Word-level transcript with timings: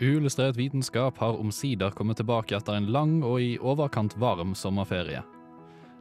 Uillustrert 0.00 0.56
vitenskap 0.56 1.18
har 1.18 1.38
omsider 1.38 1.90
kommet 1.94 2.18
tilbake 2.18 2.56
etter 2.56 2.74
en 2.74 2.90
lang 2.90 3.20
og 3.22 3.38
i 3.40 3.54
overkant 3.62 4.16
varm 4.18 4.54
sommerferie. 4.58 5.22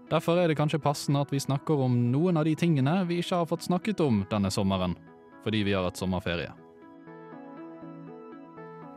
Derfor 0.09 0.37
er 0.37 0.49
det 0.49 0.57
kanskje 0.57 0.81
passende 0.81 1.21
at 1.21 1.31
vi 1.33 1.41
snakker 1.41 1.79
om 1.85 1.95
noen 2.11 2.37
av 2.37 2.45
de 2.49 2.55
tingene 2.57 3.03
vi 3.09 3.21
ikke 3.21 3.43
har 3.43 3.49
fått 3.49 3.69
snakket 3.69 4.01
om 4.03 4.23
denne 4.31 4.51
sommeren, 4.53 4.97
fordi 5.45 5.63
vi 5.67 5.77
har 5.77 5.85
hatt 5.85 6.01
sommerferie. 6.01 6.51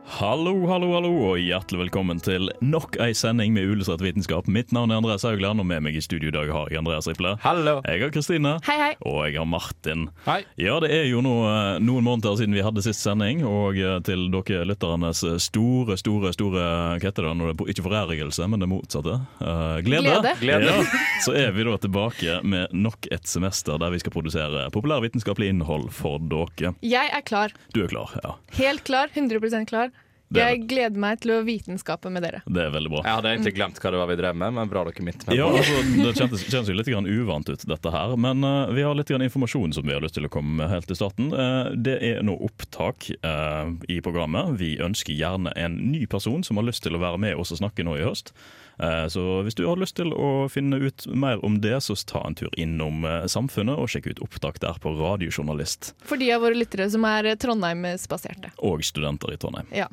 Hallo, 0.07 0.53
hallo, 0.71 0.93
hallo, 0.95 1.09
og 1.27 1.41
hjertelig 1.43 1.81
velkommen 1.81 2.21
til 2.23 2.47
nok 2.63 2.95
ei 3.03 3.11
sending 3.13 3.51
med 3.53 3.67
Uillustrert 3.67 4.01
vitenskap. 4.01 4.47
Mitt 4.47 4.71
navn 4.73 4.89
er 4.89 5.01
Andreas 5.01 5.25
Haugland, 5.27 5.59
og 5.59 5.67
med 5.67 5.83
meg 5.83 5.97
i 5.99 6.01
studio 6.01 6.31
i 6.31 6.33
dag 6.33 6.47
har 6.55 6.71
jeg 6.71 6.79
Andreas 6.79 7.09
Riple. 7.09 7.33
Hallo. 7.43 7.73
Jeg 7.83 8.05
har 8.05 8.13
Kristine. 8.15 8.53
Hei, 8.65 8.77
hei. 8.79 8.93
Og 9.03 9.19
jeg 9.27 9.35
har 9.35 9.49
Martin. 9.51 10.05
Hei. 10.23 10.39
Ja, 10.63 10.77
det 10.81 10.93
er 10.95 11.09
jo 11.09 11.19
nå 11.25 11.33
eh, 11.49 11.81
noen 11.83 12.07
måneder 12.07 12.37
siden 12.39 12.55
vi 12.55 12.63
hadde 12.65 12.85
sist 12.85 13.03
sending, 13.03 13.43
og 13.45 13.77
eh, 13.77 13.97
til 14.07 14.29
dere 14.33 14.63
lytternes 14.71 15.25
store, 15.43 15.99
store, 15.99 16.31
store 16.33 16.63
Hva 16.63 17.03
heter 17.03 17.27
det 17.27 17.35
når 17.41 17.51
det 17.51 17.67
er 17.67 17.73
ikke 17.75 17.87
forærelse, 17.89 18.47
men 18.47 18.63
det 18.63 18.71
motsatte? 18.71 19.19
Uh, 19.43 19.77
glede. 19.85 20.07
Glede. 20.07 20.33
Glede. 20.39 20.71
Ja, 20.71 21.03
så 21.27 21.35
er 21.35 21.51
vi 21.51 21.67
da 21.67 21.75
tilbake 21.83 22.39
med 22.47 22.73
nok 22.73 23.11
et 23.11 23.27
semester 23.27 23.77
der 23.83 23.91
vi 23.91 23.99
skal 24.01 24.15
produsere 24.15 24.69
populærvitenskapelig 24.73 25.51
innhold 25.51 25.91
for 25.99 26.23
dere. 26.31 26.73
Jeg 26.81 27.11
er 27.11 27.27
klar. 27.27 27.53
Du 27.75 27.83
er 27.83 27.91
klar? 27.91 28.15
Ja. 28.23 28.37
Helt 28.63 28.87
klar. 28.87 29.11
100% 29.13 29.67
klar. 29.67 29.91
Det 30.27 30.43
Jeg 30.43 30.63
gleder 30.67 30.99
meg 30.99 31.21
til 31.23 31.31
å 31.37 31.39
vitenskape 31.47 32.09
med 32.11 32.25
dere. 32.25 32.41
Det 32.43 32.65
er 32.65 32.71
veldig 32.73 32.91
bra. 32.91 33.03
Jeg 33.05 33.19
hadde 33.19 33.31
egentlig 33.31 33.53
glemt 33.55 33.79
hva 33.79 33.91
det 33.93 34.01
var 34.01 34.09
vi 34.11 34.17
drev 34.19 34.35
med, 34.41 34.55
men 34.57 34.71
bra 34.71 34.83
dere 34.87 35.05
minnet 35.05 35.23
meg 35.29 35.39
Ja, 35.39 35.47
altså, 35.47 35.77
Det 35.95 36.13
kjentes, 36.19 36.43
kjennes 36.51 36.71
jo 36.71 36.75
litt 36.75 36.91
grann 36.91 37.07
uvant 37.07 37.47
ut, 37.47 37.63
dette 37.71 37.93
her. 37.93 38.15
Men 38.19 38.43
uh, 38.43 38.67
vi 38.75 38.83
har 38.83 38.97
litt 38.97 39.07
grann 39.13 39.23
informasjon 39.23 39.77
som 39.77 39.87
vi 39.87 39.95
har 39.95 40.03
lyst 40.03 40.17
til 40.19 40.27
å 40.27 40.31
komme 40.33 40.59
med 40.59 40.71
helt 40.73 40.89
til 40.91 40.99
starten. 40.99 41.31
Uh, 41.31 41.71
det 41.71 41.95
er 42.03 42.21
nå 42.27 42.35
opptak 42.43 43.07
uh, 43.23 43.71
i 43.87 44.01
programmet. 44.03 44.57
Vi 44.59 44.75
ønsker 44.83 45.15
gjerne 45.15 45.55
en 45.55 45.79
ny 45.93 46.03
person 46.11 46.43
som 46.43 46.59
har 46.59 46.67
lyst 46.67 46.83
til 46.83 46.97
å 46.97 47.03
være 47.03 47.23
med 47.23 47.39
oss 47.39 47.55
og 47.55 47.63
snakke 47.63 47.87
nå 47.87 47.95
i 47.95 48.03
høst. 48.03 48.35
Eh, 48.77 49.07
så 49.09 49.21
hvis 49.41 49.55
du 49.57 49.63
har 49.65 49.79
lyst 49.81 49.95
til 49.97 50.11
å 50.13 50.45
finne 50.53 50.77
ut 50.77 51.07
mer 51.09 51.39
om 51.45 51.55
det, 51.63 51.79
så 51.81 51.95
ta 52.05 52.21
en 52.27 52.35
tur 52.37 52.51
innom 52.61 53.07
Samfunnet 53.25 53.73
og 53.73 53.89
sjekk 53.89 54.11
ut 54.11 54.21
opptak 54.21 54.59
der 54.61 54.77
på 54.83 54.93
Radiojournalist 54.99 55.95
For 56.05 56.21
de 56.21 56.29
av 56.35 56.43
våre 56.45 56.59
lyttere 56.59 56.85
som 56.93 57.07
er 57.09 57.31
Trondheim-spaserte. 57.41 58.53
og 58.61 58.85
studenter 58.85 59.33
i 59.33 59.39
Trondheim. 59.41 59.73
Ja. 59.73 59.89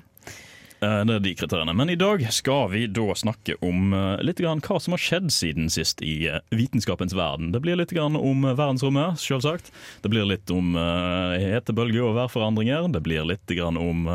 Eh, 0.82 1.04
Det 1.04 1.14
er 1.14 1.22
de 1.24 1.34
kriteriene. 1.38 1.74
Men 1.76 1.90
i 1.92 1.98
dag 1.98 2.22
skal 2.34 2.70
vi 2.72 2.86
da 2.90 3.06
snakke 3.16 3.56
om 3.64 3.92
eh, 3.94 4.22
litt 4.24 4.40
grann 4.42 4.62
hva 4.64 4.80
som 4.82 4.96
har 4.96 5.02
skjedd 5.02 5.30
siden 5.34 5.70
sist 5.72 6.02
i 6.04 6.26
eh, 6.30 6.40
vitenskapens 6.54 7.14
verden. 7.16 7.52
Det 7.54 7.62
blir 7.64 7.78
litt 7.78 7.94
grann 7.94 8.18
om 8.18 8.46
verdensrommet, 8.46 9.20
selvsagt. 9.22 9.70
Det 10.02 10.10
blir 10.12 10.26
litt 10.28 10.50
om 10.52 10.74
uh, 10.76 11.36
hetebølger 11.40 12.04
og 12.04 12.16
værforandringer. 12.18 12.88
Det 12.92 13.02
blir 13.04 13.24
litt 13.28 13.54
grann 13.54 13.78
om 13.80 14.08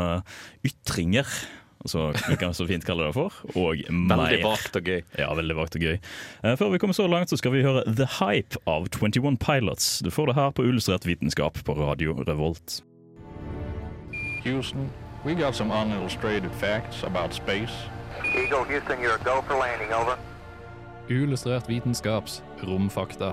ytringer. 0.66 1.26
Altså, 1.80 2.10
vi 2.28 2.36
kan 2.36 2.52
så 2.54 2.66
fint 2.68 2.84
kalle 2.84 3.08
det 3.08 3.16
for. 3.16 3.34
Og 3.56 3.80
mer. 3.88 4.26
Veldig 4.26 4.42
vagt 4.44 4.76
og 4.76 4.90
gøy. 4.90 5.00
Ja, 5.18 5.30
veldig 5.38 5.56
vagt 5.56 5.78
og 5.78 5.86
gøy. 5.86 5.96
Før 6.60 6.74
vi 6.74 6.80
kommer 6.82 6.96
så 6.96 7.08
langt, 7.08 7.32
så 7.32 7.38
skal 7.40 7.54
vi 7.56 7.64
høre 7.64 7.86
The 7.88 8.08
Hype 8.18 8.60
av 8.70 8.90
21 8.92 9.40
Pilots. 9.40 9.92
Du 10.04 10.12
får 10.12 10.30
det 10.30 10.38
her 10.38 10.52
på 10.56 10.66
Illustrert 10.68 11.08
vitenskap 11.08 11.62
på 11.64 11.78
Radio 11.80 12.18
Revolt. 12.28 12.82
Houston, 14.44 14.90
we 15.24 15.34
got 15.34 15.54
some 15.54 15.70
unillustrated 15.70 16.50
facts 16.52 17.02
about 17.02 17.34
space. 17.34 17.72
Eagle 18.24 18.64
Houston, 18.64 19.00
you're 19.00 19.14
a 19.20 19.24
go 19.24 19.42
for 19.42 19.54
landing, 19.58 19.92
over. 19.92 20.16
Uillustrert 21.08 21.68
vitenskaps 21.68 22.42
romfakta. 22.62 23.32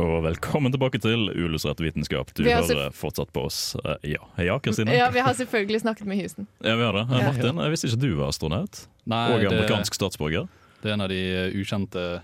Og 0.00 0.22
velkommen 0.24 0.72
tilbake 0.72 0.98
til 1.02 1.28
Uillustrert 1.34 1.80
vitenskap. 1.82 2.30
Du 2.36 2.42
Vi 2.44 2.50
har 2.50 2.62
hører 2.62 2.90
fortsatt 2.94 3.32
på 3.32 3.42
oss. 3.48 3.76
Eh, 3.84 3.96
Ja, 4.12 4.22
ja 4.44 4.58
Kristine? 4.58 4.94
ja, 4.94 5.10
vi 5.10 5.18
har 5.20 5.32
selvfølgelig 5.34 5.80
snakket 5.80 6.06
med 6.06 6.16
Houston. 6.20 6.46
Ja, 6.64 6.76
vi 6.76 6.82
har 6.82 6.92
det. 6.92 7.00
Eh, 7.00 7.26
Martin, 7.26 7.56
jeg 7.58 7.70
visste 7.70 7.86
ikke 7.88 8.00
du 8.00 8.14
var 8.16 8.28
astronaut. 8.28 8.86
Nei, 9.06 9.32
og 9.34 9.40
det, 9.40 9.46
amerikansk 9.52 9.94
statsborger. 9.94 10.46
det 10.82 10.88
er 10.90 10.94
en 10.94 11.00
av 11.00 11.08
de 11.08 11.20
eh, 11.48 11.60
ukjente 11.60 12.22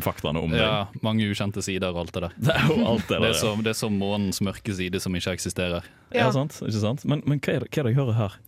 Faktaene 0.00 0.40
om 0.40 0.54
Ja, 0.56 0.86
mange 1.04 1.26
ukjente 1.28 1.60
sider 1.62 1.90
og 1.92 1.98
alt 2.06 2.12
det 2.16 2.22
der. 2.22 2.32
Det 2.40 2.54
er 2.56 2.66
jo 2.70 2.76
alt 2.86 3.06
det 3.08 3.18
Det 3.18 3.20
der. 3.20 3.28
er 3.28 3.34
som, 3.40 3.62
det 3.62 3.70
er 3.74 3.78
som 3.78 3.98
månens 4.00 4.40
mørke 4.40 4.72
side 4.74 5.00
som 5.00 5.12
ikke 5.14 5.34
eksisterer. 5.36 5.84
Ja, 6.14 6.26
Ja. 6.26 6.30
sant? 6.32 6.56
Ikke 6.64 6.80
sant? 6.80 7.04
Men, 7.04 7.22
men 7.26 7.40
hva, 7.40 7.52
er 7.56 7.60
det, 7.66 7.70
hva 7.70 7.80
er 7.80 7.84
det 7.84 7.92
jeg 7.92 8.00
hører 8.00 8.16
her? 8.22 8.38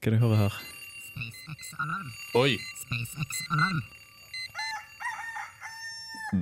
Hva 0.00 0.06
er 0.06 0.10
det 0.10 0.18
jeg 0.18 0.24
hører 0.24 0.42
her? 0.46 0.58
Oi! 2.38 2.56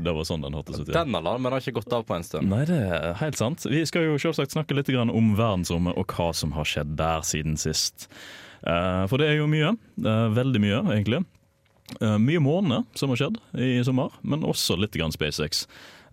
Det 0.02 0.10
var 0.16 0.24
sånn 0.26 0.42
den 0.42 0.54
hørtes 0.56 0.80
ut. 0.82 0.88
Ja. 0.90 1.04
Den 1.04 1.14
alarmen 1.14 1.52
har 1.54 1.62
ikke 1.62 1.76
gått 1.78 1.92
av 1.94 2.02
på 2.08 2.16
en 2.16 2.24
stund. 2.26 2.48
Nei, 2.50 2.64
det 2.66 2.74
er 2.90 3.12
helt 3.20 3.38
sant. 3.38 3.62
Vi 3.70 3.84
skal 3.86 4.08
jo 4.08 4.16
selvsagt 4.18 4.50
snakke 4.56 4.74
litt 4.74 4.90
om 4.90 5.28
verdensrommet 5.38 5.94
og 6.00 6.10
hva 6.10 6.32
som 6.34 6.52
har 6.56 6.66
skjedd 6.66 6.96
der 6.98 7.22
siden 7.26 7.54
sist. 7.60 8.08
Eh, 8.66 9.06
For 9.06 9.18
det 9.22 9.28
er 9.30 9.36
jo 9.38 9.46
mye. 9.46 9.76
Eh, 10.02 10.26
Veldig 10.34 10.60
mye, 10.64 10.80
egentlig. 10.90 11.22
Eh, 12.00 12.16
Mye 12.18 12.40
måne 12.42 12.80
som 12.98 13.12
har 13.12 13.20
skjedd 13.20 13.36
i 13.62 13.76
sommer, 13.86 14.10
men 14.26 14.42
også 14.46 14.74
litt 14.80 14.96
grann 14.98 15.14
SpaceX. 15.14 15.66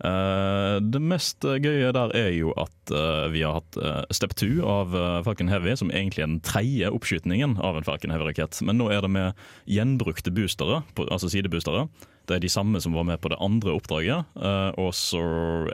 Eh, 0.04 0.76
Det 0.80 1.00
mest 1.02 1.42
gøye 1.42 1.90
der 1.94 2.14
er 2.14 2.30
jo 2.36 2.52
at 2.60 2.92
eh, 2.94 3.26
vi 3.34 3.42
har 3.42 3.58
hatt 3.58 3.76
eh, 3.82 4.02
Step 4.14 4.34
2 4.38 4.62
av 4.62 4.94
eh, 4.94 5.20
Falcon 5.26 5.50
Heavy, 5.50 5.74
som 5.76 5.90
egentlig 5.90 6.22
er 6.22 6.30
den 6.30 6.40
tredje 6.46 6.90
oppskytingen 6.94 7.56
av 7.58 7.76
en 7.80 7.86
Falcon 7.86 8.14
Heavy-rakett. 8.14 8.60
Men 8.62 8.78
nå 8.78 8.90
er 8.94 9.02
det 9.02 9.10
med 9.10 9.46
gjenbrukte 9.66 10.30
boostere, 10.34 10.82
altså 11.08 11.30
sideboostere. 11.32 11.88
Det 12.24 12.38
er 12.38 12.40
de 12.40 12.48
samme 12.48 12.80
som 12.80 12.94
var 12.96 13.04
med 13.04 13.20
på 13.20 13.28
det 13.34 13.36
andre 13.42 13.74
oppdraget. 13.74 14.30
eh, 14.40 14.70
og 14.80 14.94
så 14.96 15.20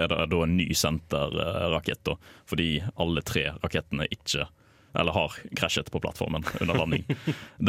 er 0.00 0.08
det 0.10 0.24
da 0.32 0.40
en 0.46 0.56
ny 0.56 0.70
senterrakett, 0.74 2.08
fordi 2.48 2.70
alle 2.96 3.22
tre 3.22 3.50
rakettene 3.62 4.08
ikke 4.10 4.48
eller 4.98 5.14
har 5.14 5.36
krasjet 5.58 5.90
på 5.92 6.00
plattformen 6.02 6.44
under 6.60 6.74
landing. 6.74 7.04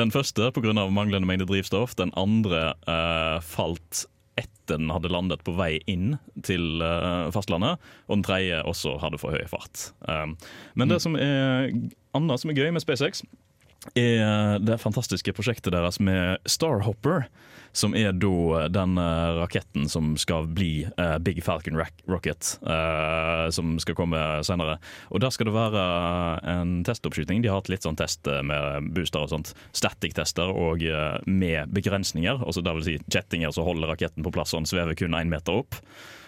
Den 0.01 0.13
første 0.13 0.51
pga. 0.55 0.73
manglende 0.89 1.27
mengde 1.27 1.47
drivstoff. 1.49 1.95
Den 1.95 2.13
andre 2.17 2.73
eh, 2.87 3.37
falt 3.45 4.05
etter 4.39 4.79
den 4.79 4.89
hadde 4.93 5.11
landet 5.11 5.43
på 5.43 5.53
vei 5.57 5.75
inn 5.91 6.15
til 6.47 6.81
eh, 6.81 7.29
fastlandet. 7.35 7.81
Og 8.07 8.17
den 8.19 8.25
tredje 8.25 8.63
også 8.67 8.97
hadde 9.03 9.19
for 9.21 9.35
høy 9.35 9.45
fart. 9.51 9.91
Um, 10.07 10.37
men 10.79 10.91
det 10.91 11.01
som 11.03 11.17
er 11.19 11.71
annet 12.17 12.41
som 12.41 12.51
er 12.51 12.57
gøy 12.57 12.71
med 12.73 12.83
SpaceX, 12.83 13.25
er 13.97 14.61
det 14.61 14.81
fantastiske 14.81 15.33
prosjektet 15.33 15.73
deres 15.73 15.99
med 16.03 16.37
Starhopper. 16.49 17.25
Som 17.73 17.93
er 17.95 18.11
da 18.11 18.65
den 18.67 18.97
eh, 18.99 19.29
raketten 19.39 19.85
som 19.89 20.09
skal 20.19 20.49
bli 20.51 20.83
eh, 20.91 21.17
Big 21.23 21.39
Falcon 21.45 21.77
Rocket, 22.11 22.57
eh, 22.67 23.45
som 23.55 23.77
skal 23.79 23.95
komme 23.95 24.19
senere. 24.43 24.77
Og 25.09 25.21
der 25.23 25.31
skal 25.31 25.47
det 25.47 25.55
være 25.55 25.83
en 26.51 26.73
testoppskyting. 26.87 27.39
De 27.41 27.47
har 27.51 27.61
hatt 27.61 27.71
litt 27.71 27.87
sånn 27.87 27.95
test 27.99 28.27
eh, 28.27 28.41
med 28.43 28.91
booster 28.95 29.23
og 29.23 29.31
sånt. 29.31 29.53
Static-tester 29.77 30.51
og 30.51 30.83
eh, 30.83 31.19
med 31.31 31.71
begrensninger. 31.71 32.43
Altså 32.43 32.65
vil 32.65 32.83
si 32.89 32.97
kjettinger 33.07 33.55
som 33.55 33.67
holder 33.69 33.93
raketten 33.95 34.23
på 34.27 34.33
plass 34.35 34.53
og 34.53 34.65
den 34.65 34.71
svever 34.73 34.97
kun 34.99 35.15
én 35.15 35.31
meter 35.31 35.63
opp. 35.63 35.79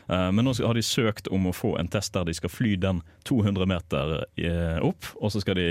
Eh, 0.08 0.30
Men 0.32 0.48
nå 0.48 0.56
har 0.64 0.80
de 0.80 0.84
søkt 0.84 1.28
om 1.28 1.48
å 1.52 1.56
få 1.56 1.76
en 1.80 1.92
test 1.92 2.16
der 2.16 2.24
de 2.28 2.34
skal 2.40 2.52
fly 2.52 2.76
den 2.80 3.04
200 3.28 3.68
meter 3.68 4.22
eh, 4.40 4.80
opp, 4.84 5.12
og 5.20 5.32
så 5.36 5.44
skal 5.44 5.60
de 5.60 5.70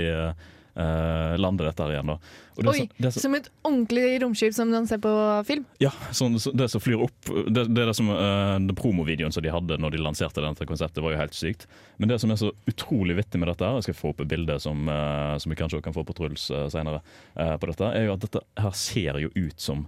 eh, 0.75 1.33
eh, 1.33 1.37
lande 1.37 1.65
dette 1.65 1.83
her 1.83 1.91
igjen. 1.95 2.07
da. 2.13 2.17
Og 2.57 2.63
det, 2.63 2.69
Oi, 2.69 2.77
som- 2.77 2.89
det, 2.97 3.11
så, 3.13 3.19
som 3.19 3.35
et 3.35 3.49
ordentlig 3.63 4.21
romskip 4.21 4.53
som 4.53 4.69
man 4.69 4.87
ser 4.87 4.97
på 4.97 5.43
film. 5.45 5.65
ja, 5.79 5.91
så 6.11 6.29
det 6.53 6.69
som 6.69 6.81
flyr 6.81 7.01
opp 7.01 7.31
Det, 7.47 7.65
det 7.73 7.81
er 7.81 7.87
det 7.89 7.95
som 7.95 8.09
uh, 8.09 8.59
Den 8.59 8.75
promovideoen 8.75 9.31
som 9.33 9.43
de 9.43 9.49
hadde 9.49 9.77
når 9.81 9.91
de 9.91 9.97
lanserte 10.03 10.41
dette 10.41 10.65
konseptet, 10.69 11.01
var 11.03 11.11
jo 11.15 11.17
helt 11.17 11.33
sykt. 11.33 11.67
Men 11.97 12.09
det 12.09 12.19
som 12.21 12.31
er 12.31 12.35
så 12.35 12.51
utrolig 12.69 13.15
vittig 13.17 13.39
med 13.41 13.49
dette, 13.49 13.65
her 13.65 13.79
jeg 13.81 13.89
skal 13.89 13.99
få 13.99 14.13
opp 14.13 14.21
et 14.21 14.29
bilde 14.29 14.59
som, 14.59 14.87
uh, 14.89 15.37
som 15.37 15.49
vi 15.49 15.57
kanskje 15.57 15.79
også 15.79 15.87
kan 15.89 15.93
få 15.97 16.05
på 16.05 16.13
Truls 16.17 16.49
uh, 16.51 16.67
senere, 16.69 17.01
eh, 17.35 17.55
på 17.57 17.69
dette, 17.69 17.89
er 17.93 18.05
jo 18.07 18.13
at 18.13 18.23
dette 18.25 18.41
her 18.59 18.71
ser 18.77 19.19
jo 19.23 19.29
ut 19.35 19.59
som 19.59 19.87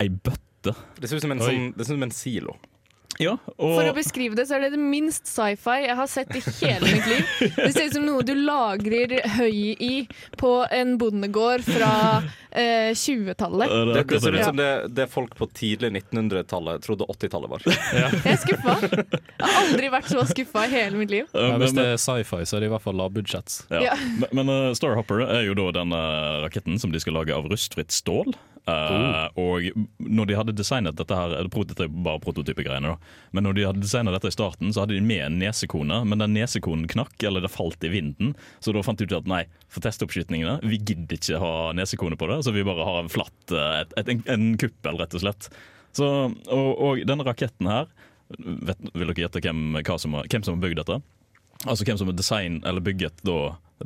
ei 0.00 0.08
bøtte. 0.08 0.74
Det 0.98 1.08
ser 1.08 1.16
ut 1.20 1.22
som 1.22 1.32
en, 1.32 1.40
sånn, 1.42 1.72
det 1.76 1.86
ser 1.86 1.94
ut 1.94 2.00
som 2.00 2.08
en 2.08 2.14
silo. 2.14 2.56
Ja, 3.18 3.32
For 3.58 3.82
å 3.88 3.94
beskrive 3.96 4.36
det, 4.38 4.44
så 4.46 4.54
er 4.58 4.66
det 4.66 4.76
det 4.76 4.78
minst 4.78 5.26
sci-fi 5.26 5.78
jeg 5.88 5.94
har 5.98 6.06
sett 6.06 6.28
i 6.38 6.42
hele 6.60 6.86
mitt 6.86 7.06
liv. 7.10 7.30
Det 7.56 7.70
ser 7.74 7.88
ut 7.88 7.94
som 7.96 8.04
noe 8.06 8.22
du 8.22 8.30
lagrer 8.36 9.14
høy 9.40 9.72
i 9.82 9.94
på 10.38 10.50
en 10.70 10.92
bondegård 11.00 11.64
fra 11.66 11.88
eh, 12.52 12.92
20-tallet. 12.94 13.72
Eh, 13.74 13.90
Det, 13.96 14.04
det 14.12 14.20
ser 14.22 14.36
ut 14.36 14.44
som 14.44 14.60
det, 14.60 14.68
det 14.94 15.08
folk 15.10 15.34
på 15.40 15.48
tidlig 15.50 15.90
1900-tallet 15.96 16.84
trodde 16.86 17.08
80-tallet 17.10 17.50
var. 17.56 17.66
Jeg 17.66 18.22
er 18.22 18.38
skuffa. 18.44 18.76
Jeg 18.86 19.42
har 19.42 19.58
aldri 19.64 19.90
vært 19.96 20.12
så 20.12 20.22
skuffa 20.30 20.68
i 20.68 20.72
hele 20.76 21.00
mitt 21.02 21.10
liv. 21.16 21.26
Ja, 21.34 21.56
hvis 21.58 21.74
det 21.74 21.88
er 21.96 21.98
sci-fi, 21.98 22.44
så 22.46 22.60
er 22.60 22.62
det 22.62 22.70
i 22.70 22.74
hvert 22.76 22.86
fall 22.86 23.00
lavbudsjetts. 23.02 23.64
Ja. 23.74 23.82
Ja. 23.88 23.96
Men, 24.22 24.30
men 24.44 24.54
uh, 24.54 24.70
Starhopper 24.78 25.24
er 25.26 25.42
jo 25.48 25.58
da 25.58 25.72
den 25.80 25.96
eh, 25.96 26.38
raketten 26.46 26.78
som 26.78 26.94
de 26.94 27.02
skal 27.02 27.18
lage 27.18 27.34
av 27.34 27.50
rustfritt 27.50 27.90
stål. 27.98 28.36
Eh, 28.68 29.28
Og 29.40 29.68
når 30.04 30.26
de 30.28 30.36
hadde 30.36 30.54
designet 30.58 30.96
dette 30.98 31.16
her 31.16 31.32
eller 31.38 31.48
Dette 31.68 31.86
er 31.86 31.92
bare 32.04 32.20
prototypegreiene, 32.20 32.90
da. 32.92 32.96
Men 33.32 33.44
når 33.48 33.54
de 33.56 33.64
hadde 33.68 33.80
designet 33.84 34.12
dette 34.16 34.28
i 34.28 34.34
starten, 34.36 34.72
så 34.74 34.82
hadde 34.84 34.94
de 34.98 35.00
med 35.04 35.22
en 35.24 35.38
nesekone, 35.40 36.02
men 36.04 36.18
den 36.20 36.34
nesekonen 36.36 36.86
knakk, 36.90 37.16
eller 37.24 37.40
det 37.44 37.50
falt 37.54 37.82
i 37.84 37.90
vinden. 37.92 38.34
Så 38.60 38.74
da 38.76 38.82
fant 38.84 38.98
de 39.00 39.06
ut 39.08 39.16
at 39.16 39.30
nei, 39.30 39.44
for 39.72 39.80
testoppskytingene, 39.86 40.58
vi 40.68 40.78
gidder 40.78 41.16
ikke 41.16 41.40
ha 41.42 41.52
nesekone 41.78 42.18
på 42.20 42.28
det, 42.30 42.42
så 42.44 42.52
vi 42.52 42.66
bare 42.68 42.84
har 42.84 43.00
en 43.04 43.08
flatt 43.12 43.54
eh, 43.56 43.80
et, 43.82 43.96
et, 44.02 44.08
en, 44.14 44.22
en 44.36 44.46
kuppel, 44.60 44.98
rett 45.00 45.16
og 45.16 45.24
slett. 45.24 45.48
Så, 45.96 46.06
og, 46.52 46.68
og 46.84 47.00
denne 47.08 47.24
raketten 47.26 47.66
her 47.72 47.88
vet, 48.38 48.76
Vil 48.92 49.08
dere 49.08 49.22
gjette 49.24 49.40
hvem, 49.40 49.78
som, 49.98 50.12
har- 50.18 50.28
hvem 50.28 50.44
som 50.44 50.58
har 50.58 50.66
bygd 50.68 50.82
dette? 50.82 50.98
Altså 51.66 51.82
hvem 51.88 51.96
som 51.98 52.10
har 52.12 52.14
design 52.18 52.60
eller 52.68 52.84
bygget 52.84 53.24
da 53.26 53.38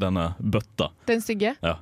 denne 0.02 0.32
bøtta. 0.40 0.90
Den 1.08 1.22
stygge? 1.24 1.54
Ja. 1.62 1.76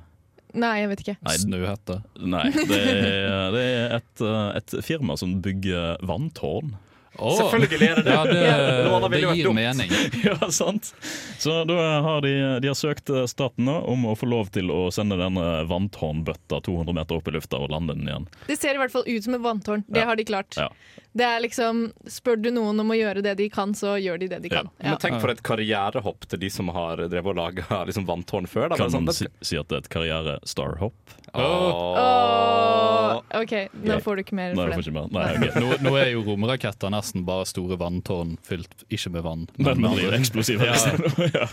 Nei, 0.53 0.73
jeg 0.81 0.91
vet 0.91 1.03
ikke. 1.05 1.17
Nei, 1.23 1.35
Snøhette. 1.39 1.97
Nei, 2.19 2.45
det 2.51 2.79
er, 2.79 3.51
det 3.55 3.65
er 3.65 3.97
et, 3.99 4.23
eh, 4.25 4.47
et 4.59 4.75
firma 4.85 5.15
som 5.19 5.37
bygger 5.43 6.01
vanntårn. 6.07 6.73
Åh, 7.19 7.33
Selvfølgelig 7.37 7.87
er 7.91 7.95
det 7.99 8.03
det. 8.05 8.13
Ja, 8.13 8.21
det, 8.23 8.33
det, 8.39 9.09
det 9.11 9.25
vært 9.27 9.35
gir 9.37 9.49
dumt. 9.49 9.59
mening. 9.59 9.91
Ja, 10.23 10.37
sant. 10.53 10.93
Så 11.41 11.57
da 11.67 11.75
har 12.05 12.21
de, 12.23 12.31
de 12.63 12.69
har 12.71 12.77
søkt 12.77 13.09
eh, 13.11 13.25
staten 13.29 13.65
nå 13.67 13.75
om 13.91 14.05
å 14.07 14.15
få 14.15 14.29
lov 14.31 14.49
til 14.55 14.71
å 14.71 14.85
sende 14.95 15.17
denne 15.19 15.65
vanntårnbøtta 15.69 16.61
200 16.63 16.95
meter 16.95 17.19
opp 17.19 17.27
i 17.27 17.35
lufta 17.35 17.59
og 17.59 17.69
lande 17.73 17.97
den 17.97 18.07
igjen. 18.07 18.27
Det 18.47 18.57
ser 18.61 18.77
i 18.77 18.81
hvert 18.81 18.93
fall 18.95 19.03
ut 19.07 19.23
som 19.27 19.35
et 19.37 19.43
vanntårn. 19.43 19.83
Det 19.91 19.99
Ja. 20.01 20.07
har 20.11 20.15
de 20.15 20.25
klart. 20.29 20.55
Ja. 20.57 20.69
Det 21.11 21.25
er 21.27 21.41
liksom, 21.43 21.89
Spør 22.07 22.37
du 22.39 22.47
noen 22.55 22.79
om 22.79 22.87
å 22.93 22.95
gjøre 22.95 23.19
det 23.25 23.33
de 23.41 23.49
kan, 23.51 23.73
så 23.75 23.97
gjør 23.99 24.17
de 24.21 24.27
det 24.31 24.39
de 24.45 24.49
kan. 24.53 24.69
Ja. 24.79 24.93
Men 24.93 25.01
tenk 25.03 25.19
for 25.19 25.33
et 25.33 25.41
karrierehopp 25.43 26.23
til 26.31 26.39
de 26.39 26.49
som 26.49 26.69
har 26.71 27.01
drevet 27.03 27.33
og 27.33 27.35
laga 27.35 27.81
liksom 27.89 28.05
vanntårn 28.07 28.47
før. 28.47 28.69
Da. 28.71 28.77
Kan 28.79 28.93
sånn, 28.93 29.03
man 29.09 29.17
si, 29.17 29.27
si 29.43 29.59
at 29.59 29.67
det 29.67 29.75
er 29.75 29.83
et 29.83 29.91
karriere-starhopp? 29.91 31.17
Åh, 31.33 33.21
OK, 33.41 33.53
nå 33.83 33.99
får 34.03 34.15
du 34.15 34.21
ikke 34.23 34.35
mer 34.37 34.55
Nei, 34.55 34.65
for 34.71 34.71
det. 34.71 34.77
får 34.79 34.95
den. 34.95 35.11
Nei, 35.15 35.27
ok. 35.35 35.59
Nå, 35.59 35.75
nå 35.89 35.93
er 35.99 36.09
jo 36.13 36.23
romraketter 36.27 36.91
nesten 37.01 37.25
bare 37.27 37.45
store 37.49 37.77
vanntårn 37.81 38.37
fylt 38.45 38.85
ikke 38.89 39.11
med 39.11 39.25
vann. 39.25 39.47
Men 39.57 39.81
med 39.81 39.97
blir 39.97 40.07
andre- 40.07 40.19
eksplosive. 40.21 40.65
Ja. 40.65 40.75
ja. 41.35 41.47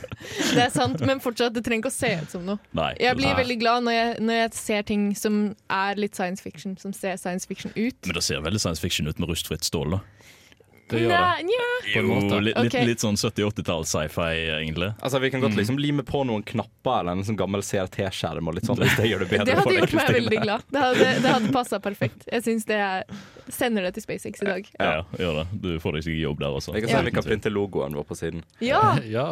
Det 0.54 0.62
er 0.68 0.72
sant, 0.74 1.00
men 1.08 1.20
fortsatt, 1.24 1.54
det 1.56 1.64
trenger 1.66 1.86
ikke 1.86 1.92
å 1.94 1.98
se 1.98 2.12
ut 2.22 2.36
som 2.36 2.46
noe. 2.46 2.58
Nei. 2.76 2.92
Jeg 3.00 3.18
blir 3.18 3.32
Nei. 3.32 3.38
veldig 3.42 3.58
glad 3.62 3.86
når 3.88 3.96
jeg, 3.96 4.14
når 4.28 4.40
jeg 4.42 4.52
ser 4.60 4.86
ting 4.88 5.08
som 5.18 5.40
er 5.72 5.98
litt 5.98 6.14
science 6.18 6.44
fiction, 6.44 6.76
som 6.78 6.94
ser 6.96 7.16
science 7.20 7.48
fiction 7.48 7.72
ut. 7.76 7.98
Men 8.06 8.14
det 8.20 8.24
ser 8.26 8.44
veldig 8.44 8.60
science 8.62 8.82
fiction 8.84 9.08
ut 9.08 9.18
med 9.18 9.32
rustfritt 9.32 9.66
stål, 9.66 9.98
da. 9.98 10.02
Det 10.88 11.02
gjør 11.02 11.12
det. 11.12 11.18
Nei, 11.18 11.94
en 11.98 12.06
måte. 12.08 12.40
litt, 12.44 12.58
litt, 12.66 12.76
litt 12.90 13.02
sånn 13.04 13.16
70-80-talls 13.20 13.92
sci-fi, 13.94 14.28
egentlig. 14.58 14.90
Altså, 15.04 15.20
Vi 15.22 15.30
kan 15.34 15.42
godt 15.44 15.56
liksom 15.58 15.78
lime 15.80 16.04
på 16.06 16.22
noen 16.28 16.44
knapper 16.48 17.00
eller 17.02 17.18
en 17.18 17.24
sånn 17.28 17.38
gammel 17.38 17.64
CRT-skjerm. 17.64 18.48
og 18.48 18.58
litt 18.58 18.68
sånn, 18.68 18.80
hvis 18.82 18.96
Det 18.98 19.10
gjør 19.10 19.24
det 19.24 19.30
bedre 19.32 19.48
Det 19.48 19.58
for 19.58 19.68
hadde 19.68 19.82
gjort 19.82 19.96
meg 20.00 20.14
veldig 20.18 20.40
glad. 20.46 20.64
Det 20.72 20.84
hadde, 20.86 21.10
det 21.24 21.34
hadde 21.36 21.52
passa 21.54 21.80
perfekt. 21.84 22.28
Jeg 22.32 22.46
synes 22.46 22.68
det 22.68 22.80
er 22.80 23.04
Sender 23.48 23.86
det 23.86 23.94
til 23.96 24.04
SpaceX 24.04 24.42
i 24.44 24.46
dag. 24.48 24.66
Ja, 24.76 25.04
gjør 25.16 25.38
det. 25.40 25.44
Du 25.64 25.68
får 25.80 25.96
deg 25.96 26.02
sikkert 26.04 26.20
jobb 26.26 26.42
der 26.42 26.56
også. 26.58 26.74
Jeg 26.76 26.84
kan 26.84 26.90
se 26.92 26.98
om 26.98 27.06
vi 27.08 27.14
kan 27.16 27.24
printe 27.24 27.52
logoen 27.52 27.96
vår 27.96 28.04
på 28.10 28.18
siden. 28.18 28.42
Ja! 28.60 28.82
Ja. 29.08 29.28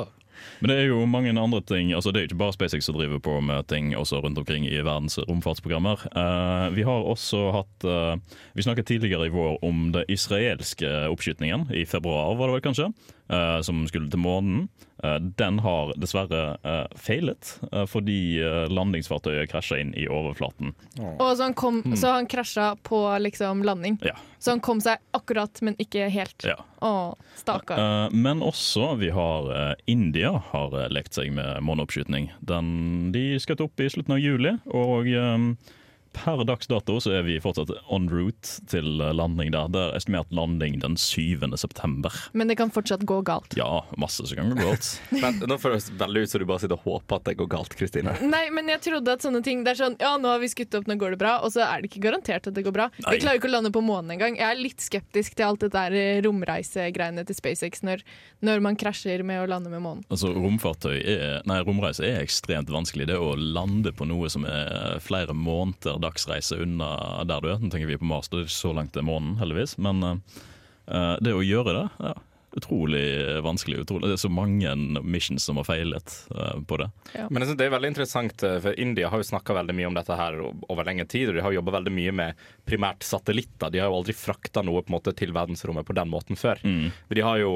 Men 0.61 0.71
det 0.71 0.79
er 0.79 0.89
jo 0.91 1.05
mange 1.09 1.35
andre 1.37 1.61
ting 1.65 1.93
altså 1.93 2.13
Det 2.13 2.21
er 2.21 2.27
jo 2.27 2.31
ikke 2.31 2.43
bare 2.45 2.57
SpaceX 2.57 2.87
som 2.89 2.97
driver 2.97 3.21
på 3.23 3.39
med 3.41 3.67
ting 3.69 3.93
også 3.97 4.21
rundt 4.25 4.39
omkring 4.39 4.67
i 4.69 4.79
verdens 4.81 5.19
romfartsprogrammer. 5.29 6.07
Uh, 6.17 6.73
vi 6.77 6.87
har 6.87 7.11
også 7.11 7.51
hatt 7.57 7.89
uh, 7.89 8.17
Vi 8.57 8.65
snakket 8.67 8.87
tidligere 8.87 9.29
i 9.29 9.35
vår 9.35 9.59
om 9.67 9.91
det 9.95 10.07
israelske 10.13 10.89
oppskytningen. 11.11 11.69
I 11.75 11.85
februar, 11.85 12.35
var 12.37 12.49
det 12.49 12.59
vel 12.59 12.67
kanskje? 12.69 12.91
Eh, 13.29 13.61
som 13.61 13.87
skulle 13.89 14.11
til 14.11 14.23
månen. 14.23 14.67
Uh, 15.05 15.19
den 15.37 15.59
har 15.61 15.91
dessverre 16.01 16.57
uh, 16.65 16.87
feilet 16.97 17.51
fordi 17.85 18.41
landingsfartøyet 18.73 19.51
krasja 19.51 19.77
inn 19.83 19.91
i 19.93 20.07
overflaten. 20.09 20.73
Og 20.97 21.37
så 21.37 21.45
han, 21.45 21.57
kom, 21.59 21.83
så 22.01 22.15
han 22.15 22.29
krasja 22.31 22.71
på 22.81 23.03
liksom 23.21 23.61
landing. 23.67 23.99
Ja. 24.07 24.17
Så 24.41 24.55
han 24.55 24.63
kom 24.65 24.81
seg 24.81 25.03
akkurat, 25.17 25.61
men 25.61 25.77
ikke 25.83 26.09
helt. 26.13 26.49
ja. 26.49 26.57
Oh, 26.81 27.13
stakkar. 27.37 27.81
Eh, 27.81 28.17
men 28.17 28.41
også 28.45 28.95
vi 29.01 29.13
har 29.13 29.77
India 29.85 30.33
har 30.53 30.77
lekt 30.93 31.17
seg 31.17 31.33
med 31.37 31.61
måneoppskyting. 31.67 32.31
De 32.41 33.25
skjøt 33.43 33.65
opp 33.69 33.85
i 33.85 33.91
slutten 33.93 34.17
av 34.17 34.23
juli, 34.23 34.57
og 34.73 35.13
per 36.17 36.43
dags 36.49 36.69
dato 36.71 36.99
så 37.03 37.13
er 37.19 37.27
vi 37.27 37.37
fortsatt 37.43 37.71
on 37.93 38.09
route 38.11 38.65
til 38.71 38.87
landing 39.17 39.53
der. 39.55 39.71
Det 39.73 39.83
er 39.83 39.97
estimert 39.99 40.33
landing 40.35 40.79
den 40.83 40.97
7. 41.01 41.45
september. 41.61 42.15
Men 42.33 42.51
det 42.51 42.59
kan 42.61 42.73
fortsatt 42.73 43.05
gå 43.09 43.21
galt. 43.27 43.57
Ja, 43.59 43.85
masse 44.01 44.27
som 44.27 44.39
kan 44.39 44.53
gå 44.55 44.61
galt. 44.63 44.91
Men 45.23 45.43
Nå 45.47 45.59
føles 45.63 45.89
det 45.91 45.99
veldig 46.01 46.25
ut 46.25 46.33
som 46.33 46.43
du 46.43 46.47
bare 46.49 46.63
sitter 46.65 46.79
og 46.79 46.87
håper 46.87 47.21
at 47.21 47.29
det 47.29 47.37
går 47.41 47.51
galt. 47.53 47.77
Kristine 47.77 48.15
Nei, 48.25 48.47
men 48.55 48.69
jeg 48.71 48.81
trodde 48.85 49.13
at 49.17 49.25
sånne 49.25 49.43
ting 49.45 49.63
Det 49.67 49.73
er 49.75 49.79
sånn 49.79 49.97
Ja, 50.01 50.15
nå 50.21 50.31
har 50.31 50.41
vi 50.41 50.49
skutt 50.51 50.75
opp, 50.79 50.87
nå 50.89 50.97
går 51.01 51.15
det 51.15 51.21
bra. 51.21 51.37
Og 51.45 51.53
så 51.55 51.65
er 51.67 51.83
det 51.83 51.91
ikke 51.91 52.03
garantert 52.07 52.49
at 52.49 52.57
det 52.57 52.65
går 52.67 52.75
bra. 52.75 52.89
Nei. 53.05 53.17
Vi 53.17 53.23
klarer 53.25 53.41
ikke 53.41 53.51
å 53.51 53.55
lande 53.55 53.73
på 53.75 53.83
månen 53.85 54.15
engang. 54.17 54.39
Jeg 54.39 54.47
er 54.49 54.61
litt 54.61 54.83
skeptisk 54.85 55.37
til 55.39 55.49
alt 55.49 55.65
det 55.67 55.73
der 55.75 55.97
eh, 55.97 56.21
romreisegreiene 56.25 57.27
til 57.29 57.39
SpaceX 57.39 57.85
når, 57.87 58.05
når 58.47 58.65
man 58.65 58.79
krasjer 58.81 59.25
med 59.27 59.43
å 59.43 59.49
lande 59.51 59.73
med 59.73 59.85
månen. 59.85 60.07
Altså 60.13 60.33
romfartøy 60.35 60.97
er, 61.01 61.41
nei, 61.49 61.61
Romreise 61.67 62.05
er 62.07 62.23
ekstremt 62.23 62.71
vanskelig. 62.73 63.09
Det 63.11 63.19
å 63.21 63.35
lande 63.37 63.93
på 63.97 64.07
noe 64.09 64.31
som 64.33 64.47
er 64.49 65.01
flere 65.05 65.35
måneder 65.37 66.01
dagsreise 66.07 66.63
unna 66.65 66.91
der 67.29 67.43
du 67.43 67.51
er. 67.53 67.61
Nå 67.61 67.71
tenker 67.73 67.91
vi 67.91 67.99
på 68.01 68.09
Mars, 68.09 68.31
det 68.31 68.41
er 68.41 68.49
ikke 68.49 68.57
så 68.57 68.73
langt 68.77 68.95
til 68.97 69.07
månen, 69.07 69.37
heldigvis. 69.43 69.77
Men 69.83 70.03
eh, 70.09 71.15
det 71.21 71.37
å 71.37 71.45
gjøre 71.45 71.77
det, 71.77 71.87
ja, 72.09 72.17
utrolig 72.57 73.05
vanskelig. 73.45 73.83
Utrolig. 73.85 74.09
Det 74.11 74.17
er 74.17 74.23
så 74.25 74.31
mange 74.33 74.73
missions 75.05 75.45
som 75.45 75.59
har 75.61 75.67
feilet 75.69 76.13
eh, 76.35 76.61
på 76.67 76.79
det. 76.81 76.89
Men 77.31 77.43
jeg 77.43 77.51
synes 77.51 77.59
det 77.61 77.67
er 77.69 77.75
veldig 77.77 77.91
interessant, 77.93 78.43
eh, 78.47 78.59
for 78.65 78.81
India 78.81 79.11
har 79.13 79.23
jo 79.23 79.29
snakka 79.31 79.57
veldig 79.59 79.77
mye 79.77 79.91
om 79.91 79.99
dette 79.99 80.17
her 80.19 80.39
over 80.43 80.89
lenge 80.89 81.07
tid. 81.13 81.29
og 81.31 81.39
De 81.39 81.45
har 81.47 81.57
jobba 81.57 81.77
veldig 81.79 81.95
mye 81.97 82.15
med 82.23 82.45
primært 82.67 83.05
satellitter. 83.07 83.71
De 83.75 83.83
har 83.83 83.91
jo 83.91 83.99
aldri 84.01 84.17
frakta 84.17 84.65
noe 84.67 84.83
på 84.83 84.91
en 84.93 84.97
måte 84.99 85.15
til 85.17 85.35
verdensrommet 85.37 85.87
på 85.87 85.97
den 85.97 86.11
måten 86.13 86.39
før. 86.41 86.61
Mm. 86.65 86.91
Men 87.09 87.21
de 87.21 87.27
har 87.29 87.41
jo 87.43 87.53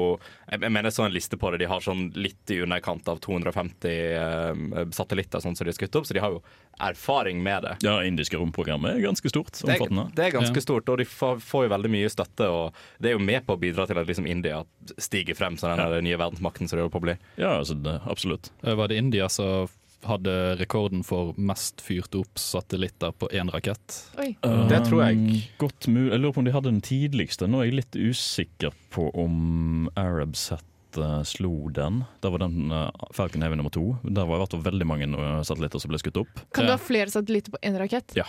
jeg 0.51 0.71
mener 0.71 0.91
så 0.91 1.05
en 1.05 1.13
liste 1.15 1.37
på 1.39 1.51
det. 1.51 1.61
De 1.63 1.69
har 1.71 1.83
sånn 1.83 2.09
litt 2.17 2.51
i 2.51 2.61
underkant 2.63 3.07
av 3.11 3.21
250 3.23 3.91
eh, 3.91 4.85
satellitter 4.91 5.39
sånn 5.43 5.55
som 5.55 5.65
de 5.65 5.71
har 5.71 5.77
skutt 5.79 5.95
opp, 5.99 6.07
så 6.09 6.15
de 6.17 6.23
har 6.23 6.35
jo 6.35 6.41
erfaring 6.81 7.41
med 7.43 7.63
det. 7.63 7.75
Ja, 7.85 7.99
indiske 8.03 8.37
romprogrammet 8.39 8.95
er 8.97 9.03
ganske 9.05 9.29
stort. 9.29 9.53
Det 9.61 9.75
er, 9.77 9.91
det 10.15 10.25
er 10.25 10.31
ganske 10.33 10.55
Ja. 10.57 10.65
stort, 10.65 10.89
og 10.89 10.97
de 10.97 11.05
får, 11.05 11.39
får 11.45 11.65
jo 11.67 11.71
veldig 11.75 11.91
mye 11.93 12.09
støtte. 12.09 12.47
Og 12.49 12.73
det 12.99 13.11
er 13.11 13.17
jo 13.17 13.23
med 13.23 13.45
på 13.45 13.55
å 13.55 13.59
bidra 13.61 13.85
til 13.87 13.99
at 14.01 14.07
liksom 14.09 14.27
India 14.27 14.63
stiger 14.97 15.35
frem 15.37 15.57
som 15.57 15.75
den 15.77 15.79
Ja. 15.93 16.01
nye 16.01 16.17
verdensmakten 16.17 16.67
som 16.69 16.77
de 16.77 16.83
holder 16.83 16.93
på 16.95 17.01
å 17.01 17.05
bli. 17.07 17.17
Ja, 17.37 17.57
altså, 17.59 17.75
det, 17.81 18.01
absolutt. 18.05 18.51
Eh, 18.63 18.73
Var 18.75 18.87
det 18.87 18.97
India 18.97 19.29
som 19.29 19.69
hadde 20.03 20.57
rekorden 20.57 21.03
for 21.05 21.35
mest 21.37 21.81
fyrt 21.85 22.15
opp 22.17 22.39
satellitter 22.41 23.11
på 23.13 23.29
én 23.29 23.51
rakett? 23.53 23.99
Oi. 24.17 24.35
Det 24.41 24.79
tror 24.87 25.03
jeg. 25.05 25.17
Um, 25.17 25.41
Godt 25.59 25.87
mulig. 25.87 26.11
Jeg 26.11 26.19
lurer 26.23 26.33
på 26.33 26.41
om 26.41 26.45
de 26.45 26.51
hadde 26.55 26.71
den 26.71 26.81
tidligste. 26.81 27.47
Nå 27.47 27.61
er 27.61 27.69
jeg 27.69 27.75
litt 27.83 27.95
usikker 28.09 28.73
på 28.89 29.11
om 29.13 29.89
Arabset 29.95 30.97
eh, 30.97 31.21
slo 31.23 31.69
den. 31.69 32.01
Der 32.21 32.33
var 32.33 32.39
den 32.39 32.71
uh, 32.73 32.89
Falcon 33.13 33.41
Heavy 33.45 33.55
nummer 33.59 33.69
to. 33.69 33.97
Der 34.03 34.25
var 34.25 34.41
det 34.49 34.63
veldig 34.65 34.87
mange 34.89 35.11
satellitter 35.45 35.79
som 35.79 35.93
ble 35.93 35.99
skutt 36.01 36.17
opp. 36.23 36.41
Kan 36.51 36.65
du 36.65 36.73
ha 36.73 36.79
flere 36.81 37.13
satellitter 37.13 37.53
på 37.53 37.61
én 37.61 37.77
rakett? 37.77 38.15
Ja. 38.17 38.25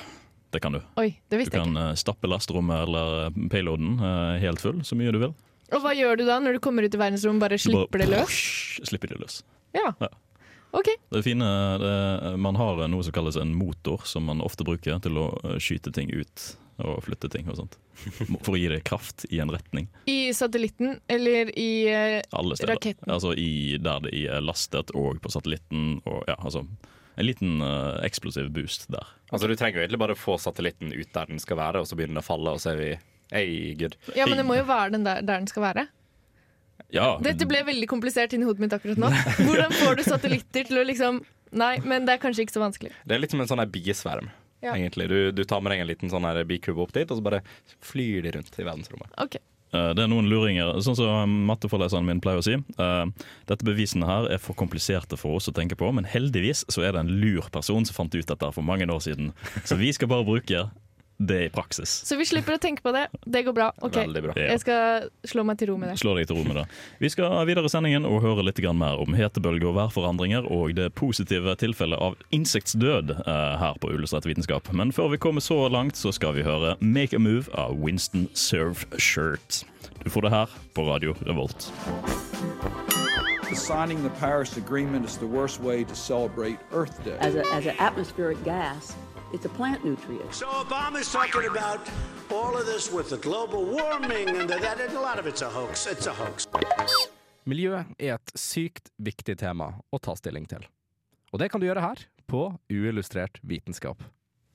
Det 0.52 0.60
kan 0.60 0.72
du. 0.76 0.82
Oi, 1.00 1.14
det 1.32 1.38
Du 1.46 1.50
kan 1.50 1.72
ikke. 1.72 1.96
stappe 1.96 2.28
lasterommet 2.28 2.82
eller 2.84 3.30
payloaden 3.48 3.96
helt 4.42 4.60
full, 4.60 4.82
så 4.84 4.92
mye 5.00 5.10
du 5.10 5.18
vil. 5.22 5.32
Og 5.72 5.80
hva 5.84 5.94
gjør 5.96 6.20
du 6.20 6.26
da 6.28 6.38
når 6.42 6.58
du 6.58 6.62
kommer 6.64 6.84
ut 6.84 6.94
i 6.94 7.00
verdensrommet? 7.00 7.42
Bare 7.42 7.58
slipper 7.60 7.88
bare- 7.98 8.06
det 8.06 8.12
løs? 8.12 8.40
Slipper 8.88 9.14
det 9.14 9.20
løs. 9.22 9.42
Ja. 9.76 9.92
Ja. 10.00 10.10
OK. 10.72 10.88
Det 11.12 11.22
fine, 11.24 11.44
det, 11.78 12.38
Man 12.40 12.56
har 12.56 12.80
noe 12.88 13.04
som 13.04 13.12
kalles 13.12 13.36
en 13.36 13.54
motor, 13.54 14.00
som 14.08 14.24
man 14.24 14.40
ofte 14.40 14.64
bruker 14.64 14.98
til 15.04 15.18
å 15.20 15.28
eh, 15.44 15.58
skyte 15.60 15.92
ting 15.92 16.12
ut 16.12 16.56
og 16.82 17.02
flytte 17.04 17.28
ting 17.30 17.48
og 17.52 17.58
sånt. 17.60 17.76
For 18.42 18.54
å 18.54 18.58
gi 18.58 18.70
det 18.72 18.80
kraft 18.88 19.26
i 19.30 19.38
en 19.44 19.52
retning. 19.52 19.90
I 20.08 20.32
satellitten 20.34 20.96
eller 21.12 21.52
i 21.58 21.68
eh, 21.92 22.22
Alle 22.32 22.56
steder. 22.56 22.74
Raketten. 22.74 23.12
Altså 23.12 23.34
i, 23.36 23.76
der 23.78 24.00
det 24.06 24.14
er 24.24 24.40
lastet, 24.42 24.90
og 24.96 25.20
på 25.22 25.30
satellitten. 25.30 26.00
Og 26.08 26.24
ja, 26.26 26.38
altså 26.40 26.64
en 27.14 27.26
liten 27.28 27.60
uh, 27.60 28.00
eksplosiv 28.06 28.48
boost 28.56 28.88
der. 28.92 29.06
Altså 29.30 29.48
Du 29.50 29.54
trenger 29.56 29.78
jo 29.80 29.84
egentlig 29.84 30.00
bare 30.00 30.16
å 30.16 30.18
få 30.18 30.38
satellitten 30.40 30.94
ut 30.94 31.12
der 31.12 31.28
den 31.28 31.42
skal 31.42 31.60
være, 31.60 31.82
og 31.82 31.88
så 31.88 31.98
begynner 31.98 32.16
den 32.16 32.24
å 32.24 32.26
falle, 32.26 32.54
og 32.56 32.62
så 32.62 32.72
er 32.72 32.80
vi 32.80 32.90
hey, 33.32 33.74
good. 33.80 33.96
Ja, 34.16 34.26
men 34.28 34.38
det 34.38 34.44
må 34.46 34.56
jo 34.60 34.64
være 34.68 34.92
den 34.94 35.04
der, 35.08 35.22
der 35.24 35.40
den 35.42 35.48
skal 35.50 35.64
være. 35.70 35.86
Ja, 36.92 37.14
Dette 37.24 37.46
ble 37.48 37.62
veldig 37.64 37.86
komplisert 37.88 38.34
inni 38.36 38.44
hodet 38.44 38.60
mitt 38.66 38.74
akkurat 38.76 38.98
nå. 39.00 39.08
Hvordan 39.46 39.72
får 39.72 39.96
du 39.98 40.04
satellitter 40.06 40.68
til 40.68 40.82
å 40.82 40.86
liksom 40.88 41.22
Nei, 41.52 41.74
men 41.84 42.06
det 42.08 42.14
er 42.14 42.20
kanskje 42.22 42.46
ikke 42.46 42.54
så 42.54 42.62
vanskelig. 42.62 42.94
Det 43.04 43.12
er 43.12 43.20
litt 43.20 43.32
som 43.34 43.40
en 43.44 43.48
sånn 43.50 43.60
biesverm. 43.68 44.30
Ja. 44.62 44.72
egentlig. 44.72 45.04
Du, 45.10 45.16
du 45.36 45.42
tar 45.44 45.60
med 45.60 45.74
deg 45.74 45.82
en 45.82 45.88
liten 45.90 46.08
sånn 46.08 46.24
her 46.24 46.38
bikube 46.48 46.80
opp 46.80 46.92
dit, 46.94 47.10
og 47.10 47.18
så 47.18 47.24
bare 47.26 47.40
flyr 47.84 48.22
de 48.24 48.30
rundt 48.38 48.54
i 48.56 48.64
verdensrommet. 48.64 49.10
Ok. 49.20 49.36
Eh, 49.74 49.90
Det 49.98 50.04
er 50.04 50.08
noen 50.08 50.28
luringer, 50.30 50.78
sånn 50.86 50.96
som 50.96 51.34
matteforeleseren 51.50 52.06
min 52.08 52.22
pleier 52.24 52.40
å 52.40 52.44
si. 52.46 52.54
eh, 52.56 53.28
Dette 53.50 53.66
bevisene 53.68 54.06
her 54.08 54.30
er 54.32 54.40
for 54.40 54.56
kompliserte 54.56 55.18
for 55.20 55.36
oss 55.40 55.50
å 55.50 55.54
tenke 55.56 55.76
på, 55.76 55.90
men 55.92 56.08
heldigvis 56.08 56.64
så 56.72 56.86
er 56.86 56.94
det 56.96 57.02
en 57.04 57.12
lur 57.20 57.50
person 57.52 57.84
som 57.84 57.98
fant 58.00 58.14
ut 58.16 58.32
dette 58.32 58.52
for 58.54 58.62
mange 58.64 58.86
år 58.88 59.02
siden. 59.04 59.34
Så 59.68 59.76
vi 59.76 59.92
skal 59.92 60.08
bare 60.08 60.24
bruke 60.24 60.70
det 61.26 61.40
i 61.46 61.50
praksis. 61.52 61.94
Så 62.08 62.16
vi 62.18 62.26
slipper 62.28 62.56
å 62.56 62.60
tenke 62.62 62.84
på 62.84 62.92
det. 62.94 63.06
Det 63.24 63.44
går 63.46 63.56
bra. 63.56 63.70
Ok, 63.84 63.98
bra. 64.12 64.34
Jeg 64.36 64.60
skal 64.62 65.08
slå 65.28 65.44
meg 65.46 65.60
til 65.60 65.72
ro 65.72 65.78
med 65.80 65.92
det. 65.92 65.98
Slå 66.02 66.14
deg 66.18 66.28
til 66.30 66.40
ro 66.40 66.46
med 66.46 66.60
det. 66.60 66.66
Vi 67.02 67.10
skal 67.12 67.34
videre 67.48 67.68
i 67.68 67.72
sendingen 67.72 68.06
og 68.08 68.22
høre 68.24 68.44
litt 68.46 68.60
mer 68.62 69.00
om 69.02 69.16
hetebølger 69.16 69.70
og 69.72 69.76
værforandringer 69.80 70.46
og 70.52 70.76
det 70.78 70.92
positive 70.98 71.56
tilfellet 71.60 71.98
av 71.98 72.16
insektsdød 72.34 73.14
eh, 73.22 73.54
her 73.62 73.78
på 73.82 73.90
Ullestrett 73.92 74.28
vitenskap. 74.28 74.70
Men 74.72 74.92
før 74.94 75.12
vi 75.12 75.20
kommer 75.22 75.44
så 75.44 75.66
langt, 75.68 75.96
så 75.96 76.12
skal 76.12 76.36
vi 76.36 76.46
høre 76.46 76.76
'Make 76.80 77.16
a 77.16 77.18
Move' 77.18 77.50
av 77.54 77.76
Winston 77.78 78.28
Surfshirt. 78.34 79.64
Du 80.04 80.10
får 80.10 80.20
det 80.20 80.30
her 80.30 80.48
på 80.74 80.82
Radio 80.82 81.14
Revolt. 81.26 81.72
Signing 83.54 84.02
the 84.02 84.10
Paris 84.10 84.56
Agreement 84.56 85.04
is 85.04 85.18
the 85.18 85.26
worst 85.26 85.60
way 85.60 85.84
to 85.84 85.94
celebrate 85.94 86.58
Earth 86.72 87.04
Day. 87.04 87.16
As, 87.20 87.34
a, 87.34 87.44
as 87.52 87.66
an 87.66 87.76
atmospheric 87.78 88.42
gas, 88.44 88.96
it's 89.32 89.46
a 89.46 89.48
plant 89.48 89.84
nutrient. 89.84 90.34
So 90.34 90.46
Obama's 90.46 91.12
talking 91.12 91.48
about 91.48 91.80
all 92.30 92.56
of 92.56 92.66
this 92.66 92.92
with 92.92 93.10
the 93.10 93.16
global 93.16 93.64
warming 93.64 94.28
and 94.28 94.48
that, 94.48 94.80
and 94.80 94.92
a 94.96 95.00
lot 95.00 95.18
of 95.18 95.26
it's 95.26 95.42
a 95.42 95.48
hoax. 95.48 95.86
It's 95.86 96.06
a 96.06 96.12
hoax. 96.12 96.46
Miljø 97.44 97.82
er 97.98 98.14
et 98.14 98.32
sykt 98.38 98.92
viktig 99.02 99.34
tema 99.40 99.72
å 99.90 99.98
ta 99.98 100.14
stilling 100.14 100.44
til. 100.46 100.62
Og 101.32 101.40
det 101.42 101.50
kan 101.50 101.60
du 101.60 101.66
gjøre 101.66 101.82
her, 101.82 102.04
på 102.30 102.52
Uillustrert 102.70 103.40
vitenskap. 103.42 104.04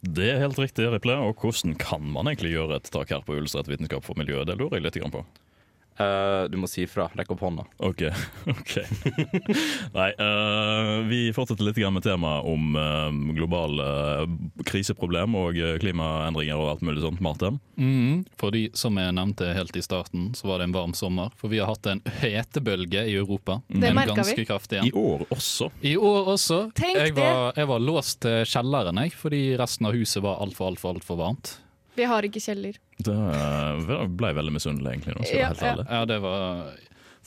Det 0.01 0.29
er 0.31 0.39
helt 0.39 0.59
riktig, 0.61 0.85
Riple. 0.93 1.17
Og 1.19 1.41
hvordan 1.41 1.75
kan 1.81 2.05
man 2.13 2.29
egentlig 2.29 2.53
gjøre 2.53 2.77
et 2.79 2.89
tak 2.93 3.11
her 3.11 3.25
på 3.27 3.35
Uillustrert 3.35 3.67
vitenskap 3.67 4.05
for 4.05 4.17
miljøet? 4.19 4.47
Det 4.47 4.55
lurer 4.59 4.79
jeg 4.79 4.87
litt 4.87 5.11
på. 5.11 5.25
Eh, 5.97 6.43
du 6.49 6.57
må 6.61 6.69
si 6.69 6.83
ifra. 6.85 7.07
Rekk 7.17 7.31
opp 7.33 7.41
hånda. 7.41 7.65
OK. 7.77 8.03
ok. 8.53 8.73
Nei, 9.97 10.09
uh, 10.21 11.01
vi 11.09 11.21
fortsetter 11.35 11.65
litt 11.65 11.79
med 11.93 12.05
temaet 12.05 12.45
om 12.45 12.77
uh, 12.77 13.09
globale 13.37 13.87
kriseproblem 14.67 15.35
og 15.37 15.57
klimaendringer 15.81 16.57
og 16.57 16.75
alt 16.75 16.85
mulig 16.85 17.01
sånt, 17.03 17.21
Martin. 17.23 17.59
Mhm, 17.77 18.23
fordi, 18.37 18.67
som 18.77 18.97
jeg 18.97 19.13
nevnte 19.17 19.51
helt 19.57 19.77
i 19.77 19.83
starten, 19.85 20.31
så 20.37 20.49
var 20.51 20.61
det 20.61 20.69
en 20.69 20.77
varm 20.77 20.95
sommer. 20.97 21.33
For 21.37 21.51
vi 21.53 21.61
har 21.61 21.71
hatt 21.71 21.89
en 21.89 22.01
hetebølge 22.21 23.05
i 23.07 23.17
Europa. 23.17 23.61
Det 23.67 23.91
en 23.91 23.97
merka 23.97 24.17
ganske 24.17 24.37
vi. 24.37 24.47
kraftig 24.49 24.83
I 24.85 24.93
år 24.93 25.25
også. 25.33 25.71
I 25.81 25.95
år 25.97 26.33
også. 26.35 26.59
Tenk 26.77 26.97
jeg, 26.97 27.15
var, 27.17 27.53
jeg 27.57 27.69
var 27.69 27.83
låst 27.83 28.21
til 28.25 28.43
kjelleren, 28.49 29.01
jeg, 29.05 29.15
fordi 29.17 29.41
resten 29.59 29.89
av 29.89 29.97
huset 29.97 30.23
var 30.25 30.41
altfor, 30.43 30.73
altfor, 30.73 30.97
altfor 30.97 31.21
varmt. 31.21 31.57
Vi 31.97 32.05
har 32.05 32.27
ikke 32.27 32.41
kjeller. 32.43 32.77
Det 33.01 33.13
eh, 33.13 34.03
ble 34.07 34.29
jeg 34.29 34.37
veldig 34.37 34.53
misunnelig, 34.53 34.91
egentlig. 34.93 35.15
Nå, 35.17 35.25
Ja, 35.33 35.49
ja. 35.57 35.73
Ja, 35.81 36.03
det 36.09 36.19
var 36.23 36.75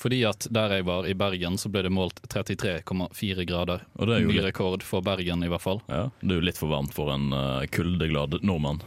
fordi 0.00 0.22
at 0.24 0.46
der 0.48 0.72
jeg 0.78 0.86
var 0.88 1.04
i 1.04 1.12
Bergen, 1.18 1.58
så 1.60 1.68
ble 1.68 1.82
det 1.84 1.90
målt 1.92 2.22
33,4 2.32 3.44
grader. 3.44 3.82
Og 3.98 4.08
det 4.08 4.14
er 4.14 4.22
jo 4.22 4.30
Ny 4.30 4.36
litt, 4.38 4.46
rekord 4.46 4.86
for 4.86 5.04
Bergen, 5.04 5.44
i 5.44 5.50
hvert 5.52 5.64
fall. 5.64 5.82
ja, 5.92 6.06
det 6.22 6.32
er 6.32 6.40
jo 6.40 6.46
litt 6.48 6.60
for 6.60 6.72
varmt 6.72 6.94
for 6.96 7.12
en 7.12 7.34
uh, 7.36 7.66
kuldeglad 7.68 8.38
nordmann. 8.40 8.80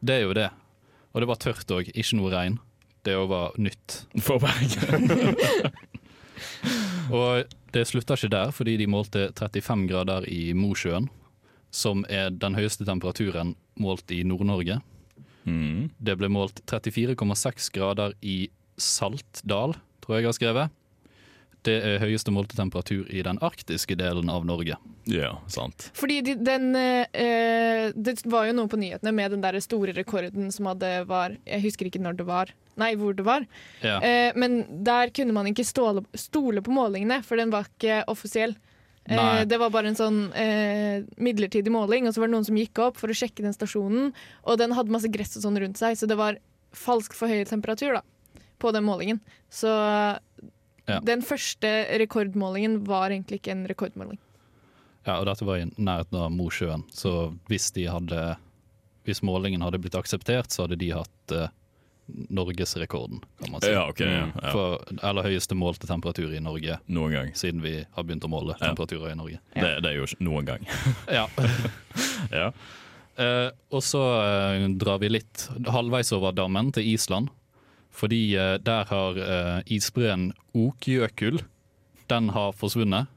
Det 0.00 0.16
er 0.16 0.26
jo 0.26 0.34
det. 0.34 0.48
Og 1.12 1.22
det 1.22 1.28
var 1.30 1.38
tørt 1.44 1.70
òg, 1.76 1.92
ikke 1.94 2.18
noe 2.18 2.32
regn. 2.34 2.58
Det 3.06 3.14
òg 3.14 3.28
var 3.30 3.54
nytt. 3.62 4.00
For 4.24 4.42
Bergen. 4.42 5.36
Og 7.14 7.46
det 7.72 7.86
slutta 7.88 8.18
ikke 8.18 8.32
der, 8.34 8.50
fordi 8.52 8.76
de 8.80 8.90
målte 8.90 9.28
35 9.38 9.86
grader 9.88 10.26
i 10.28 10.52
Mosjøen, 10.58 11.06
som 11.70 12.02
er 12.10 12.32
den 12.34 12.56
høyeste 12.58 12.86
temperaturen 12.88 13.54
målt 13.78 14.10
i 14.10 14.24
Nord-Norge. 14.26 14.80
Mm. 15.48 15.88
Det 15.98 16.16
ble 16.20 16.30
målt 16.32 16.60
34,6 16.68 17.70
grader 17.74 18.14
i 18.20 18.40
Saltdal, 18.78 19.74
tror 20.04 20.16
jeg 20.18 20.26
jeg 20.26 20.30
har 20.30 20.38
skrevet. 20.38 20.76
Det 21.66 21.74
er 21.82 21.98
høyeste 22.00 22.32
målte 22.32 22.56
temperatur 22.56 23.08
i 23.10 23.22
den 23.26 23.40
arktiske 23.44 23.96
delen 23.98 24.30
av 24.30 24.44
Norge. 24.46 24.78
Ja, 25.10 25.32
sant. 25.50 25.88
Fordi 25.96 26.20
de, 26.22 26.34
den 26.44 26.70
eh, 26.76 27.88
Det 27.96 28.14
var 28.28 28.46
jo 28.46 28.54
noe 28.58 28.70
på 28.70 28.78
nyhetene 28.80 29.12
med 29.16 29.34
den 29.34 29.42
der 29.42 29.58
store 29.64 29.94
rekorden 29.96 30.52
som 30.54 30.68
hadde 30.70 30.90
var 31.08 31.34
Jeg 31.48 31.64
husker 31.64 31.88
ikke 31.88 32.02
når 32.04 32.20
det 32.20 32.28
var. 32.28 32.52
Nei, 32.78 32.92
hvor 32.98 33.16
det 33.16 33.26
var. 33.26 33.46
Ja. 33.82 33.98
Eh, 34.04 34.36
men 34.38 34.60
der 34.86 35.10
kunne 35.14 35.34
man 35.34 35.50
ikke 35.50 35.66
stole, 35.66 36.04
stole 36.14 36.62
på 36.62 36.74
målingene, 36.74 37.22
for 37.26 37.40
den 37.40 37.50
var 37.50 37.66
ikke 37.66 38.04
offisiell. 38.12 38.54
Eh, 39.08 39.16
Nei. 39.16 39.44
det 39.48 39.56
var 39.58 39.70
bare 39.72 39.88
en 39.88 39.96
sånn 39.96 40.18
eh, 40.36 41.02
midlertidig 41.16 41.72
måling, 41.72 42.06
og 42.06 42.12
så 42.14 42.20
var 42.20 42.28
det 42.28 42.34
noen 42.36 42.44
som 42.48 42.58
gikk 42.60 42.78
opp 42.84 42.98
for 43.00 43.08
å 43.08 43.16
sjekke 43.16 43.42
den 43.46 43.54
stasjonen, 43.56 44.10
og 44.44 44.58
den 44.60 44.74
hadde 44.76 44.92
masse 44.92 45.08
gress 45.12 45.36
og 45.38 45.46
sånn 45.46 45.56
rundt 45.62 45.80
seg, 45.80 45.96
så 45.96 46.06
det 46.10 46.18
var 46.20 46.36
falsk 46.76 47.14
for 47.16 47.28
høy 47.32 47.44
temperatur 47.48 47.94
da, 47.96 48.02
på 48.60 48.72
den 48.76 48.84
målingen. 48.84 49.20
Så 49.48 49.70
Ja. 50.88 51.00
den 51.04 51.20
første 51.20 51.68
rekordmålingen 52.00 52.84
var 52.86 53.10
egentlig 53.10 53.40
ikke 53.42 53.52
en 53.52 53.66
rekordmåling. 53.68 54.18
Ja, 55.06 55.18
og 55.20 55.26
dette 55.26 55.44
var 55.44 55.56
i 55.60 55.64
nærheten 55.76 56.16
av 56.20 56.30
Mosjøen, 56.32 56.84
så 56.92 57.34
hvis 57.48 57.70
de 57.72 57.86
hadde 57.88 58.36
Hvis 59.08 59.22
målingen 59.24 59.62
hadde 59.64 59.78
blitt 59.80 59.94
akseptert, 59.96 60.50
så 60.52 60.66
hadde 60.66 60.76
de 60.76 60.90
hatt 60.92 61.32
eh, 61.32 61.48
norgesrekorden, 62.30 63.20
kan 63.42 63.52
man 63.52 63.60
si. 63.60 63.70
Ja, 63.72 63.86
okay, 63.88 64.06
Ja, 64.08 64.24
Mm. 64.26 64.32
ja. 64.42 64.52
For, 64.52 64.84
eller 65.02 65.22
høyeste 65.22 65.54
målte 65.54 65.86
temperatur 65.86 66.32
i 66.34 66.40
Norge, 66.40 66.78
Noen 66.88 67.12
gang. 67.12 67.32
siden 67.34 67.60
vi 67.62 67.84
har 67.92 68.04
begynt 68.04 68.24
å 68.24 68.28
måle 68.32 68.54
Ja. 68.60 68.66
temperaturer 68.68 69.12
i 69.12 69.14
Norge. 69.14 69.38
Det, 69.54 69.82
det 69.82 69.90
er 69.90 69.96
jo 69.96 70.04
ikke 70.08 70.24
noen 70.24 70.44
gang. 70.46 70.66
Ja. 71.18 71.26
Ja. 72.32 72.50
Eh, 73.18 73.50
og 73.74 73.82
så 73.82 73.98
uh, 73.98 74.68
drar 74.78 74.98
vi 75.02 75.08
litt 75.08 75.48
halvveis 75.66 76.12
over 76.12 76.32
dammen 76.32 76.72
til 76.72 76.86
Island. 76.86 77.28
Fordi 77.90 78.36
uh, 78.38 78.58
der 78.62 78.84
har 78.86 79.62
isbreen 79.66 80.32
Okjøkul 80.54 81.40
Den 82.08 82.28
har 82.30 82.52
forsvunnet. 82.52 83.08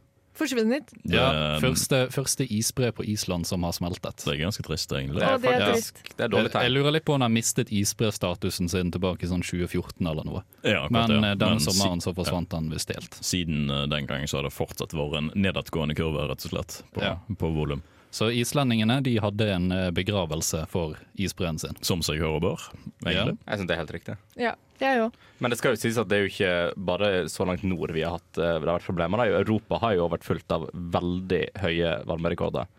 Forsvunnet. 0.41 0.91
Ja, 1.07 1.25
første, 1.62 2.00
første 2.13 2.48
isbre 2.50 2.89
på 2.98 3.05
Island 3.07 3.45
som 3.50 3.63
har 3.67 3.75
smeltet. 3.77 4.24
Det 4.25 4.33
er 4.33 4.39
ganske 4.41 4.65
trist, 4.65 4.91
egentlig. 4.98 5.21
Det 5.21 5.27
er, 5.29 5.38
det 5.43 5.51
er 5.53 5.65
faktisk, 5.69 6.01
trist. 6.01 6.17
det 6.17 6.25
er 6.25 6.36
Jeg, 6.38 6.51
tegn. 6.51 6.63
jeg 6.65 6.71
jeg, 6.71 6.75
lurer 6.79 6.95
litt 6.98 7.05
på 7.05 7.13
om 7.13 7.19
han 7.21 7.27
har 7.29 7.33
mistet 7.36 7.71
isbrestatusen 7.71 8.69
sin 8.74 8.91
tilbake 8.91 9.27
i 9.27 9.29
sånn 9.31 9.43
2014 9.45 10.07
eller 10.12 10.25
noe. 10.27 10.43
Ja, 10.65 10.83
akkurat, 10.88 10.91
Men 11.10 11.12
ja. 11.24 11.31
eh, 11.31 11.38
denne 11.38 11.60
Men 11.60 11.65
sommeren 11.67 12.01
så 12.03 12.13
forsvant 12.17 12.51
han 12.57 12.69
visst 12.74 12.91
helt. 12.95 13.17
Siden 13.21 13.69
uh, 13.71 13.86
den 13.91 14.10
gang 14.10 14.25
så 14.27 14.39
har 14.41 14.50
det 14.50 14.53
fortsatt 14.55 14.95
vært 14.98 15.17
en 15.21 15.31
nedadgående 15.36 15.95
kurve, 15.98 16.27
rett 16.31 16.45
og 16.50 16.55
slett, 16.55 16.81
på, 16.95 17.03
Ja. 17.05 17.17
på 17.38 17.53
volum. 17.55 17.83
Så 18.12 18.27
islendingene 18.36 18.98
de 19.05 19.13
hadde 19.24 19.45
en 19.53 19.71
eh, 19.71 19.86
begravelse 19.95 20.65
for 20.67 20.98
isbreen 21.15 21.55
sin. 21.62 21.77
Som 21.79 22.01
seg 22.03 22.19
hør 22.19 22.39
og 22.39 22.41
bør, 22.43 22.65
egentlig. 23.05 23.38
Jeg 23.48 23.62
syns 23.62 23.69
det 23.69 23.75
er 23.77 23.79
helt 23.79 23.93
riktig. 23.95 24.17
Ja, 24.36 24.51
jeg 24.85 25.03
òg. 25.05 25.17
Men 25.41 25.53
det 25.53 25.57
skal 25.59 25.75
jo 25.75 25.81
sies 25.81 26.00
at 26.01 26.09
det 26.09 26.17
er 26.17 26.25
jo 26.25 26.31
ikke 26.31 26.53
bare 26.91 27.11
så 27.31 27.47
langt 27.47 27.65
nord 27.67 27.93
vi 27.95 28.03
har 28.05 28.17
hatt 28.17 28.39
eh, 28.39 28.57
det 28.57 28.67
har 28.67 28.77
vært 28.77 28.89
problemer. 28.89 29.21
Da. 29.21 29.41
Europa 29.41 29.81
har 29.83 29.95
jo 29.97 30.09
vært 30.11 30.27
fullt 30.27 30.55
av 30.55 30.67
veldig 30.73 31.43
høye 31.63 31.95
varmerekorder. 32.09 32.69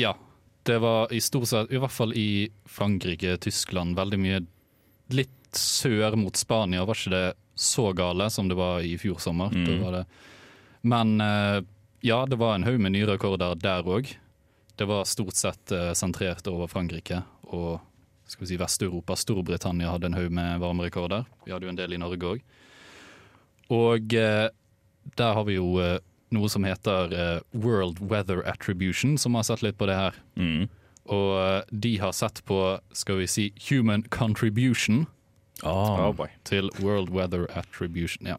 Ja, 0.00 0.14
det 0.66 0.80
var 0.82 1.12
i 1.12 1.20
stort 1.20 1.50
sett, 1.50 1.72
i 1.72 1.80
hvert 1.80 1.94
fall 1.94 2.14
i 2.18 2.48
Frankrike, 2.66 3.36
Tyskland, 3.44 3.98
veldig 3.98 4.20
mye 4.20 4.42
litt 5.14 5.58
sør 5.58 6.16
mot 6.18 6.36
Spania. 6.36 6.86
Var 6.88 6.98
ikke 6.98 7.14
det 7.14 7.26
så 7.54 7.92
gale 7.94 8.30
som 8.30 8.48
det 8.50 8.56
var 8.58 8.82
i 8.82 8.96
fjor 8.98 9.20
sommer. 9.22 9.52
Mm. 9.54 9.64
Det 9.68 9.78
var 9.82 9.98
det. 9.98 10.04
Men 10.82 11.20
eh, 11.20 11.60
ja, 12.04 12.26
det 12.26 12.36
var 12.40 12.54
en 12.54 12.66
haug 12.66 12.80
med 12.80 12.92
nye 12.96 13.08
rekorder 13.08 13.54
der 13.60 13.86
òg. 13.86 14.10
Det 14.74 14.86
var 14.90 15.06
stort 15.08 15.38
sett 15.38 15.72
eh, 15.72 15.92
sentrert 15.96 16.46
over 16.50 16.68
Frankrike 16.68 17.22
og 17.54 17.78
skal 18.34 18.44
vi 18.46 18.50
si 18.52 18.60
Vest-Europa. 18.60 19.16
Storbritannia 19.18 19.92
hadde 19.94 20.10
en 20.10 20.18
haug 20.18 20.34
med 20.34 20.60
varmerekorder. 20.62 21.28
Vi 21.46 21.54
hadde 21.54 21.68
jo 21.68 21.72
en 21.72 21.78
del 21.78 21.94
i 21.94 22.00
Norge 22.02 22.34
òg. 22.34 22.44
Og 23.74 24.16
eh, 24.18 24.48
der 25.16 25.36
har 25.38 25.46
vi 25.48 25.56
jo 25.56 25.78
eh, 25.82 25.98
noe 26.34 26.50
som 26.50 26.66
heter 26.66 27.14
eh, 27.14 27.40
World 27.54 28.02
Weather 28.02 28.42
Attribution, 28.48 29.16
som 29.20 29.38
har 29.38 29.46
sett 29.46 29.62
litt 29.64 29.78
på 29.78 29.88
det 29.88 29.98
her. 29.98 30.18
Mm. 30.36 30.66
Og 31.14 31.30
eh, 31.38 31.60
de 31.70 31.96
har 32.02 32.14
sett 32.16 32.42
på, 32.48 32.60
skal 32.96 33.22
vi 33.22 33.30
si, 33.30 33.50
human 33.70 34.06
contribution 34.10 35.06
Ah, 35.62 36.10
Oh 36.10 36.26
til 36.44 36.68
World 36.82 37.12
Weather 37.14 37.46
Attribution. 37.56 38.26
Ja, 38.26 38.36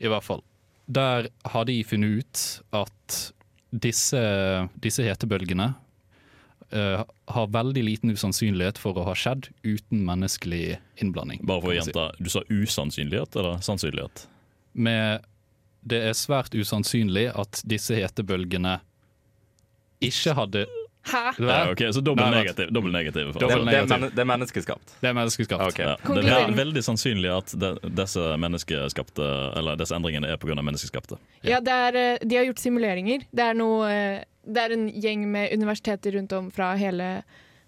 i 0.00 0.08
hvert 0.08 0.24
fall. 0.24 0.40
Der 0.88 1.28
har 1.44 1.64
de 1.68 1.84
funnet 1.84 2.22
ut 2.24 2.44
at 2.72 3.18
disse, 3.70 4.22
disse 4.80 5.04
hetebølgene 5.04 5.74
eh, 6.70 7.04
har 7.34 7.52
veldig 7.54 7.84
liten 7.84 8.12
usannsynlighet 8.14 8.80
for 8.80 8.98
å 8.98 9.06
ha 9.08 9.14
skjedd 9.18 9.50
uten 9.62 10.04
menneskelig 10.06 10.78
innblanding. 11.02 11.44
bare 11.46 11.64
for 11.64 11.72
å 11.72 11.78
gjenta, 11.78 12.08
si. 12.14 12.24
du 12.24 12.30
sa 12.32 12.44
usannsynlighet 12.48 13.36
eller 13.36 13.62
sannsynlighet? 13.64 14.26
Med 14.72 15.26
Det 15.88 16.00
er 16.04 16.12
svært 16.18 16.52
usannsynlig 16.58 17.28
at 17.38 17.62
disse 17.64 17.94
hetebølgene 17.96 18.80
ikke 20.04 20.34
hadde 20.36 20.64
Hæ? 21.02 21.32
Ja, 21.38 21.70
okay, 21.72 21.92
Så 21.92 22.00
dobbel 22.00 22.30
negativ. 22.30 22.70
Dobbelt 22.74 22.92
negativ 22.92 23.32
Det, 23.32 23.40
det, 23.40 24.10
det 24.14 24.20
er 24.20 24.28
menneskeskapt. 24.28 24.94
Det 25.00 25.08
er 25.08 25.14
menneskeskapt. 25.16 25.62
Okay. 25.72 25.86
Ja, 25.86 26.14
det 26.14 26.32
er 26.34 26.52
veldig 26.56 26.82
sannsynlig 26.84 27.30
at 27.32 27.54
de, 27.56 27.72
disse 27.96 28.24
menneskeskapte 28.36 29.28
Eller 29.56 29.78
disse 29.80 29.96
endringene 29.96 30.28
er 30.28 30.40
pga. 30.40 30.58
menneskeskapte. 30.58 31.18
Ja, 31.46 31.60
det 31.64 31.72
er, 31.72 31.96
eh, 31.96 32.18
de 32.24 32.36
har 32.36 32.48
gjort 32.48 32.62
simuleringer. 32.62 33.24
Det 33.30 33.44
er, 33.44 33.56
noe, 33.56 33.88
eh, 33.88 34.24
det 34.44 34.64
er 34.64 34.76
en 34.76 34.88
gjeng 34.92 35.28
med 35.32 35.54
universiteter 35.54 36.18
rundt 36.18 36.32
om 36.36 36.50
fra 36.50 36.74
hele 36.76 37.22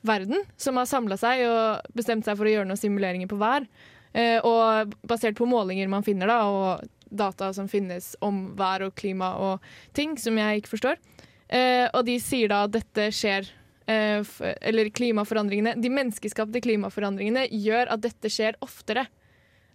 verden 0.06 0.44
som 0.56 0.76
har 0.80 0.88
samla 0.88 1.16
seg 1.20 1.44
og 1.44 1.96
bestemt 1.96 2.24
seg 2.24 2.38
for 2.38 2.48
å 2.48 2.54
gjøre 2.54 2.68
noen 2.68 2.80
simuleringer 2.80 3.28
på 3.30 3.38
hver. 3.40 3.66
Eh, 4.12 4.38
og 4.44 4.94
basert 5.06 5.38
på 5.38 5.48
målinger 5.48 5.88
man 5.88 6.04
finner, 6.06 6.30
da, 6.30 6.42
og 6.48 6.88
data 7.10 7.52
som 7.54 7.68
finnes 7.68 8.14
om 8.22 8.52
vær 8.58 8.86
og 8.86 8.94
klima 8.98 9.34
og 9.42 9.66
ting 9.96 10.16
som 10.18 10.38
jeg 10.38 10.62
ikke 10.62 10.74
forstår. 10.76 11.00
Eh, 11.50 11.86
og 11.90 12.04
de 12.06 12.16
sier 12.22 12.50
da 12.52 12.64
at 12.66 12.74
dette 12.76 13.08
skjer 13.14 13.48
eh, 13.90 14.20
f 14.22 14.36
Eller 14.38 14.86
klimaforandringene 14.94 15.72
De 15.82 15.90
menneskeskapte 15.90 16.60
klimaforandringene 16.62 17.48
gjør 17.50 17.90
at 17.90 18.04
dette 18.04 18.30
skjer 18.30 18.58
oftere. 18.62 19.08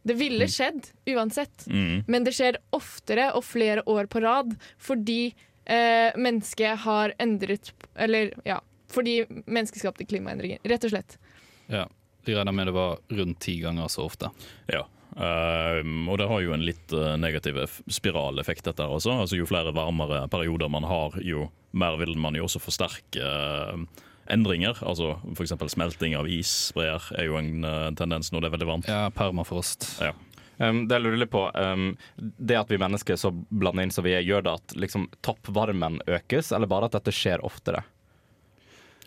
Det 0.05 0.15
ville 0.15 0.47
skjedd 0.47 0.87
uansett. 1.11 1.65
Mm. 1.67 2.05
Men 2.07 2.27
det 2.27 2.35
skjer 2.37 2.61
oftere 2.75 3.31
og 3.35 3.43
flere 3.43 3.83
år 3.89 4.07
på 4.07 4.23
rad 4.23 4.55
fordi 4.77 5.33
eh, 5.65 6.15
mennesket 6.15 6.85
har 6.85 7.15
endret 7.19 7.73
Eller 7.95 8.31
ja, 8.47 8.61
fordi 8.91 9.23
menneskeskapte 9.45 10.07
klimaendringer, 10.07 10.63
rett 10.63 10.87
og 10.87 10.95
slett. 10.95 11.19
Ja. 11.67 11.87
De 12.25 12.33
regner 12.33 12.55
med 12.57 12.67
det 12.67 12.73
var 12.73 12.97
rundt 13.13 13.39
ti 13.39 13.59
ganger 13.61 13.89
så 13.91 14.07
ofte. 14.07 14.31
Ja. 14.71 14.85
Ehm, 15.15 16.09
og 16.11 16.19
det 16.19 16.27
har 16.27 16.41
jo 16.43 16.55
en 16.55 16.65
litt 16.67 16.91
eh, 16.95 17.13
negativ 17.19 17.61
spiraleffekt, 17.87 18.65
dette 18.67 18.83
her 18.83 18.95
også. 18.97 19.13
Altså, 19.23 19.39
jo 19.39 19.47
flere 19.47 19.71
varmere 19.75 20.25
perioder 20.31 20.71
man 20.71 20.87
har, 20.87 21.15
jo 21.23 21.47
mer 21.75 21.95
vil 22.01 22.15
man 22.19 22.35
jo 22.35 22.47
også 22.49 22.61
forsterke 22.63 23.23
eh, 23.23 24.03
endringer. 24.31 24.79
Altså 24.83 25.15
F.eks. 25.31 25.55
smelting 25.71 26.17
av 26.19 26.27
isbreer 26.31 27.11
er 27.15 27.29
jo 27.29 27.39
en 27.39 27.63
eh, 27.63 27.89
tendens 27.99 28.33
når 28.33 28.43
det 28.43 28.49
er 28.49 28.55
veldig 28.57 28.71
varmt. 28.73 28.91
Ja, 28.91 29.07
permafrost. 29.15 29.87
Ja. 30.03 30.13
Um, 30.55 30.85
det 30.87 30.95
jeg 30.95 31.03
lurer 31.03 31.19
litt 31.19 31.33
på, 31.33 31.41
um, 31.51 31.89
det 32.15 32.55
at 32.55 32.69
vi 32.71 32.79
mennesker 32.79 33.17
så 33.19 33.33
blander 33.33 33.83
inn 33.83 33.91
som 33.91 34.05
vi 34.05 34.13
er, 34.15 34.23
gjør 34.23 34.45
det 34.45 34.53
at 34.53 34.75
liksom, 34.79 35.09
toppvarmen 35.25 35.99
økes, 36.07 36.53
eller 36.55 36.71
bare 36.71 36.87
at 36.87 36.95
dette 36.95 37.11
skjer 37.11 37.43
oftere? 37.43 37.81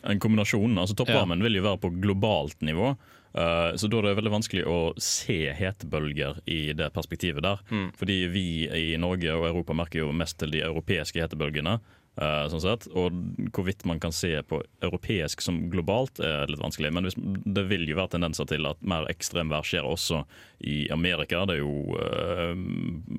En 0.04 0.20
kombinasjon. 0.20 0.76
altså 0.78 0.94
Toppvarmen 0.94 1.40
vil 1.42 1.56
jo 1.58 1.64
være 1.64 1.80
på 1.82 1.90
globalt 2.04 2.60
nivå. 2.62 2.92
Eh, 3.34 3.76
så 3.76 3.88
da 3.90 3.98
er 3.98 4.08
det 4.08 4.16
veldig 4.18 4.34
vanskelig 4.38 4.64
å 4.66 4.78
se 4.98 5.52
hetebølger 5.52 6.40
i 6.46 6.72
det 6.72 6.92
perspektivet 6.96 7.42
der. 7.42 7.60
Fordi 7.98 8.18
vi 8.32 8.46
i 8.68 8.96
Norge 9.00 9.32
og 9.36 9.46
Europa 9.50 9.74
merker 9.74 10.04
jo 10.04 10.12
mest 10.12 10.38
til 10.38 10.50
de 10.54 10.62
europeiske 10.64 11.20
hetebølgene. 11.20 11.80
eh, 12.20 12.48
sånn 12.50 12.60
sett, 12.60 12.88
Og 12.98 13.12
hvorvidt 13.54 13.84
man 13.86 14.00
kan 14.00 14.10
se 14.10 14.42
på 14.42 14.60
europeisk 14.82 15.40
som 15.40 15.70
globalt 15.70 16.18
er 16.18 16.48
litt 16.50 16.58
vanskelig. 16.58 16.90
Men 16.92 17.06
det 17.46 17.62
vil 17.68 17.86
jo 17.86 17.94
være 17.94 18.16
tendenser 18.16 18.44
til 18.50 18.66
at 18.66 18.76
mer 18.82 19.06
ekstremvær 19.06 19.62
skjer 19.62 19.86
også 19.86 20.24
i 20.66 20.88
Amerika. 20.90 21.44
Det 21.46 21.54
er 21.54 21.62
jo 21.62 21.94
eh, 21.94 22.56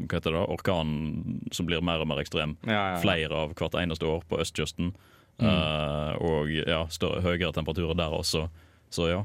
hva 0.03 0.19
heter 0.19 0.35
det, 0.35 0.43
orkan 0.51 1.39
som 1.55 1.65
blir 1.65 1.79
mer 1.81 2.01
og 2.03 2.07
mer 2.11 2.19
ekstrem. 2.19 2.57
Ja, 2.67 2.73
ja, 2.73 2.91
ja. 2.97 2.99
Flere 2.99 3.31
av 3.45 3.53
hvert 3.55 3.79
eneste 3.79 4.03
år 4.05 4.25
på 4.27 4.41
østkysten. 4.43 4.91
Eh, 5.39 6.13
og 6.19 6.51
ja, 6.51 6.81
større, 6.91 7.21
høyere 7.23 7.53
temperaturer 7.55 7.95
der 7.95 8.11
også. 8.11 8.49
Så 8.91 9.07
ja. 9.07 9.23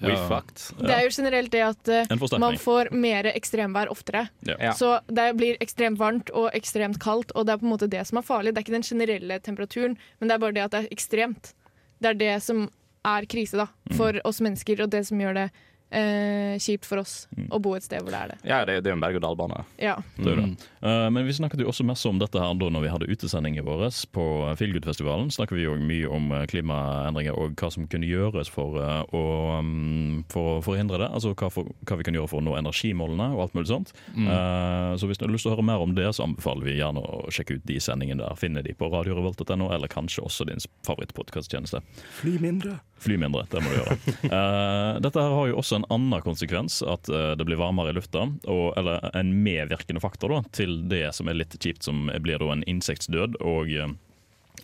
We 0.00 0.10
Ja. 0.12 0.28
fucked. 0.28 0.76
Det 0.78 0.90
er 0.92 1.02
jo 1.06 1.10
generelt 1.10 1.50
det 1.50 1.62
at 1.64 1.88
eh, 1.88 2.38
man 2.38 2.56
får 2.60 2.90
mer 2.92 3.24
ekstremvær 3.32 3.88
oftere. 3.88 4.28
Ja. 4.44 4.56
Ja. 4.60 4.72
Så 4.76 5.00
det 5.08 5.36
blir 5.38 5.56
ekstremt 5.60 5.98
varmt 5.98 6.28
og 6.36 6.50
ekstremt 6.52 6.98
kaldt, 7.00 7.32
og 7.34 7.46
det 7.46 7.54
er 7.54 7.58
på 7.62 7.64
en 7.64 7.72
måte 7.72 7.88
det 7.88 8.02
som 8.06 8.18
er 8.18 8.26
farlig. 8.26 8.52
Det 8.54 8.60
er 8.60 8.66
ikke 8.66 8.76
den 8.76 8.82
generelle 8.90 9.38
temperaturen, 9.40 9.96
men 10.20 10.28
det 10.28 10.34
er 10.34 10.38
bare 10.44 10.52
det 10.52 10.64
at 10.66 10.70
det 10.76 10.82
er 10.84 10.92
ekstremt. 10.92 11.54
Det 12.02 12.10
er 12.10 12.14
det 12.20 12.42
som 12.42 12.66
er 13.06 13.24
krise 13.24 13.56
da, 13.56 13.68
for 13.96 14.20
oss 14.24 14.40
mennesker, 14.44 14.82
og 14.82 14.90
det 14.90 15.06
som 15.06 15.18
gjør 15.18 15.34
det 15.34 15.50
eh, 15.96 16.56
kjipt 16.62 16.86
for 16.88 17.02
oss 17.02 17.14
å 17.50 17.60
bo 17.62 17.74
et 17.76 17.84
sted 17.86 18.04
hvor 18.04 18.14
det 18.14 18.20
er 18.20 18.32
det. 18.34 18.38
Ja, 18.48 18.60
det, 18.68 18.80
det 18.84 18.90
er 18.90 18.94
jo 18.94 18.98
en 18.98 19.04
berg-og-dal-bane. 19.04 19.62
Ja. 19.80 19.96
Det. 20.16 20.36
Eh, 20.36 21.06
men 21.12 21.26
vi 21.26 21.36
snakket 21.36 21.62
jo 21.64 21.70
også 21.72 21.86
mest 21.88 22.06
om 22.08 22.20
dette 22.20 22.40
her 22.40 22.56
da 22.56 22.70
når 22.72 22.84
vi 22.84 22.92
hadde 22.92 23.10
utesendinger 23.10 23.66
våre 23.66 23.90
på 24.12 24.26
Feelgood-festivalen. 24.58 25.30
Snakket 25.34 25.58
vi 25.58 25.66
jo 25.66 25.76
mye 25.80 26.10
om 26.12 26.30
eh, 26.36 26.46
klimaendringer 26.50 27.36
og 27.36 27.56
hva 27.60 27.70
som 27.72 27.88
kunne 27.90 28.08
gjøres 28.08 28.50
for, 28.52 28.78
uh, 28.80 29.02
å, 29.16 29.24
um, 29.60 30.24
for 30.32 30.56
å 30.56 30.64
forhindre 30.64 31.00
det. 31.02 31.10
Altså 31.10 31.34
hva, 31.34 31.50
for, 31.52 31.70
hva 31.88 31.98
vi 32.00 32.06
kan 32.06 32.16
gjøre 32.16 32.30
for 32.32 32.42
å 32.42 32.46
nå 32.46 32.56
energimålene 32.58 33.30
og 33.34 33.46
alt 33.46 33.56
mulig 33.58 33.70
sånt. 33.70 33.94
Eh, 34.16 34.92
så 34.98 35.08
hvis 35.08 35.20
du 35.20 35.26
har 35.26 35.32
lyst 35.32 35.46
til 35.46 35.52
å 35.52 35.56
høre 35.56 35.66
mer 35.66 35.82
om 35.82 35.94
det, 35.96 36.08
så 36.16 36.26
anbefaler 36.26 36.68
vi 36.68 36.78
gjerne 36.80 37.02
å 37.02 37.22
sjekke 37.34 37.58
ut 37.58 37.66
de 37.68 37.78
sendingene 37.82 38.22
der. 38.22 38.38
Finne 38.40 38.64
de 38.66 38.74
på 38.76 38.90
radiorevolt.no, 38.92 39.70
eller 39.74 39.92
kanskje 39.92 40.24
også 40.26 40.48
din 40.48 40.62
favorittpodkasttjeneste. 40.86 41.82
Fly 42.20 42.36
mindre. 42.42 42.78
Fly 43.02 43.18
mindre, 43.20 43.44
det 43.52 43.62
må 43.62 43.72
du 43.72 43.80
gjøre. 43.80 43.98
Eh, 44.36 44.98
dette 45.00 45.22
her 45.22 45.32
har 45.32 45.46
jo 45.48 45.56
også 45.60 45.78
en 45.78 45.85
annen 45.92 46.24
konsekvens, 46.24 46.80
at 46.86 47.08
eh, 47.08 47.34
det 47.38 47.46
blir 47.48 47.60
varmere 47.60 47.92
i 47.92 47.96
lufta. 47.96 48.26
Og, 48.44 48.72
eller 48.78 49.04
en 49.16 49.32
medvirkende 49.44 50.02
faktor 50.02 50.34
da, 50.34 50.42
til 50.56 50.82
det 50.90 51.08
som 51.16 51.30
er 51.30 51.38
litt 51.38 51.56
kjipt, 51.58 51.86
som 51.86 52.10
blir 52.22 52.42
da 52.42 52.50
en 52.54 52.66
insektdød. 52.70 53.40
og 53.42 53.72
eh, 53.72 53.94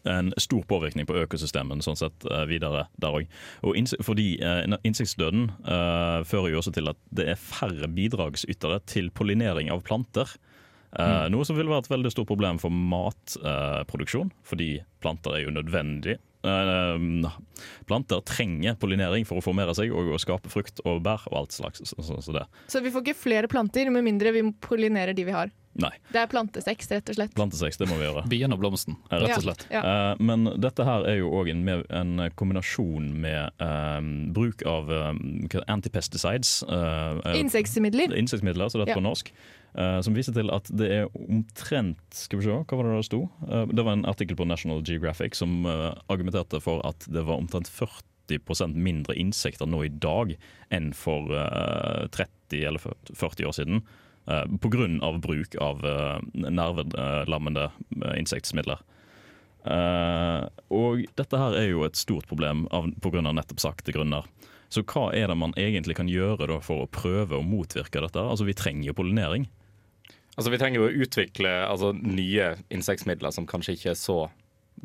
en 0.08 0.32
stor 0.40 0.62
påvirkning 0.66 1.06
på 1.06 1.16
økosystemet 1.20 1.84
sånn 1.84 1.98
sett 1.98 2.24
eh, 2.26 2.44
videre 2.50 2.86
der 3.00 3.18
òg. 3.20 3.28
Fordi 4.02 4.26
eh, 4.42 4.64
insektdøden 4.88 5.50
eh, 5.62 6.22
fører 6.28 6.52
jo 6.52 6.62
også 6.62 6.74
til 6.74 6.90
at 6.90 6.98
det 7.14 7.28
er 7.34 7.40
færre 7.40 7.90
bidragsytere 7.92 8.80
til 8.90 9.12
pollinering 9.14 9.70
av 9.72 9.84
planter. 9.86 10.32
Eh, 10.98 11.28
Noe 11.32 11.46
som 11.48 11.56
vil 11.58 11.70
være 11.70 11.86
et 11.86 11.92
veldig 11.92 12.12
stort 12.12 12.30
problem 12.32 12.60
for 12.62 12.74
matproduksjon, 12.74 14.32
fordi 14.46 14.74
planter 15.04 15.38
er 15.38 15.46
jo 15.46 15.54
nødvendig. 15.54 16.18
Eh, 16.42 17.30
planter 17.86 18.22
trenger 18.26 18.74
pollinering 18.80 19.26
for 19.28 19.38
å 19.38 19.44
formere 19.44 19.74
seg 19.78 19.92
og 19.94 20.12
å 20.16 20.20
skape 20.20 20.50
frukt 20.52 20.82
og 20.82 21.02
bær 21.06 21.24
og 21.30 21.42
alt 21.44 21.56
slags. 21.56 21.84
Så, 21.86 22.02
så, 22.02 22.18
så. 22.24 22.46
Så 22.72 22.82
vi 22.82 22.90
får 22.90 23.06
ikke 23.06 23.20
flere 23.20 23.50
planter 23.50 23.90
med 23.94 24.06
mindre 24.06 24.34
vi 24.34 24.44
pollinerer 24.64 25.14
de 25.14 25.26
vi 25.28 25.36
har. 25.36 25.52
Nei. 25.80 25.90
Det 26.12 26.20
er 26.20 26.26
plantesex, 26.28 26.90
rett 26.92 27.08
og 27.08 27.16
slett. 27.16 27.32
Plantesex, 27.34 27.78
det 27.80 27.86
må 27.88 27.96
vi 27.96 28.04
gjøre. 28.04 28.26
Bien 28.28 28.52
og 28.52 28.58
blomsten, 28.60 28.98
rett 29.08 29.38
og 29.38 29.44
slett. 29.46 29.66
ja. 29.72 29.80
Eh, 29.80 30.20
men 30.20 30.44
dette 30.60 30.84
her 30.84 31.06
er 31.08 31.16
jo 31.22 31.30
òg 31.38 31.48
en, 31.48 31.62
en 31.88 32.26
kombinasjon 32.36 33.06
med 33.24 33.50
uh, 33.62 34.00
bruk 34.36 34.62
av 34.68 34.90
uh, 34.92 35.14
antipesticides. 35.72 36.62
Uh, 36.68 37.20
Insektmidler. 37.40 38.12
Insektmidler, 38.20 38.68
så 38.68 38.78
det 38.82 38.88
er 38.88 38.92
Ja. 38.92 39.00
på 39.00 39.06
norsk. 39.08 39.32
eh, 39.74 40.00
som 40.04 40.12
viser 40.12 40.34
til 40.36 40.50
at 40.52 40.66
det 40.68 40.90
er 40.92 41.06
omtrent 41.16 41.96
Skal 42.12 42.38
vi 42.42 42.44
se, 42.44 42.50
hva 42.52 42.76
var 42.76 42.84
det 42.90 42.98
det 42.98 43.06
sto? 43.08 43.22
Eh, 43.48 43.66
det 43.72 43.84
var 43.86 43.94
en 43.96 44.04
artikkel 44.04 44.36
på 44.36 44.44
National 44.46 44.82
Geographic 44.84 45.34
som 45.38 45.64
eh, 45.64 45.94
argumenterte 46.12 46.60
for 46.60 46.82
at 46.84 47.06
det 47.08 47.22
var 47.24 47.40
omtrent 47.40 47.70
40% 47.72 48.76
mindre 48.76 49.16
insekter 49.16 49.66
nå 49.66 49.80
i 49.86 49.88
dag 49.88 50.34
enn 50.70 50.92
for 50.92 51.32
eh, 51.32 52.04
30 52.12 52.66
eller 52.68 52.84
40 53.16 53.48
år 53.48 53.56
siden. 53.56 53.82
Uh, 54.22 54.46
Pga. 54.62 54.86
bruk 55.18 55.56
av 55.58 55.82
uh, 55.82 56.18
nervelammende 56.32 57.70
uh, 57.72 58.12
insektmidler. 58.18 58.82
Uh, 59.62 60.46
og 60.74 61.04
dette 61.18 61.38
her 61.38 61.56
er 61.58 61.68
jo 61.70 61.84
et 61.86 61.98
stort 61.98 62.26
problem 62.30 62.64
pga. 63.02 63.22
nettopp 63.30 63.62
sakte 63.62 63.94
grunner. 63.94 64.26
Så 64.72 64.82
hva 64.88 65.10
er 65.14 65.28
det 65.28 65.36
man 65.36 65.52
egentlig 65.60 65.98
kan 65.98 66.08
gjøre 66.10 66.48
da 66.48 66.60
for 66.64 66.84
å 66.84 66.90
prøve 66.90 67.36
å 67.36 67.44
motvirke 67.46 68.00
dette? 68.02 68.22
Altså 68.22 68.46
Vi 68.48 68.56
trenger 68.56 68.90
jo 68.90 68.96
pollinering. 68.96 69.46
Altså, 70.32 70.48
vi 70.48 70.58
trenger 70.60 70.80
jo 70.80 70.86
å 70.86 71.02
utvikle 71.04 71.50
altså, 71.68 71.90
nye 71.92 72.54
insektmidler 72.72 73.34
som 73.34 73.44
kanskje 73.48 73.76
ikke 73.76 73.90
er 73.92 73.98
så 74.00 74.18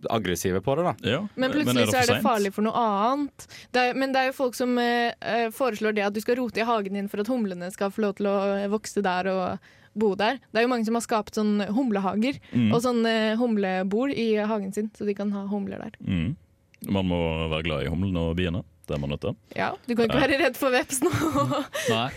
aggressive 0.09 0.61
på 0.61 0.75
det. 0.77 0.83
da. 0.83 0.93
Ja, 1.09 1.19
Men 1.35 1.51
plutselig 1.51 1.87
så 1.89 1.97
er 1.97 2.05
det 2.05 2.07
for 2.07 2.13
sent? 2.19 2.23
farlig 2.27 2.51
for 2.53 2.61
noe 2.67 2.73
annet. 2.83 3.47
Det 3.73 3.81
er, 3.89 3.93
men 3.97 4.11
det 4.13 4.21
er 4.21 4.29
jo 4.31 4.35
folk 4.37 4.55
som 4.55 4.77
eh, 4.77 5.11
eh, 5.21 5.47
foreslår 5.55 5.95
det 5.97 6.05
at 6.05 6.13
du 6.13 6.21
skal 6.21 6.37
rote 6.37 6.61
i 6.61 6.67
hagen 6.67 6.93
din 6.99 7.09
for 7.09 7.19
at 7.23 7.27
humlene 7.31 7.71
skal 7.73 7.89
få 7.91 8.01
lov 8.05 8.15
til 8.19 8.29
å 8.29 8.35
eh, 8.59 8.67
vokse 8.69 9.01
der 9.05 9.29
og 9.33 9.57
bo 9.97 10.11
der. 10.15 10.37
Det 10.53 10.59
er 10.61 10.67
jo 10.67 10.69
mange 10.69 10.85
som 10.85 10.93
har 10.99 11.01
skapt 11.01 11.33
sånn 11.39 11.55
humlehager 11.73 12.37
Mm. 12.53 12.71
og 12.75 12.81
sånn 12.85 13.01
eh, 13.09 13.35
humlebord 13.39 14.11
i 14.13 14.35
hagen 14.37 14.71
sin, 14.73 14.91
så 14.93 15.05
de 15.09 15.15
kan 15.17 15.31
ha 15.33 15.47
humler 15.49 15.81
der. 15.87 15.97
Mm. 16.05 16.35
Man 16.93 17.07
må 17.09 17.17
være 17.49 17.63
glad 17.65 17.85
i 17.87 17.89
humlene 17.89 18.21
og 18.29 18.35
biene. 18.37 18.61
Det 18.87 18.95
er 18.95 18.99
man 19.03 19.09
nødt 19.11 19.19
til. 19.25 19.33
Ja, 19.57 19.73
Du 19.87 19.95
kan 19.97 20.05
ikke 20.07 20.21
være 20.21 20.37
redd 20.39 20.55
for 20.55 20.71
veps 20.71 21.01
nå. 21.03 21.09
Nei. 21.91 22.11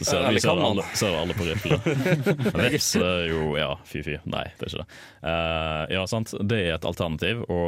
Så 0.00 0.10
ser, 0.10 0.32
vi 0.32 0.40
ser 0.40 0.48
kan 0.48 0.62
alle, 0.64 0.84
ser 0.96 1.16
alle 1.16 1.34
på 1.36 1.44
rifle. 1.44 1.76
Veps 2.56 2.94
er 2.96 3.26
jo 3.28 3.50
Ja, 3.58 3.74
fy-fy. 3.84 4.16
Nei, 4.24 4.46
det 4.56 4.64
er 4.64 4.70
ikke 4.70 4.80
det. 4.80 5.00
Uh, 5.20 5.82
ja, 5.92 6.04
sant? 6.08 6.32
Det 6.40 6.56
er 6.56 6.76
et 6.78 6.86
alternativ. 6.88 7.42
Å 7.52 7.58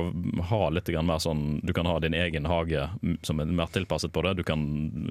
ha 0.49 0.63
litt 0.73 0.89
mer 1.05 1.21
sånn 1.21 1.61
Du 1.61 1.75
kan 1.77 1.89
ha 1.89 1.99
din 2.01 2.17
egen 2.17 2.49
hage 2.49 2.87
som 3.27 3.43
er 3.43 3.53
mer 3.53 3.69
tilpasset 3.75 4.15
på 4.15 4.25
det. 4.25 4.39
Du 4.41 4.45
kan 4.49 4.65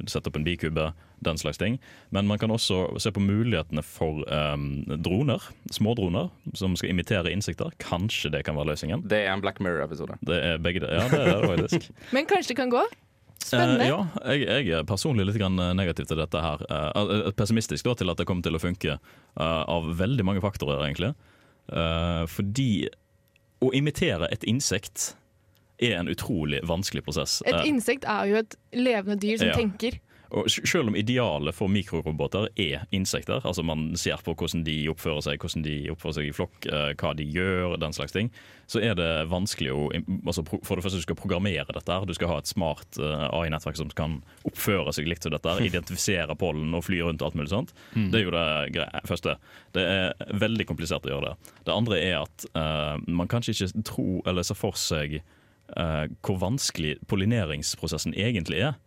sette 0.10 0.31
opp 0.31 0.39
en 0.39 0.47
bikube, 0.47 0.88
den 1.21 1.38
slags 1.38 1.62
ting. 1.62 1.77
Men 2.10 2.25
man 2.31 2.41
kan 2.41 2.53
også 2.53 2.97
se 3.01 3.13
på 3.13 3.21
mulighetene 3.21 3.86
for 3.86 4.25
um, 4.25 4.81
droner. 4.89 5.45
Smådroner 5.69 6.31
som 6.57 6.73
skal 6.79 6.95
imitere 6.95 7.34
insekter. 7.34 7.69
Kanskje 7.84 8.34
det 8.34 8.45
kan 8.49 8.57
være 8.57 8.73
løsningen. 8.73 9.05
Det 9.05 9.21
er 9.27 9.36
en 9.36 9.45
Black 9.45 9.62
Mirror-episode. 9.62 10.17
Det 10.25 10.41
er 10.41 10.60
begge 10.62 10.81
det. 10.88 10.89
Ja, 10.97 11.05
det 11.13 11.21
er 11.21 11.31
det 11.38 11.53
faktisk. 11.53 11.91
Men 12.17 12.29
kanskje 12.29 12.55
det 12.55 12.62
kan 12.63 12.73
gå? 12.73 12.86
Spennende. 13.41 13.84
Eh, 13.84 13.89
ja, 13.89 13.99
jeg, 14.32 14.45
jeg 14.47 14.75
er 14.80 14.84
personlig 14.88 15.25
litt 15.27 15.39
grann 15.41 15.58
negativ 15.75 16.06
til 16.10 16.19
dette 16.21 16.41
her. 16.43 16.62
Eh, 16.69 17.32
pessimistisk 17.38 17.86
da, 17.88 17.95
til 17.99 18.12
at 18.13 18.17
det 18.21 18.27
kommer 18.30 18.45
til 18.45 18.56
å 18.56 18.62
funke 18.62 18.97
eh, 18.97 19.63
av 19.75 19.89
veldig 19.99 20.25
mange 20.27 20.43
faktorer, 20.43 20.84
egentlig. 20.86 21.13
Eh, 21.71 22.23
fordi 22.30 22.69
å 23.62 23.71
imitere 23.77 24.30
et 24.34 24.43
insekt 24.49 25.12
er 25.82 25.95
en 25.97 26.10
utrolig 26.13 26.62
vanskelig 26.69 27.04
prosess. 27.08 27.39
Et 27.45 27.54
Eh, 27.58 27.67
insekt 27.69 28.06
er 28.06 28.30
jo 28.30 28.36
et 28.43 28.56
levende 28.77 29.17
dyr 29.21 29.38
som 29.41 29.47
Ja. 29.49 29.58
tenker. 29.58 29.97
Og 30.32 30.48
selv 30.48 30.88
om 30.88 30.96
idealet 30.96 31.56
for 31.56 31.72
mikroroboter 31.72 32.48
er 32.60 32.86
insekter, 32.96 33.41
altså 33.44 33.63
man 33.67 33.89
ser 34.00 34.22
på 34.24 34.34
hvordan 34.38 34.63
de 34.63 34.76
oppfører 34.91 35.26
seg, 35.26 35.41
hvordan 35.44 35.65
de 35.65 35.76
oppfører 35.91 36.17
seg 36.17 36.30
i 36.30 36.36
flokk, 36.36 36.67
eh, 36.72 36.91
hva 37.02 37.12
de 37.17 37.26
gjør, 37.28 37.76
den 37.82 37.96
slags 37.96 38.15
ting, 38.15 38.32
så 38.72 38.80
er 38.80 38.96
det 38.96 39.10
vanskelig 39.32 39.74
å 39.76 39.89
altså, 39.91 40.46
For 40.48 40.80
det 40.80 40.86
første, 40.86 41.02
du 41.02 41.04
skal 41.04 41.20
programmere 41.20 41.65
dette. 41.67 41.91
her 41.91 42.06
Du 42.08 42.13
skal 42.15 42.32
ha 42.32 42.38
et 42.39 42.48
smart 42.48 43.00
eh, 43.00 43.26
AI-nettverk 43.28 43.80
som 43.80 43.91
kan 43.96 44.22
oppføre 44.48 44.94
seg 44.96 45.10
likt 45.12 45.28
som 45.28 45.34
dette. 45.36 45.52
her, 45.52 45.67
Identifisere 45.67 46.38
pollen 46.39 46.72
og 46.78 46.86
fly 46.88 47.02
rundt 47.04 47.22
og 47.22 47.32
alt 47.32 47.39
mulig 47.41 47.52
sånt. 47.52 47.76
Det 47.91 48.22
er 48.22 48.24
jo 48.24 48.36
det 48.36 48.46
greia, 48.78 49.04
første. 49.08 49.36
Det 49.76 49.84
er 49.84 50.32
veldig 50.39 50.67
komplisert 50.70 51.08
å 51.08 51.12
gjøre 51.12 51.34
det. 51.34 51.56
Det 51.67 51.76
andre 51.76 52.00
er 52.00 52.17
at 52.22 52.48
uh, 52.56 52.96
man 53.08 53.30
kanskje 53.32 53.58
ikke 53.58 53.84
tror 53.88 54.32
eller 54.32 54.48
ser 54.48 54.60
for 54.60 54.80
seg 54.80 55.20
uh, 55.76 56.08
hvor 56.24 56.39
vanskelig 56.39 56.96
pollineringsprosessen 57.12 58.15
egentlig 58.15 58.63
er. 58.63 58.80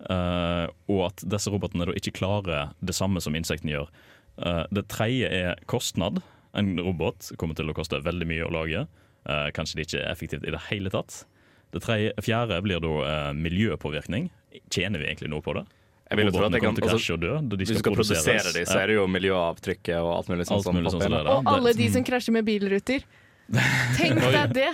Eh, 0.00 0.66
og 0.90 1.00
at 1.08 1.24
disse 1.30 1.52
robotene 1.52 1.86
da 1.88 1.94
ikke 1.96 2.16
klarer 2.18 2.72
det 2.84 2.94
samme 2.96 3.22
som 3.24 3.36
insektene 3.38 3.76
gjør. 3.76 3.92
Uh, 4.34 4.64
det 4.74 4.88
tredje 4.90 5.28
er 5.30 5.60
kostnad. 5.70 6.18
En 6.58 6.74
robot 6.82 7.30
kommer 7.38 7.54
til 7.54 7.70
å 7.70 7.74
koste 7.76 8.00
veldig 8.02 8.26
mye 8.26 8.46
å 8.46 8.50
lage. 8.50 8.86
Uh, 9.24 9.46
kanskje 9.54 9.78
det 9.78 9.86
ikke 9.86 10.00
er 10.02 10.10
effektivt 10.10 10.48
i 10.48 10.50
det 10.54 10.60
hele 10.68 10.90
tatt. 10.90 11.22
Det 11.74 11.82
tredje, 11.82 12.12
fjerde 12.22 12.60
blir 12.62 12.78
da 12.78 12.90
eh, 13.02 13.32
miljøpåvirkning. 13.34 14.28
Tjener 14.70 15.02
vi 15.02 15.08
egentlig 15.08 15.30
noe 15.32 15.42
på 15.42 15.56
det? 15.56 15.64
Jeg 16.06 16.20
vil 16.20 16.28
jo 16.28 16.34
tro 16.36 16.44
at 16.46 16.52
det 16.54 16.60
kan, 16.62 16.76
altså, 16.76 16.86
krasje 16.92 17.16
og 17.16 17.22
dø. 17.24 17.32
da 17.34 17.56
de 17.56 17.64
hvis 17.64 17.72
du 17.72 17.80
skal 17.80 17.96
produsere 17.96 18.52
dem, 18.54 18.66
så 18.68 18.76
er 18.78 18.92
det 18.92 18.98
jo 19.00 19.06
miljøavtrykket 19.10 19.96
og 19.98 20.10
alt 20.12 20.30
mulig 20.30 20.46
sånn 20.46 20.60
Alt 20.60 20.68
mulig 20.76 20.92
sånn 20.94 21.02
inn. 21.02 21.16
det 21.16 21.22
er. 21.24 21.30
Og 21.32 21.50
alle 21.50 21.72
de 21.80 21.88
som 21.96 22.06
krasjer 22.06 22.36
med 22.36 22.46
bilruter. 22.46 23.06
Tenk 23.98 24.22
deg 24.22 24.54
det! 24.54 24.68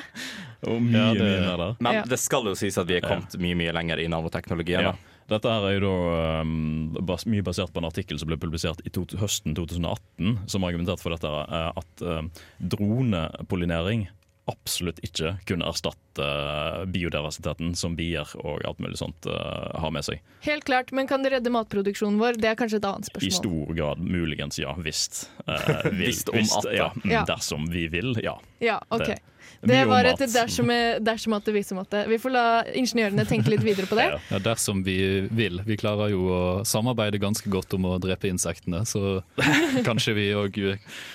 Og 0.68 0.76
mye, 0.84 0.92
Ja, 0.98 1.06
det- 1.16 1.24
mye 1.24 1.40
mer 1.46 1.56
der. 1.62 1.72
Men 1.80 1.94
Ja. 1.94 2.02
det 2.12 2.18
skal 2.20 2.44
jo 2.44 2.52
sies 2.58 2.76
at 2.76 2.86
vi 2.90 2.98
er 2.98 3.06
kommet 3.06 3.32
mye 3.40 3.56
mye 3.56 3.72
lenger 3.72 4.04
i 4.04 4.06
nanoteknologien. 4.12 4.84
Ja, 4.84 4.92
da. 4.92 5.09
Dette 5.30 5.46
her 5.52 5.66
er 5.68 5.76
jo 5.78 5.80
da 5.86 6.42
um, 6.42 6.96
bas 7.06 7.22
mye 7.30 7.44
basert 7.46 7.70
på 7.74 7.78
en 7.82 7.86
artikkel 7.88 8.18
som 8.18 8.30
ble 8.30 8.38
publisert 8.40 8.80
i 8.86 8.90
to 8.94 9.04
høsten 9.20 9.54
2018, 9.54 10.40
som 10.50 10.66
argumenterte 10.66 11.04
for 11.04 11.14
dette 11.14 11.30
uh, 11.30 11.70
at 11.78 12.02
uh, 12.02 12.24
dronepollinering 12.60 14.08
absolutt 14.50 14.98
ikke 15.06 15.36
kunne 15.46 15.68
erstatte 15.70 16.24
uh, 16.26 16.82
biodiversiteten 16.90 17.70
som 17.78 17.94
bier 17.94 18.26
og 18.40 18.64
alt 18.66 18.80
mulig 18.82 18.98
sånt 18.98 19.28
har 19.30 19.92
med 19.94 20.02
seg. 20.02 20.18
Helt 20.42 20.66
klart, 20.66 20.90
men 20.96 21.06
kan 21.06 21.22
det 21.22 21.30
redde 21.36 21.52
matproduksjonen 21.54 22.18
vår? 22.18 22.40
Det 22.42 22.50
er 22.50 22.58
kanskje 22.58 22.80
et 22.80 22.88
annet 22.88 23.06
spørsmål. 23.12 23.30
I 23.30 23.36
stor 23.38 23.74
grad 23.78 24.02
muligens, 24.02 24.58
ja. 24.58 24.74
Visst. 24.82 25.28
Visst 26.00 26.32
om 26.34 26.42
at 26.42 26.70
ja, 26.74 26.90
mm, 26.96 27.10
Ja. 27.12 27.22
Dersom 27.30 27.70
vi 27.70 27.86
vil, 27.92 28.16
ja. 28.24 28.34
Ja, 28.58 28.80
ok. 28.88 29.06
Det- 29.12 29.20
Det, 29.60 29.80
var 29.84 30.06
et 30.08 30.20
dersom, 30.32 30.70
dersom 31.04 31.34
at 31.36 31.44
det 31.44 31.62
at 31.82 31.90
det. 31.92 32.02
Vi 32.08 32.18
får 32.22 32.32
la 32.32 32.44
ingeniørene 32.80 33.26
tenke 33.28 33.52
litt 33.52 33.64
videre 33.64 33.88
på 33.90 33.98
det. 33.98 34.08
Ja. 34.10 34.18
Ja, 34.32 34.38
dersom 34.42 34.80
vi 34.82 34.96
vil. 35.36 35.60
Vi 35.66 35.76
klarer 35.78 36.10
jo 36.10 36.24
å 36.32 36.40
samarbeide 36.66 37.20
ganske 37.20 37.50
godt 37.52 37.74
om 37.76 37.84
å 37.90 37.98
drepe 38.02 38.30
insektene, 38.30 38.80
så 38.88 39.20
kanskje 39.88 40.14
vi 40.16 40.24
òg 40.34 40.56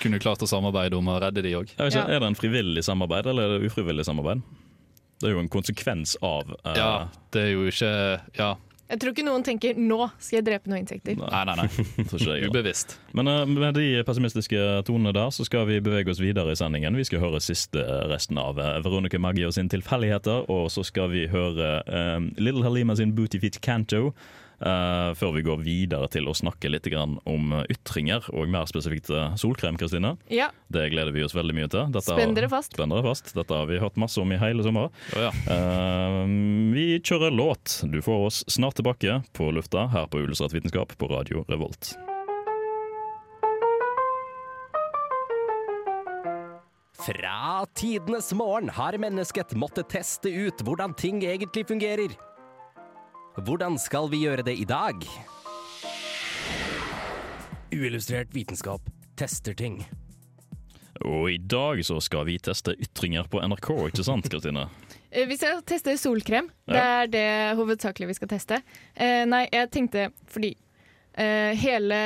kunne 0.04 0.22
klart 0.22 0.44
å 0.46 0.50
samarbeide 0.50 0.96
om 0.96 1.10
å 1.12 1.18
redde 1.24 1.44
de 1.44 1.56
òg. 1.58 1.74
Er 1.82 1.92
det 2.14 2.22
en 2.22 2.38
frivillig 2.38 2.86
samarbeid, 2.86 3.28
eller 3.32 3.50
er 3.50 3.58
det 3.58 3.72
ufrivillig 3.72 4.06
samarbeid? 4.08 4.46
Det 5.20 5.30
er 5.30 5.36
jo 5.36 5.42
en 5.42 5.52
konsekvens 5.52 6.16
av 6.26 6.52
uh... 6.54 6.72
Ja, 6.76 6.92
det 7.34 7.42
er 7.42 7.52
jo 7.54 7.68
ikke 7.72 7.92
Ja, 8.36 8.50
Jeg 8.86 9.02
tror 9.02 9.16
ikke 9.16 9.26
noen 9.26 9.44
tenker 9.46 9.78
'nå 9.80 9.98
skal 10.20 10.38
jeg 10.38 10.46
drepe 10.46 10.70
noen 10.70 10.84
insekter'. 10.84 11.18
Nei, 11.18 11.44
nei, 11.50 11.56
nei. 11.58 11.68
tror 12.10 12.22
ikke 12.22 12.36
jeg. 12.38 12.50
Ubevisst. 12.54 12.98
Men 13.18 13.32
uh, 13.32 13.42
med 13.50 13.74
de 13.80 14.04
pessimistiske 14.06 14.62
tonene 14.86 15.14
der, 15.16 15.32
så 15.34 15.46
skal 15.48 15.66
vi 15.70 15.80
bevege 15.82 16.14
oss 16.14 16.22
videre 16.22 16.54
i 16.54 16.60
sendingen. 16.60 16.98
Vi 16.98 17.08
skal 17.10 17.24
høre 17.24 17.42
siste 17.42 17.82
eh, 17.82 18.06
resten 18.12 18.38
av 18.38 18.60
eh, 18.62 18.78
Veronica 18.86 19.18
Maggio 19.20 19.50
sin 19.52 19.70
Tilfeldigheter, 19.70 20.46
og 20.54 20.70
så 20.72 20.86
skal 20.86 21.10
vi 21.14 21.26
høre 21.32 21.80
eh, 21.88 22.20
Little 22.38 22.64
Halima 22.64 22.96
sin 22.96 23.16
Booty 23.18 23.42
Feet 23.42 23.62
Canto. 23.66 24.14
Eh, 24.60 25.12
før 25.18 25.36
vi 25.36 25.44
går 25.46 25.62
videre 25.66 26.10
til 26.12 26.30
å 26.30 26.36
snakke 26.38 26.72
litt 26.72 26.88
grann 26.92 27.18
om 27.30 27.54
eh, 27.60 27.66
ytringer, 27.76 28.28
og 28.34 28.50
mer 28.52 28.70
spesifikt 28.70 29.12
eh, 29.14 29.36
solkrem, 29.40 29.80
Kristine. 29.82 30.16
Ja, 30.32 30.52
Det 30.72 30.88
gleder 30.94 31.16
vi 31.16 31.26
oss 31.26 31.36
veldig 31.36 31.56
mye 31.58 31.70
til. 31.72 31.92
Dette 31.96 32.16
Spenn 32.16 32.36
dere 32.38 32.50
fast. 32.52 32.76
Spenn 32.76 32.96
fast. 33.06 33.34
Dette 33.36 33.62
har 33.62 33.70
vi 33.70 33.82
hørt 33.82 34.00
masse 34.02 34.22
om 34.22 34.32
i 34.32 34.40
hele 34.42 34.66
sommer. 34.66 34.92
Oh, 35.16 35.22
ja. 35.28 35.32
Eh, 35.52 36.20
vi 36.76 36.88
kjører 37.02 37.36
låt. 37.36 37.80
Du 37.92 38.02
får 38.06 38.28
oss 38.30 38.44
snart 38.52 38.80
tilbake 38.80 39.22
på 39.36 39.52
lufta 39.56 39.88
her 39.94 40.10
på 40.12 40.24
Illustrert 40.24 40.56
vitenskap 40.56 40.98
på 41.00 41.12
Radio 41.12 41.46
Revolt. 41.50 41.96
Fra 47.06 47.66
tidenes 47.78 48.34
morgen 48.34 48.70
har 48.74 48.98
mennesket 48.98 49.52
måttet 49.54 49.92
teste 49.94 50.32
ut 50.32 50.64
hvordan 50.66 50.96
ting 50.98 51.20
egentlig 51.22 51.68
fungerer. 51.70 52.16
Hvordan 53.36 53.76
skal 53.82 54.08
vi 54.12 54.22
gjøre 54.24 54.46
det 54.48 54.56
i 54.62 54.66
dag? 54.68 55.02
Uillustrert 57.76 58.32
vitenskap 58.36 58.82
tester 59.20 59.54
ting. 59.58 59.82
Og 61.04 61.28
i 61.34 61.38
dag 61.38 61.82
så 61.86 61.98
skal 62.04 62.24
vi 62.30 62.38
teste 62.40 62.72
ytringer 62.80 63.28
på 63.28 63.42
NRK, 63.44 63.70
ikke 63.92 64.06
sant 64.08 64.30
Kristine? 64.32 64.68
Eh, 65.16 65.28
Vi 65.30 65.38
skal 65.38 65.62
teste 65.64 65.94
solkrem. 65.96 66.50
Det 66.68 66.76
er 66.76 67.06
det 67.08 67.28
hovedsakelig 67.56 68.10
vi 68.10 68.16
skal 68.18 68.28
teste. 68.34 68.58
Eh, 68.92 69.22
nei, 69.24 69.46
jeg 69.48 69.70
tenkte 69.72 70.10
fordi 70.28 70.50
eh, 71.16 71.54
hele, 71.56 72.00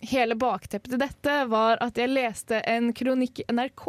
hele 0.00 0.36
bakteppet 0.38 0.94
til 0.94 1.02
dette 1.02 1.34
var 1.52 1.76
at 1.84 2.00
jeg 2.00 2.08
leste 2.08 2.62
en 2.64 2.94
kronikk 2.96 3.42
i 3.42 3.46
NRK 3.52 3.84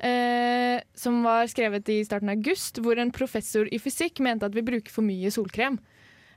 eh, 0.00 0.80
som 0.96 1.22
var 1.24 1.48
skrevet 1.50 1.88
i 1.92 2.00
starten 2.06 2.30
av 2.30 2.38
august, 2.38 2.80
hvor 2.82 2.98
en 2.98 3.12
professor 3.14 3.68
i 3.70 3.80
fysikk 3.82 4.22
mente 4.24 4.48
at 4.48 4.56
vi 4.56 4.64
bruker 4.66 4.92
for 4.92 5.06
mye 5.06 5.32
solkrem. 5.34 5.78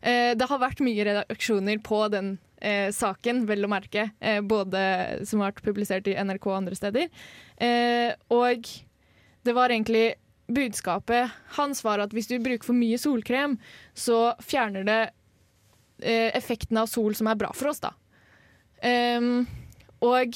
Eh, 0.02 0.34
det 0.38 0.50
har 0.50 0.62
vært 0.62 0.84
mye 0.84 1.06
redaksjoner 1.08 1.80
på 1.84 2.02
den 2.14 2.36
eh, 2.64 2.90
saken, 2.96 3.46
vel 3.50 3.66
å 3.66 3.72
merke, 3.72 4.10
eh, 4.20 4.42
både 4.42 4.84
som 5.28 5.42
har 5.42 5.54
vært 5.54 5.66
publisert 5.66 6.10
i 6.12 6.18
NRK 6.20 6.50
og 6.50 6.60
andre 6.60 6.80
steder. 6.80 7.10
Eh, 7.58 8.12
og 8.34 8.70
det 9.44 9.56
var 9.56 9.72
egentlig 9.72 10.14
budskapet 10.54 11.32
hans 11.58 11.82
var 11.86 12.04
at 12.04 12.14
hvis 12.14 12.28
du 12.30 12.38
bruker 12.44 12.68
for 12.68 12.78
mye 12.78 13.00
solkrem, 13.00 13.58
så 13.96 14.34
fjerner 14.44 14.88
det 14.88 15.02
effekten 16.04 16.76
av 16.76 16.90
sol 16.92 17.14
som 17.16 17.30
er 17.32 17.38
bra 17.40 17.54
for 17.56 17.70
oss, 17.70 17.80
da. 17.80 17.94
Um, 18.84 19.46
og 20.04 20.36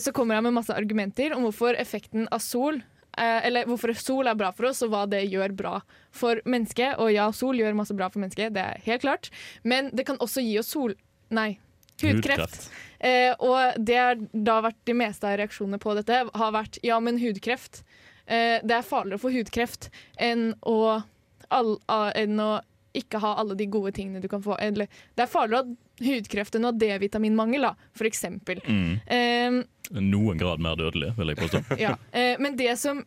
så 0.00 0.12
kommer 0.16 0.38
jeg 0.38 0.46
med 0.46 0.54
masse 0.56 0.72
argumenter 0.72 1.34
om 1.36 1.42
hvorfor 1.44 1.76
effekten 1.76 2.28
av 2.32 2.40
sol 2.40 2.78
eh, 3.16 3.46
eller 3.46 3.68
hvorfor 3.68 3.92
sol 3.98 4.30
er 4.30 4.38
bra 4.38 4.52
for 4.56 4.70
oss, 4.70 4.82
og 4.84 4.92
hva 4.92 5.04
det 5.10 5.24
gjør 5.26 5.54
bra 5.56 5.76
for 6.14 6.40
mennesket. 6.48 6.96
Og 7.02 7.12
ja, 7.14 7.28
sol 7.34 7.58
gjør 7.60 7.76
masse 7.78 7.96
bra 7.96 8.10
for 8.12 8.22
mennesket, 8.22 8.54
det 8.56 8.64
er 8.64 8.82
helt 8.86 9.04
klart. 9.04 9.30
Men 9.64 9.90
det 9.96 10.06
kan 10.08 10.20
også 10.22 10.44
gi 10.44 10.58
oss 10.60 10.72
sol... 10.76 10.96
Nei. 11.34 11.56
Hudkreft. 11.96 12.68
Eh, 13.00 13.32
og 13.40 13.78
det 13.80 13.96
har 13.96 14.18
da 14.30 14.60
vært 14.66 14.78
de 14.88 14.94
meste 14.96 15.26
av 15.26 15.38
reaksjonene 15.40 15.80
på 15.80 15.94
dette, 15.96 16.20
har 16.28 16.52
vært 16.54 16.76
ja, 16.84 16.98
men 17.00 17.18
hudkreft. 17.20 17.80
Eh, 18.26 18.60
det 18.62 18.76
er 18.76 18.86
farligere 18.86 19.22
for 19.22 19.34
hudkreft 19.34 19.88
enn 20.20 20.50
å, 20.60 21.00
all, 21.48 21.72
enn 21.88 22.42
å 22.42 22.50
ikke 22.96 23.20
ha 23.24 23.34
alle 23.40 23.56
de 23.56 23.68
gode 23.72 23.94
tingene 23.96 24.20
du 24.20 24.28
kan 24.28 24.44
få. 24.44 24.58
Eller, 24.60 24.92
det 25.16 25.24
er 25.24 25.32
farligere 25.32 25.64
å 25.64 25.74
hudkreft 26.02 26.56
enn 26.56 26.66
å 26.66 26.72
ha 26.72 26.76
D-vitaminmangel, 26.76 27.68
eksempel. 28.08 28.62
Mm. 28.66 28.96
Eh, 29.06 30.00
Noen 30.02 30.40
grad 30.40 30.62
mer 30.62 30.78
dødelig, 30.78 31.12
vil 31.18 31.32
jeg 31.32 31.40
påstå. 31.40 31.62
ja. 31.84 31.94
eh, 32.10 32.34
men 32.42 32.58
det 32.58 32.74
som, 32.80 33.04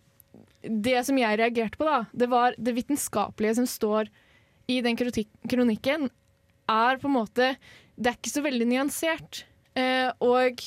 det 0.63 1.04
som 1.08 1.19
jeg 1.19 1.41
reagerte 1.41 1.80
på, 1.80 1.88
da, 1.88 2.04
det 2.13 2.30
var 2.32 2.58
det 2.58 2.75
vitenskapelige 2.78 3.60
som 3.60 3.69
står 3.69 4.10
i 4.69 4.80
den 4.86 4.97
kronikken, 4.99 6.10
er 6.69 6.99
på 7.02 7.10
en 7.10 7.15
måte 7.15 7.56
Det 7.97 8.12
er 8.12 8.17
ikke 8.19 8.32
så 8.32 8.43
veldig 8.45 8.65
nyansert. 8.69 9.43
Eh, 9.75 10.10
og 10.23 10.62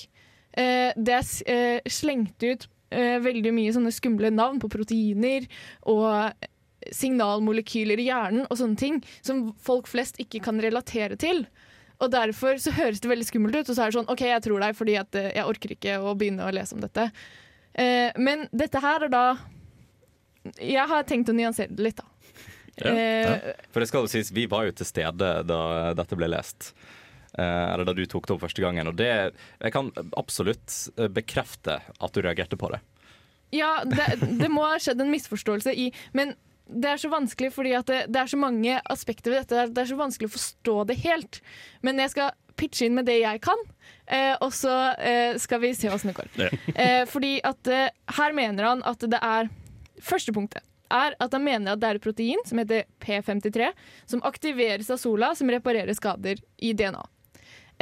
eh, 0.59 0.91
det 0.97 1.15
er 1.17 1.89
slengt 1.89 2.43
ut 2.45 2.67
eh, 2.93 3.19
veldig 3.25 3.53
mye 3.57 3.73
sånne 3.73 3.93
skumle 3.95 4.33
navn 4.35 4.61
på 4.61 4.71
proteiner 4.73 5.47
og 5.89 6.49
signalmolekyler 6.93 8.01
i 8.03 8.09
hjernen 8.09 8.47
og 8.49 8.59
sånne 8.59 8.79
ting 8.79 8.99
som 9.23 9.51
folk 9.63 9.89
flest 9.91 10.19
ikke 10.23 10.43
kan 10.45 10.61
relatere 10.63 11.19
til. 11.21 11.45
Og 12.03 12.11
derfor 12.11 12.59
så 12.59 12.73
høres 12.75 13.01
det 13.03 13.11
veldig 13.11 13.27
skummelt 13.29 13.57
ut, 13.61 13.69
og 13.71 13.77
så 13.77 13.85
er 13.85 13.93
det 13.93 13.97
sånn 14.01 14.11
OK, 14.11 14.25
jeg 14.27 14.43
tror 14.45 14.63
deg 14.65 14.77
fordi 14.79 14.97
at 14.99 15.19
eh, 15.19 15.31
jeg 15.37 15.49
orker 15.49 15.75
ikke 15.77 15.99
å 16.03 16.15
begynne 16.19 16.49
å 16.49 16.55
lese 16.55 16.75
om 16.77 16.83
dette. 16.83 17.09
Eh, 17.79 18.11
men 18.21 18.49
dette 18.53 18.83
her 18.83 19.07
er 19.07 19.13
da 19.13 19.25
Jeg 20.61 20.85
har 20.91 21.07
tenkt 21.09 21.31
å 21.31 21.37
nyansere 21.37 21.73
det 21.73 21.87
litt, 21.87 22.01
da. 22.03 22.09
Eh, 22.89 23.53
For 23.71 23.85
det 23.85 23.89
skal 23.91 24.05
jo 24.05 24.11
sies, 24.11 24.33
vi 24.35 24.49
var 24.51 24.67
jo 24.67 24.75
til 24.75 24.89
stede 24.89 25.29
da 25.47 25.61
dette 25.95 26.19
ble 26.19 26.27
lest. 26.33 26.73
Eh, 27.39 27.67
eller 27.73 27.87
da 27.87 27.95
du 27.95 28.03
tok 28.11 28.27
det 28.27 28.35
opp 28.35 28.43
første 28.43 28.65
gangen. 28.65 28.91
Og 28.91 28.97
det, 28.99 29.13
jeg 29.63 29.75
kan 29.77 29.93
absolutt 30.19 30.75
bekrefte 31.15 31.79
at 31.87 32.17
du 32.17 32.25
reagerte 32.25 32.59
på 32.59 32.73
det. 32.75 32.83
Ja, 33.55 33.83
det, 33.85 34.17
det 34.41 34.49
må 34.51 34.65
ha 34.65 34.79
skjedd 34.81 35.01
en 35.05 35.13
misforståelse 35.13 35.75
i 35.77 35.91
Men 36.17 36.35
det 36.75 36.93
er 36.93 37.01
så 37.03 37.11
vanskelig 37.13 37.53
fordi 37.55 37.75
at 37.79 37.91
det, 37.91 38.01
det 38.13 38.23
er 38.23 38.31
så 38.33 38.39
mange 38.41 38.79
aspekter 38.91 39.33
ved 39.33 39.45
dette. 39.45 39.69
Det 39.75 39.85
er, 39.85 39.91
så 39.91 39.99
vanskelig 39.99 40.31
å 40.31 40.35
forstå 40.37 40.77
det 40.91 40.99
helt. 41.05 41.41
Men 41.85 42.01
jeg 42.03 42.15
skal 42.15 42.35
pitche 42.59 42.87
inn 42.89 42.99
med 42.99 43.09
det 43.09 43.19
jeg 43.23 43.41
kan, 43.45 43.63
eh, 44.07 44.35
og 44.45 44.53
så 44.55 44.75
eh, 45.01 45.39
skal 45.41 45.63
vi 45.63 45.73
se 45.77 45.91
åssen 45.93 46.13
det 46.13 46.19
går. 46.19 46.33
Ja. 46.39 46.51
Eh, 46.73 47.03
fordi 47.09 47.39
at 47.49 47.71
eh, 47.71 47.89
her 48.19 48.37
mener 48.37 48.69
han 48.73 48.87
at 48.89 49.05
det 49.09 49.21
er 49.23 49.51
Første 50.03 50.33
punktet 50.35 50.65
er 50.93 51.15
at 51.23 51.35
han 51.35 51.45
mener 51.45 51.73
at 51.73 51.81
det 51.83 51.89
er 51.89 51.99
et 51.99 52.05
protein 52.05 52.41
som 52.49 52.59
heter 52.59 52.87
P53, 53.03 53.71
som 54.11 54.23
aktiveres 54.27 54.91
av 54.93 55.01
sola, 55.01 55.33
som 55.39 55.51
reparerer 55.53 55.95
skader 55.97 56.41
i 56.59 56.73
DNA. 56.77 57.05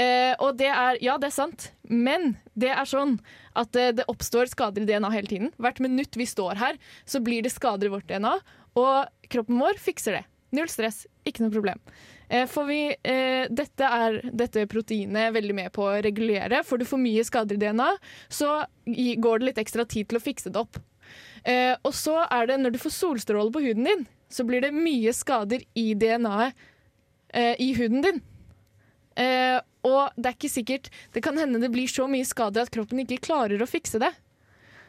Eh, 0.01 0.33
og 0.41 0.57
det 0.61 0.71
er, 0.71 0.99
ja, 1.03 1.17
det 1.21 1.29
er 1.29 1.35
sant, 1.35 1.71
men 1.83 2.35
det 2.59 2.71
er 2.73 2.89
sånn 2.89 3.19
at 3.59 3.75
eh, 3.77 3.91
det 3.97 4.07
oppstår 4.09 4.49
skader 4.53 4.85
i 4.85 4.89
DNA 4.89 5.11
hele 5.13 5.31
tiden. 5.31 5.51
Hvert 5.61 5.83
minutt 5.83 6.17
vi 6.17 6.29
står 6.29 6.61
her, 6.61 6.79
så 7.05 7.21
blir 7.25 7.45
det 7.45 7.53
skader 7.53 7.91
i 7.91 7.95
vårt 7.97 8.09
DNA, 8.09 8.37
og 8.79 9.31
kroppen 9.31 9.61
vår 9.61 9.81
fikser 9.81 10.19
det. 10.19 10.25
Null 10.57 10.71
stress, 10.71 11.05
ikke 11.27 11.45
noe 11.45 11.55
problem. 11.55 11.81
Eh, 12.29 12.47
for 12.51 12.67
vi, 12.67 12.91
eh, 12.91 13.47
dette 13.51 13.87
er 13.87 14.21
dette 14.31 14.67
proteinet 14.71 15.35
veldig 15.35 15.55
med 15.55 15.73
på 15.75 15.87
å 15.87 15.99
regulere. 16.03 16.63
Får 16.67 16.79
du 16.79 16.85
for 16.85 16.99
mye 16.99 17.25
skader 17.27 17.59
i 17.59 17.63
DNA, 17.63 17.91
så 18.29 18.65
går 18.87 19.39
det 19.39 19.47
litt 19.47 19.63
ekstra 19.63 19.87
tid 19.87 20.09
til 20.09 20.19
å 20.19 20.23
fikse 20.23 20.51
det 20.51 20.59
opp. 20.59 20.79
Eh, 21.45 21.77
og 21.83 21.95
så 21.97 22.21
er 22.31 22.51
det 22.51 22.59
når 22.61 22.75
du 22.75 22.83
får 22.83 22.97
solstråle 22.99 23.53
på 23.55 23.63
huden 23.65 23.87
din, 23.89 24.07
så 24.31 24.45
blir 24.47 24.63
det 24.63 24.75
mye 24.77 25.13
skader 25.17 25.63
i 25.75 25.93
DNA-et 25.99 26.55
eh, 27.35 27.55
i 27.59 27.73
huden 27.79 28.05
din. 28.05 28.21
Eh, 29.19 29.59
og 29.87 30.15
det 30.15 30.29
er 30.29 30.37
ikke 30.37 30.53
sikkert 30.53 30.89
Det 31.13 31.23
kan 31.25 31.39
hende 31.41 31.59
det 31.59 31.73
blir 31.73 31.89
så 31.91 32.05
mye 32.09 32.25
skader 32.29 32.63
at 32.63 32.71
kroppen 32.71 33.01
ikke 33.03 33.25
klarer 33.27 33.63
å 33.63 33.69
fikse 33.69 34.01
det. 34.03 34.13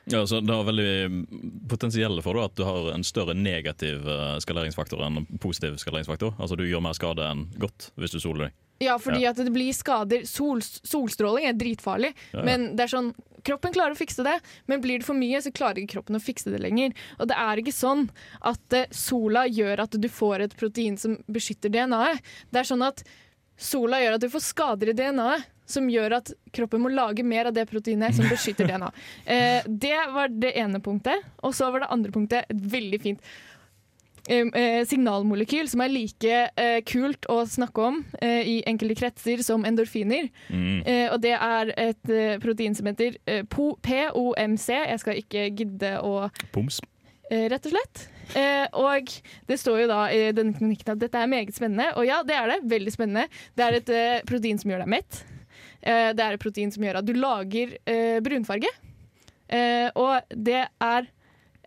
Ja, 0.10 0.24
så 0.28 0.40
Det 0.42 0.54
har 0.54 0.66
veldig 0.66 1.28
potensielle 1.70 2.24
for 2.26 2.34
da, 2.38 2.48
at 2.50 2.56
du 2.58 2.64
har 2.66 2.92
en 2.94 3.04
større 3.06 3.36
negativ 3.38 4.08
eh, 4.08 4.38
skaleringsfaktor 4.42 5.04
enn 5.06 5.22
en 5.22 5.40
positiv 5.40 5.78
skaleringsfaktor. 5.82 6.34
Altså 6.40 6.58
Du 6.58 6.66
gjør 6.66 6.82
mer 6.82 6.98
skade 6.98 7.26
enn 7.28 7.46
godt 7.62 7.92
hvis 8.02 8.16
du 8.16 8.20
soler 8.24 8.48
deg. 8.48 8.58
Ja, 8.82 8.96
fordi 8.98 9.28
at 9.30 9.38
det 9.38 9.52
blir 9.54 9.70
skader. 9.78 10.24
Sol, 10.26 10.62
solstråling 10.66 11.46
er 11.46 11.54
dritfarlig, 11.54 12.16
Ja, 12.34 12.40
ja. 12.40 12.46
men 12.48 12.72
det 12.76 12.88
er 12.88 12.96
sånn 12.98 13.12
Kroppen 13.42 13.74
klarer 13.74 13.96
å 13.96 13.98
fikse 13.98 14.22
det, 14.22 14.36
men 14.70 14.84
blir 14.84 15.00
det 15.02 15.06
for 15.08 15.18
mye, 15.18 15.40
så 15.42 15.50
klarer 15.50 15.80
ikke 15.82 15.96
kroppen 15.96 16.14
å 16.14 16.22
fikse 16.22 16.52
det 16.54 16.60
lenger. 16.62 16.92
Og 17.18 17.26
det 17.32 17.34
er 17.42 17.58
ikke 17.58 17.74
sånn 17.74 18.04
at 18.46 18.76
eh, 18.78 18.86
sola 18.94 19.48
gjør 19.50 19.82
at 19.88 19.98
du 19.98 20.06
får 20.14 20.44
et 20.46 20.54
protein 20.60 20.94
som 21.02 21.16
beskytter 21.26 21.74
DNA-et. 21.74 22.22
Det 22.54 22.62
er 22.62 22.70
sånn 22.70 22.86
at 22.86 23.02
sola 23.58 23.98
gjør 24.04 24.20
at 24.20 24.22
du 24.22 24.30
får 24.30 24.46
skader 24.46 24.92
i 24.94 24.96
DNA-et, 24.98 25.50
som 25.74 25.88
gjør 25.92 26.18
at 26.20 26.34
kroppen 26.56 26.84
må 26.84 26.92
lage 26.94 27.24
mer 27.28 27.50
av 27.50 27.56
det 27.58 27.66
proteinet 27.72 28.16
som 28.18 28.28
beskytter 28.32 28.68
DNA. 28.72 28.92
Eh, 29.32 29.64
det 29.68 29.96
var 30.14 30.28
det 30.34 30.52
ene 30.60 30.80
punktet. 30.84 31.24
Og 31.46 31.56
så 31.56 31.72
var 31.72 31.84
det 31.86 31.92
andre 31.94 32.12
punktet 32.14 32.46
et 32.52 32.62
veldig 32.74 33.00
fint 33.04 33.32
eh, 34.30 34.82
signalmolekyl 34.88 35.70
som 35.72 35.82
er 35.84 35.92
like 35.94 36.40
eh, 36.56 36.80
kult 36.88 37.26
å 37.32 37.42
snakke 37.50 37.86
om 37.90 38.02
eh, 38.22 38.42
i 38.48 38.56
enkelte 38.70 38.98
kretser 39.02 39.42
som 39.46 39.66
endorfiner. 39.68 40.30
Mm. 40.52 40.82
Eh, 40.86 41.08
og 41.14 41.20
det 41.24 41.34
er 41.38 41.74
et 41.78 42.12
eh, 42.14 42.36
protein 42.44 42.76
som 42.78 42.90
heter 42.92 43.18
POMC. 43.52 44.68
Jeg 44.72 45.02
skal 45.04 45.22
ikke 45.22 45.48
gidde 45.58 45.96
å 46.06 46.28
Poms. 46.54 46.82
eh, 47.32 47.48
rett 47.52 47.66
og 47.70 47.76
slett. 47.76 48.06
Eh, 48.38 48.68
og 48.80 49.10
det 49.50 49.58
står 49.60 49.82
jo 49.84 49.88
da 49.92 50.06
i 50.14 50.22
denne 50.36 50.56
kronikken 50.56 50.94
at 50.94 51.02
dette 51.02 51.20
er 51.20 51.28
meget 51.32 51.56
spennende. 51.58 51.90
Og 52.00 52.06
ja, 52.08 52.22
det 52.24 52.38
er 52.38 52.54
det. 52.54 52.62
Veldig 52.72 52.94
spennende. 52.96 53.26
Det 53.58 53.66
er 53.66 53.80
et 53.82 53.92
eh, 53.92 54.22
protein 54.30 54.62
som 54.62 54.72
gjør 54.72 54.86
deg 54.86 54.94
mett. 55.00 55.24
Eh, 55.82 56.12
det 56.14 56.24
er 56.26 56.38
et 56.38 56.42
protein 56.44 56.72
som 56.74 56.84
gjør 56.86 57.00
at 57.02 57.08
du 57.08 57.14
lager 57.18 57.76
eh, 57.90 58.20
brunfarge. 58.24 58.70
Eh, 59.52 59.90
og 60.00 60.22
det 60.32 60.62
er 60.68 61.08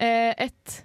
eh, 0.01 0.33
et 0.47 0.77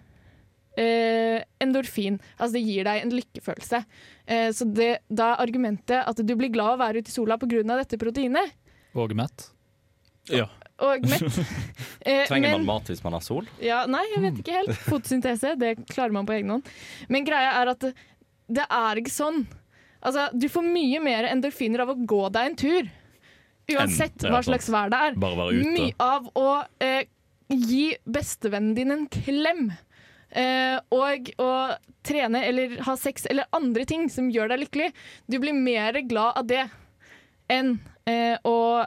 eh, 0.80 1.44
endorfin. 1.64 2.18
Altså 2.38 2.58
det 2.58 2.64
gir 2.66 2.88
deg 2.88 3.04
en 3.06 3.14
lykkefølelse. 3.16 3.84
Eh, 4.30 4.50
så 4.56 4.68
det, 4.68 4.90
da 5.10 5.34
er 5.36 5.44
argumentet 5.46 6.02
at 6.10 6.24
du 6.26 6.36
blir 6.40 6.52
glad 6.54 6.74
av 6.74 6.80
å 6.80 6.84
være 6.86 7.04
ute 7.04 7.12
i 7.14 7.16
sola 7.16 7.38
pga. 7.42 7.64
dette 7.78 7.98
proteinet. 8.02 8.56
Og 8.98 9.14
mett. 9.16 9.50
Ja. 10.34 10.48
Og 10.80 11.06
mett. 11.10 11.40
Eh, 12.10 12.24
Trenger 12.30 12.54
men- 12.54 12.62
man 12.64 12.68
mat 12.80 12.88
hvis 12.88 13.02
man 13.04 13.12
har 13.18 13.20
sol? 13.22 13.44
ja, 13.60 13.82
nei, 13.92 14.00
jeg 14.14 14.22
vet 14.24 14.38
ikke 14.40 14.54
helt. 14.56 14.78
Fotosyntese, 14.88 15.50
det 15.60 15.74
klarer 15.92 16.14
man 16.16 16.26
på 16.26 16.32
egen 16.38 16.54
hånd. 16.54 16.70
Men 17.12 17.26
greia 17.28 17.50
er 17.60 17.74
at 17.74 17.82
det, 17.84 17.90
det 18.48 18.64
er 18.72 19.02
ikke 19.02 19.12
sånn. 19.12 19.42
Altså, 20.00 20.30
du 20.32 20.46
får 20.50 20.64
mye 20.64 21.02
mer 21.04 21.28
endorfiner 21.28 21.84
av 21.84 21.92
å 21.92 21.98
gå 22.08 22.22
deg 22.32 22.48
en 22.48 22.56
tur. 22.62 22.88
Uansett 23.76 24.26
hva 24.26 24.42
slags 24.46 24.70
vær 24.74 24.92
det 24.94 25.04
er. 25.10 25.20
Mye 25.20 25.94
av 26.02 26.30
å 26.38 26.50
eh, 26.84 27.06
gi 27.50 27.94
bestevennen 28.06 28.76
din 28.78 28.96
en 28.96 29.06
klem. 29.12 29.70
Eh, 30.30 30.78
og 30.94 31.32
å 31.42 31.50
trene 32.06 32.44
eller 32.46 32.78
ha 32.86 32.94
sex 32.98 33.26
eller 33.30 33.50
andre 33.56 33.86
ting 33.90 34.08
som 34.14 34.30
gjør 34.32 34.54
deg 34.54 34.64
lykkelig. 34.66 34.92
Du 35.26 35.40
blir 35.42 35.58
mer 35.58 36.00
glad 36.06 36.38
av 36.44 36.48
det 36.50 36.68
enn 37.50 37.78
eh, 38.06 38.38
å 38.46 38.86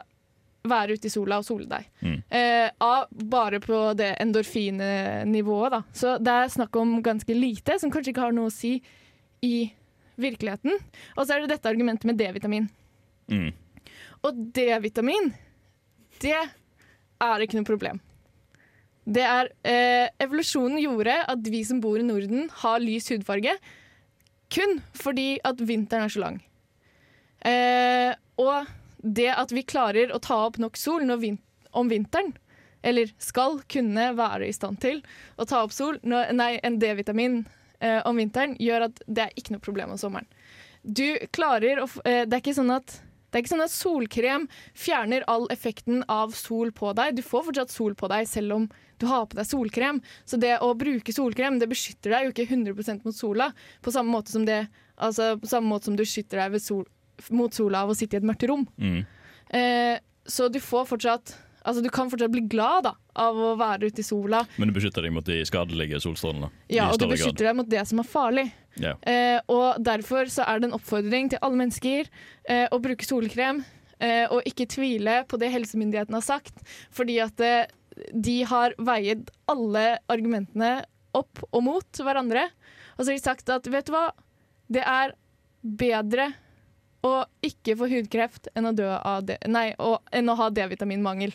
være 0.63 0.95
ute 0.95 1.09
i 1.09 1.11
sola 1.11 1.41
og 1.41 1.47
sole 1.47 1.67
deg. 1.67 1.87
Mm. 1.99 2.19
Eh, 2.31 3.07
bare 3.27 3.59
på 3.63 3.79
det 3.99 4.13
endorfinnivået, 4.23 5.73
da. 5.75 5.81
Så 5.91 6.15
det 6.23 6.35
er 6.39 6.53
snakk 6.53 6.79
om 6.79 6.95
ganske 7.03 7.35
lite, 7.35 7.75
som 7.81 7.91
kanskje 7.91 8.13
ikke 8.13 8.23
har 8.29 8.35
noe 8.35 8.51
å 8.51 8.53
si 8.53 8.77
i 9.43 9.57
virkeligheten. 10.15 10.77
Og 11.17 11.25
så 11.25 11.35
er 11.35 11.43
det 11.43 11.57
dette 11.57 11.69
argumentet 11.69 12.07
med 12.07 12.19
D-vitamin. 12.21 12.69
Mm. 13.31 13.51
Og 14.23 14.39
D-vitamin, 14.55 15.31
det 16.23 16.37
er 16.39 17.43
ikke 17.43 17.59
noe 17.59 17.67
problem. 17.67 17.99
Det 19.03 19.23
er 19.27 19.49
eh, 19.67 20.07
Evolusjonen 20.23 20.79
gjorde 20.79 21.15
at 21.27 21.49
vi 21.51 21.63
som 21.67 21.81
bor 21.83 21.99
i 21.99 22.05
Norden, 22.07 22.47
har 22.63 22.79
lys 22.79 23.09
hudfarge 23.11 23.57
kun 24.53 24.77
fordi 24.95 25.41
at 25.43 25.59
vinteren 25.59 26.07
er 26.07 26.13
så 26.13 26.23
lang. 26.23 26.39
Eh, 27.43 28.13
og 28.39 28.69
det 29.03 29.27
at 29.35 29.51
vi 29.51 29.65
klarer 29.67 30.13
å 30.15 30.21
ta 30.23 30.45
opp 30.45 30.59
nok 30.61 30.79
sol 30.79 31.03
vin 31.19 31.37
om 31.75 31.89
vinteren, 31.91 32.31
eller 32.83 33.11
skal 33.19 33.59
kunne 33.67 34.11
være 34.15 34.47
i 34.47 34.55
stand 34.55 34.79
til 34.83 35.01
å 35.35 35.47
ta 35.49 35.63
opp 35.65 35.73
sol, 35.75 35.99
når, 36.03 36.31
nei, 36.37 36.51
en 36.63 36.79
D-vitamin 36.79 37.41
eh, 37.79 37.99
om 38.07 38.19
vinteren, 38.19 38.55
gjør 38.59 38.87
at 38.87 39.03
det 39.07 39.25
er 39.25 39.35
ikke 39.39 39.57
noe 39.57 39.65
problem 39.65 39.95
om 39.95 39.99
sommeren. 39.99 40.29
Du 40.83 41.15
klarer 41.31 41.79
å 41.79 41.87
eh, 42.03 42.23
Det 42.27 42.35
er 42.35 42.41
ikke 42.41 42.55
sånn 42.55 42.73
at 42.75 42.97
det 43.33 43.39
er 43.39 43.41
ikke 43.41 43.55
sånn 43.55 43.65
at 43.65 43.73
solkrem 43.73 44.43
fjerner 44.77 45.23
all 45.31 45.47
effekten 45.53 46.03
av 46.11 46.35
sol 46.37 46.69
på 46.75 46.91
deg. 46.93 47.15
Du 47.17 47.23
får 47.25 47.47
fortsatt 47.47 47.73
sol 47.73 47.95
på 47.97 48.09
deg 48.11 48.27
selv 48.29 48.53
om 48.59 48.67
du 49.01 49.07
har 49.09 49.25
på 49.25 49.39
deg 49.39 49.47
solkrem. 49.49 50.01
Så 50.29 50.37
det 50.37 50.59
å 50.61 50.69
bruke 50.77 51.15
solkrem 51.15 51.57
det 51.57 51.67
beskytter 51.71 52.13
deg 52.13 52.27
jo 52.27 52.33
ikke 52.35 52.45
100% 52.45 53.07
mot 53.07 53.17
sola. 53.17 53.49
På 53.81 53.93
samme 53.95 54.13
måte 54.13 54.29
som, 54.35 54.45
det, 54.45 54.67
altså, 55.01 55.33
på 55.41 55.49
samme 55.49 55.71
måte 55.71 55.89
som 55.89 55.97
du 55.97 56.05
skytter 56.05 56.43
deg 56.43 56.53
ved 56.53 56.61
sol, 56.61 56.85
mot 57.33 57.57
sola 57.57 57.81
av 57.87 57.95
å 57.95 57.97
sitte 57.97 58.19
i 58.19 58.21
et 58.21 58.29
mørkt 58.29 58.45
rom. 58.51 58.67
Mm. 58.77 59.01
Eh, 59.57 59.97
så 60.29 60.47
du 60.53 60.61
får 60.61 60.87
fortsatt 60.93 61.35
Altså 61.63 61.79
du 61.79 61.87
kan 61.95 62.09
fortsatt 62.11 62.31
bli 62.33 62.41
glad 62.51 62.83
da, 62.83 62.91
av 63.23 63.37
å 63.39 63.53
være 63.55 63.87
ute 63.87 64.03
i 64.03 64.03
sola. 64.03 64.41
Men 64.59 64.67
du 64.67 64.75
beskytter 64.75 65.05
deg 65.05 65.13
mot 65.15 65.23
de 65.23 65.37
skadelige 65.47 66.01
solstrålene? 66.03 66.49
Ja, 66.67 66.89
og 66.89 66.97
du 66.99 67.05
beskytter 67.05 67.13
beskytter 67.13 67.47
deg 67.47 67.55
mot 67.55 67.69
det 67.71 67.85
som 67.87 68.01
er 68.03 68.09
farlig. 68.09 68.43
Ja. 68.81 68.95
Eh, 69.05 69.39
og 69.51 69.79
derfor 69.83 70.29
så 70.33 70.45
er 70.47 70.59
det 70.59 70.69
en 70.69 70.77
oppfordring 70.77 71.29
til 71.31 71.41
alle 71.45 71.59
mennesker 71.59 72.09
eh, 72.49 72.65
å 72.73 72.79
bruke 72.83 73.05
solkrem. 73.05 73.63
Eh, 74.03 74.25
og 74.33 74.47
ikke 74.49 74.67
tvile 74.71 75.21
på 75.29 75.39
det 75.39 75.51
helsemyndighetene 75.53 76.19
har 76.19 76.25
sagt, 76.25 76.63
fordi 76.91 77.19
at 77.23 77.39
eh, 77.43 77.69
de 78.11 78.39
har 78.49 78.73
veiet 78.81 79.29
alle 79.51 79.85
argumentene 80.11 80.79
opp 81.15 81.43
og 81.51 81.61
mot 81.63 82.01
hverandre. 82.01 82.47
Og 82.97 83.03
så 83.03 83.11
har 83.11 83.19
de 83.19 83.25
sagt 83.25 83.51
at 83.53 83.69
vet 83.69 83.87
du 83.87 83.93
hva, 83.93 84.07
det 84.73 84.83
er 84.83 85.13
bedre 85.63 86.31
å 87.03 87.25
ikke 87.43 87.75
få 87.75 87.89
hudkreft 87.91 88.47
enn 88.55 88.69
å, 88.69 88.71
det, 88.71 89.35
nei, 89.51 89.73
å, 89.75 89.97
enn 90.15 90.31
å 90.31 90.37
ha 90.39 90.47
D-vitaminmangel. 90.55 91.33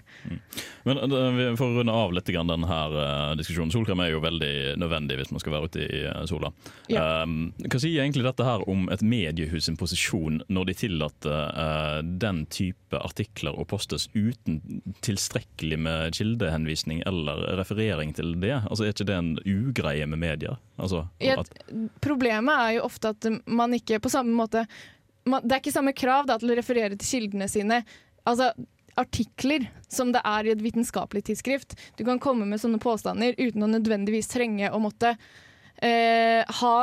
Men 0.89 1.01
for 1.13 1.37
vi 1.37 1.49
får 1.61 1.75
runde 1.77 1.93
av 1.93 2.15
litt 2.17 2.31
grann 2.33 2.49
denne 2.49 2.71
her, 2.71 2.97
eh, 3.03 3.35
diskusjonen. 3.37 3.73
Solkrem 3.75 4.01
er 4.01 4.15
jo 4.15 4.23
veldig 4.25 4.79
nødvendig 4.81 5.19
hvis 5.21 5.33
man 5.35 5.45
skal 5.45 5.59
være 5.59 5.69
ute 5.69 5.85
i 5.85 6.01
eh, 6.09 6.25
sola. 6.31 6.51
Ja. 6.89 7.05
Um, 7.25 7.53
hva 7.67 7.83
sier 7.83 8.01
egentlig 8.01 8.25
dette 8.25 8.47
her 8.49 8.65
om 8.71 8.89
et 8.93 9.05
mediehus 9.05 9.69
sin 9.69 9.77
posisjon 9.77 10.41
når 10.49 10.71
de 10.71 10.79
tillater 10.87 11.37
eh, 11.53 12.01
den 12.25 12.47
type 12.49 13.05
artikler 13.05 13.53
å 13.53 13.69
postes 13.69 14.09
uten 14.17 14.63
tilstrekkelig 15.05 15.83
med 15.85 16.17
kildehenvisning 16.17 17.05
eller 17.09 17.45
referering 17.61 18.17
til 18.17 18.39
det? 18.41 18.57
Altså 18.65 18.89
Er 18.89 18.97
ikke 18.97 19.11
det 19.13 19.21
en 19.21 19.35
ugreie 19.45 20.09
med 20.09 20.25
medier? 20.25 20.57
Altså, 20.81 21.05
at, 21.21 21.51
Problemet 22.01 22.55
er 22.55 22.79
jo 22.79 22.87
ofte 22.89 23.13
at 23.13 23.29
man 23.45 23.75
ikke 23.77 24.01
på 24.01 24.13
samme 24.13 24.33
måte 24.33 24.65
man, 25.29 25.45
Det 25.45 25.57
er 25.57 25.63
ikke 25.63 25.75
samme 25.75 25.95
krav 25.97 26.27
da, 26.29 26.39
til 26.39 26.53
å 26.53 26.59
referere 26.59 26.97
til 26.97 27.09
kildene 27.09 27.49
sine. 27.51 27.83
Altså 28.29 28.53
artikler 28.99 29.69
som 29.89 30.13
det 30.13 30.23
er 30.27 30.47
i 30.47 30.53
et 30.53 30.63
vitenskapelig 30.63 31.25
tidsskrift. 31.29 31.77
Du 31.97 32.05
kan 32.05 32.21
komme 32.23 32.47
med 32.49 32.61
sånne 32.61 32.81
påstander 32.83 33.37
uten 33.39 33.65
å 33.65 33.71
nødvendigvis 33.71 34.31
trenge 34.33 34.71
å 34.75 34.81
måtte 34.83 35.15
eh, 35.85 36.43
ha 36.43 36.77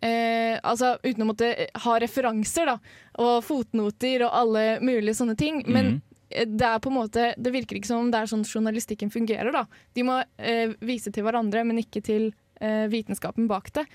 eh, 0.00 0.56
altså 0.62 0.96
uten 1.02 1.24
å 1.24 1.28
måtte 1.30 1.52
ha 1.84 1.96
referanser 2.00 2.70
da, 2.72 2.78
og 3.22 3.44
fotnoter 3.46 4.26
og 4.26 4.36
alle 4.42 4.66
mulige 4.84 5.18
sånne 5.20 5.36
ting. 5.38 5.62
Men 5.66 5.86
mm 5.86 6.00
-hmm. 6.00 6.56
det 6.58 6.66
er 6.66 6.78
på 6.78 6.90
en 6.90 7.00
måte, 7.00 7.34
det 7.38 7.52
virker 7.52 7.76
ikke 7.76 7.92
som 7.92 8.00
om 8.00 8.10
det 8.10 8.18
er 8.18 8.26
sånn 8.26 8.44
journalistikken 8.44 9.10
fungerer. 9.10 9.52
da. 9.52 9.66
De 9.92 10.02
må 10.02 10.22
eh, 10.38 10.70
vise 10.80 11.12
til 11.12 11.24
hverandre, 11.24 11.64
men 11.64 11.78
ikke 11.78 12.00
til 12.00 12.32
eh, 12.60 12.86
vitenskapen 12.88 13.48
bak 13.48 13.72
det. 13.72 13.86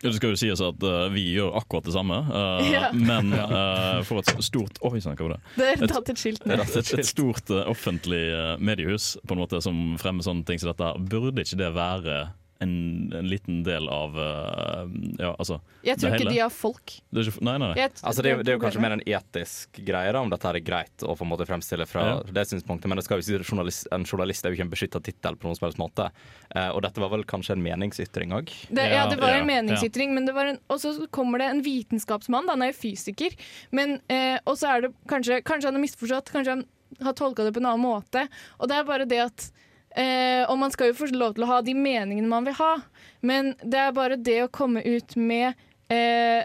Det 0.00 0.14
skal 0.16 0.32
jo 0.32 0.38
sies 0.40 0.60
at 0.64 0.84
uh, 0.86 1.08
vi 1.12 1.26
gjør 1.34 1.52
akkurat 1.60 1.84
det 1.84 1.92
samme, 1.92 2.16
uh, 2.32 2.64
Ja. 2.74 2.86
men 2.96 3.34
uh, 3.36 4.00
for 4.08 4.22
et 4.22 4.30
stort 4.46 4.78
Oi 4.88 5.00
sann, 5.04 5.16
hva 5.18 5.26
var 5.28 5.34
det? 5.36 5.40
Det 5.58 5.68
er 5.74 5.92
tatt 5.92 6.08
et 6.14 6.20
skilt 6.22 6.46
ned. 6.48 6.62
et, 6.64 6.92
et 6.96 7.04
stort 7.08 7.50
eh, 7.52 7.66
offentlig 7.68 8.22
eh, 8.32 8.54
mediehus 8.64 9.12
på 9.28 9.36
en 9.36 9.42
måte 9.42 9.60
som 9.64 9.76
fremmer 10.00 10.24
sånne 10.24 10.46
ting 10.48 10.60
som 10.62 10.70
dette, 10.72 10.88
burde 11.12 11.44
ikke 11.44 11.58
det 11.60 11.68
være 11.76 12.16
en, 12.60 12.72
en 13.16 13.28
liten 13.28 13.62
del 13.64 13.86
av 13.88 14.16
uh, 14.18 14.84
Ja, 15.18 15.30
altså 15.40 15.56
Jeg 15.86 15.96
tror 16.00 16.10
det 16.12 16.18
ikke 16.20 16.26
hele? 16.26 16.34
de 16.36 16.40
har 16.42 16.52
folk. 16.52 16.92
det 17.10 17.22
er 17.22 17.30
ikke, 17.30 17.44
Nei, 17.48 17.54
nei. 17.62 17.68
nei. 17.72 17.86
Altså, 18.02 18.22
det, 18.24 18.32
er 18.34 18.42
det 18.44 18.52
er 18.52 18.58
jo 18.58 18.62
kanskje 18.64 18.82
mer 18.84 18.94
en 18.98 19.02
etisk 19.06 19.80
greie, 19.86 20.12
da, 20.12 20.20
om 20.20 20.32
dette 20.32 20.50
er 20.50 20.58
greit 20.64 21.04
å 21.06 21.14
på 21.16 21.24
en 21.24 21.30
måte 21.32 21.46
fremstille 21.48 21.86
fra 21.88 22.04
Ja. 22.10 22.16
det 22.36 22.44
synspunktet. 22.50 22.90
Men 22.92 23.00
det 23.00 23.06
skal 23.06 23.22
jo 23.22 23.26
si 23.26 23.38
journalist, 23.40 23.88
en 23.96 24.04
journalist 24.04 24.44
er 24.44 24.52
jo 24.52 24.58
ikke 24.58 24.66
en 24.68 24.72
beskytta 24.74 25.00
tittel 25.06 25.38
på 25.40 25.48
noen 25.48 25.56
som 25.58 25.66
helst 25.68 25.80
måte. 25.80 26.10
Uh, 26.54 26.68
og 26.74 26.82
dette 26.84 27.00
var 27.00 27.12
vel 27.14 27.24
kanskje 27.28 27.56
en 27.56 27.64
meningsytring 27.64 28.36
òg? 28.36 28.52
ja, 28.70 29.06
det 29.08 29.16
var 29.20 29.32
Ja, 29.34 29.40
en 29.40 29.46
ja, 29.46 29.48
meningsytring, 29.54 30.12
men 30.16 30.28
det 30.28 30.34
var 30.36 30.52
en, 30.52 30.60
og 30.68 30.80
så 30.82 30.92
kommer 31.14 31.40
det 31.40 31.48
en 31.54 31.62
vitenskapsmann, 31.64 32.46
da, 32.46 32.58
han 32.58 32.66
er 32.66 32.72
jo 32.74 32.78
fysiker, 32.82 33.34
men, 33.72 33.96
uh, 34.12 34.36
og 34.44 34.58
så 34.60 34.74
er 34.76 34.86
det 34.86 34.92
kanskje, 35.08 35.40
kanskje 35.48 35.70
han 35.72 35.78
har 35.80 35.84
misforstått, 35.86 36.30
kanskje 36.36 36.58
han 36.58 36.66
har 37.06 37.14
tolka 37.16 37.44
det 37.46 37.52
på 37.56 37.60
en 37.62 37.70
annen 37.72 37.84
måte. 37.86 38.26
Og 38.58 38.68
det 38.68 38.76
er 38.76 38.84
bare 38.88 39.06
det 39.08 39.20
at 39.24 39.50
eh, 39.96 40.44
Og 40.48 40.58
man 40.58 40.70
skal 40.70 40.90
jo 40.90 40.98
få 41.00 41.10
lov 41.14 41.34
til 41.34 41.44
å 41.44 41.50
ha 41.50 41.60
de 41.62 41.74
meningene 41.74 42.28
man 42.28 42.44
vil 42.44 42.54
ha, 42.60 42.76
men 43.22 43.54
det 43.64 43.78
er 43.78 43.92
bare 43.96 44.16
det 44.16 44.38
å 44.44 44.50
komme 44.52 44.82
ut 44.84 45.16
med 45.16 45.54
eh, 45.90 46.44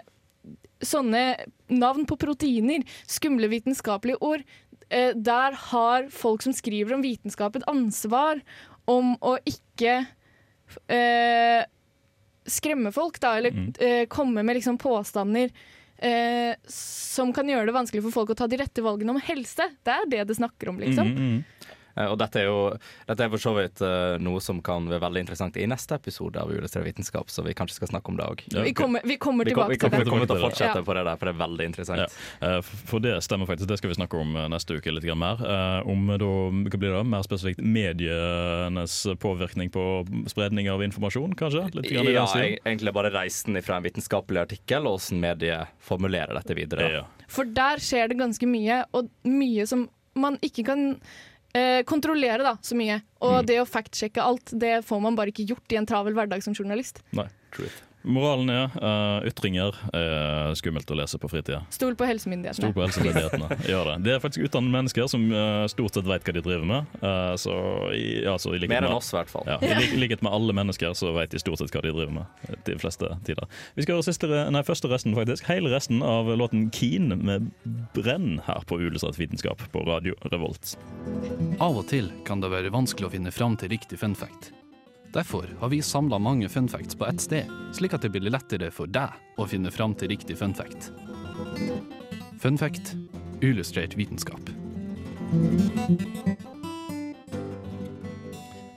sånne 0.82 1.22
navn 1.72 2.04
på 2.06 2.18
proteiner, 2.20 2.82
skumle 3.08 3.48
vitenskapelige 3.48 4.20
ord, 4.22 4.42
eh, 4.90 5.12
der 5.14 5.52
har 5.70 6.10
folk 6.10 6.42
som 6.42 6.52
skriver 6.54 6.94
om 6.94 7.02
vitenskap 7.02 7.56
et 7.56 7.64
ansvar 7.70 8.42
om 8.86 9.16
å 9.24 9.36
ikke 9.46 10.06
eh, 10.90 11.64
skremme 12.46 12.92
folk, 12.94 13.18
da, 13.22 13.36
eller 13.38 13.50
Mm. 13.50 13.72
eh, 13.80 14.06
komme 14.06 14.42
med 14.44 14.56
liksom 14.56 14.78
påstander 14.78 15.50
eh, 15.98 16.54
som 16.68 17.32
kan 17.32 17.48
gjøre 17.48 17.66
det 17.66 17.74
vanskelig 17.74 18.02
for 18.04 18.12
folk 18.12 18.30
å 18.30 18.36
ta 18.36 18.46
de 18.46 18.58
rette 18.60 18.82
valgene 18.84 19.10
om 19.14 19.20
helse. 19.20 19.64
Det 19.82 19.92
er 19.94 20.06
det 20.06 20.26
det 20.28 20.36
snakker 20.36 20.68
om, 20.68 20.78
liksom. 20.78 21.08
Mm, 21.08 21.16
mm. 21.16 21.44
Eh, 21.96 22.06
Og 22.12 22.18
dette 22.20 22.40
er 22.42 22.46
jo 22.50 22.58
dette 23.08 23.24
er 23.24 23.30
for 23.32 23.42
så 23.42 23.52
vidt 23.56 23.80
eh, 23.84 24.16
noe 24.22 24.40
som 24.44 24.60
kan 24.64 24.86
være 24.90 25.00
veldig 25.06 25.22
interessant 25.24 25.56
i 25.56 25.66
neste 25.66 25.96
episode 25.96 26.36
av 26.40 26.50
Uillustrert 26.52 26.84
vitenskap, 26.86 27.30
så 27.32 27.44
vi 27.46 27.54
kanskje 27.56 27.78
skal 27.80 27.88
snakke 27.94 28.12
om 28.12 28.16
det 28.20 28.26
òg. 28.26 28.44
Ja, 28.52 28.62
Vi 28.66 28.72
kommer, 28.76 29.00
vi 29.04 29.16
kommer 29.16 29.44
Vi, 29.48 29.52
kom, 29.56 29.68
vi, 29.70 29.76
tilbake 29.78 29.80
kommer, 29.80 29.90
til 29.90 29.90
det. 29.90 30.04
Vi 30.04 30.10
kommer 30.10 30.26
til 30.26 30.36
å 30.36 30.44
fortsette 30.48 30.80
Ja. 30.80 30.84
på 30.86 30.94
det 30.94 31.04
der, 31.08 31.16
for 31.16 31.26
det 31.30 31.34
er 31.34 31.40
veldig 31.46 31.66
interessant. 31.70 32.16
Ja. 32.40 32.56
Eh, 32.56 32.60
For 32.62 33.00
det 33.00 33.14
stemmer 33.24 33.46
faktisk, 33.50 33.68
det 33.68 33.78
skal 33.80 33.90
vi 33.92 33.98
snakke 33.98 34.20
om 34.20 34.32
neste 34.52 34.76
uke 34.78 34.92
litt 34.92 35.04
mer. 35.16 35.40
Om 35.86 36.06
da, 36.18 36.30
hva 36.70 36.78
blir 36.78 36.92
det, 36.96 37.02
mer 37.06 37.22
spesifikt 37.26 37.60
medienes 37.62 39.06
påvirkning 39.22 39.70
på 39.72 39.84
spredning 40.30 40.68
av 40.70 40.82
informasjon, 40.84 41.34
kanskje? 41.38 41.66
Litt 41.74 41.90
grann 41.92 42.08
i 42.10 42.14
Ja, 42.16 42.26
den 42.34 42.56
egentlig 42.64 42.92
bare 42.96 43.10
reisen 43.14 43.56
fra 43.62 43.78
en 43.78 43.86
vitenskapelig 43.86 44.42
artikkel, 44.46 44.86
og 44.86 44.98
hvordan 45.00 45.20
mediet 45.22 45.72
formulerer 45.84 46.34
dette 46.38 46.56
videre. 46.58 46.90
Ja. 47.00 47.04
For 47.28 47.44
der 47.44 47.80
skjer 47.82 48.08
det 48.12 48.18
ganske 48.20 48.46
mye, 48.48 48.84
og 48.94 49.08
mye 49.26 49.66
som 49.66 49.88
man 50.16 50.38
ikke 50.44 50.64
kan 50.64 50.84
eh, 51.56 51.80
kontrollere 51.88 52.44
da, 52.44 52.54
så 52.62 52.76
mye. 52.78 53.00
Og 53.24 53.38
Mm. 53.42 53.46
det 53.48 53.58
å 53.62 53.66
factsjekke 53.68 54.22
alt, 54.22 54.52
det 54.52 54.74
får 54.84 55.00
man 55.02 55.16
bare 55.16 55.32
ikke 55.32 55.46
gjort 55.48 55.72
i 55.72 55.78
en 55.80 55.86
travel 55.88 56.14
hverdag 56.16 56.42
som 56.44 56.54
journalist. 56.54 57.00
Nei. 57.16 57.28
Moralen 58.06 58.50
er 58.54 58.74
uh, 58.78 59.26
ytringer 59.26 59.74
er 59.96 60.54
skummelt 60.58 60.90
å 60.90 60.96
lese 60.98 61.18
på 61.18 61.28
fritida. 61.30 61.62
Stol 61.74 61.96
på 61.98 62.06
helsemyndighetene. 62.06 62.60
Stol 62.68 62.74
på 62.76 62.84
helsemyndighetene. 62.84 63.48
Gjør 63.72 63.90
det. 63.90 63.96
Det 64.06 64.14
er 64.14 64.20
faktisk 64.22 64.46
utdannede 64.46 64.74
mennesker 64.76 65.08
som 65.10 65.24
uh, 65.32 65.64
stort 65.70 65.98
sett 65.98 66.06
vet 66.06 66.26
hva 66.26 66.34
de 66.36 66.42
driver 66.44 66.66
med. 66.70 66.96
Uh, 67.02 67.34
så 67.40 67.56
i, 67.96 68.04
altså, 68.30 68.54
i 68.54 68.62
Mer 68.70 68.86
enn 68.86 68.94
oss, 68.96 69.10
i 69.12 69.18
hvert 69.18 69.32
fall. 69.32 69.46
Ja, 69.50 69.58
I 69.62 69.72
lik- 69.80 69.96
likhet 70.04 70.22
med 70.26 70.32
alle 70.36 70.54
mennesker 70.56 70.94
så 70.98 71.10
vet 71.16 71.34
de 71.34 71.40
stort 71.42 71.60
sett 71.62 71.74
hva 71.74 71.82
de 71.84 71.94
driver 71.96 72.14
med. 72.20 72.56
De 72.68 72.76
fleste 72.80 73.10
tider. 73.26 73.48
Vi 73.76 73.86
skal 73.86 73.98
høre 73.98 74.06
siste, 74.06 74.30
nei, 74.54 74.62
første 74.66 74.90
resten, 74.92 75.16
faktisk. 75.18 75.46
Hele 75.50 75.72
resten 75.74 76.02
av 76.06 76.30
låten 76.38 76.68
'Keen' 76.70 77.10
med 77.16 77.50
Brenn 77.96 78.40
her 78.46 78.62
på 78.70 78.78
Uillustrert 78.80 79.18
vitenskap 79.18 79.62
på 79.72 79.82
Radio 79.88 80.14
Revolt. 80.30 80.76
Av 81.60 81.76
og 81.78 81.86
til 81.90 82.12
kan 82.28 82.40
det 82.44 82.52
være 82.52 82.70
vanskelig 82.74 83.08
å 83.08 83.12
finne 83.16 83.32
fram 83.34 83.56
til 83.58 83.72
riktig 83.74 83.98
fun 83.98 84.14
fact. 84.14 84.52
Derfor 85.16 85.48
har 85.60 85.68
vi 85.68 85.82
samla 85.82 86.18
mange 86.18 86.48
funfacts 86.48 86.94
på 86.94 87.06
ett 87.06 87.20
sted, 87.20 87.48
slik 87.72 87.94
at 87.96 88.02
det 88.04 88.10
blir 88.12 88.28
lettere 88.28 88.68
for 88.68 88.90
deg 88.92 89.40
å 89.40 89.46
finne 89.48 89.70
fram 89.72 89.94
til 89.96 90.10
riktig 90.12 90.36
funfact. 90.36 90.90
Funfact 92.42 92.92
Fun 92.92 93.08
illustrert 93.40 93.96
vitenskap. 93.96 94.52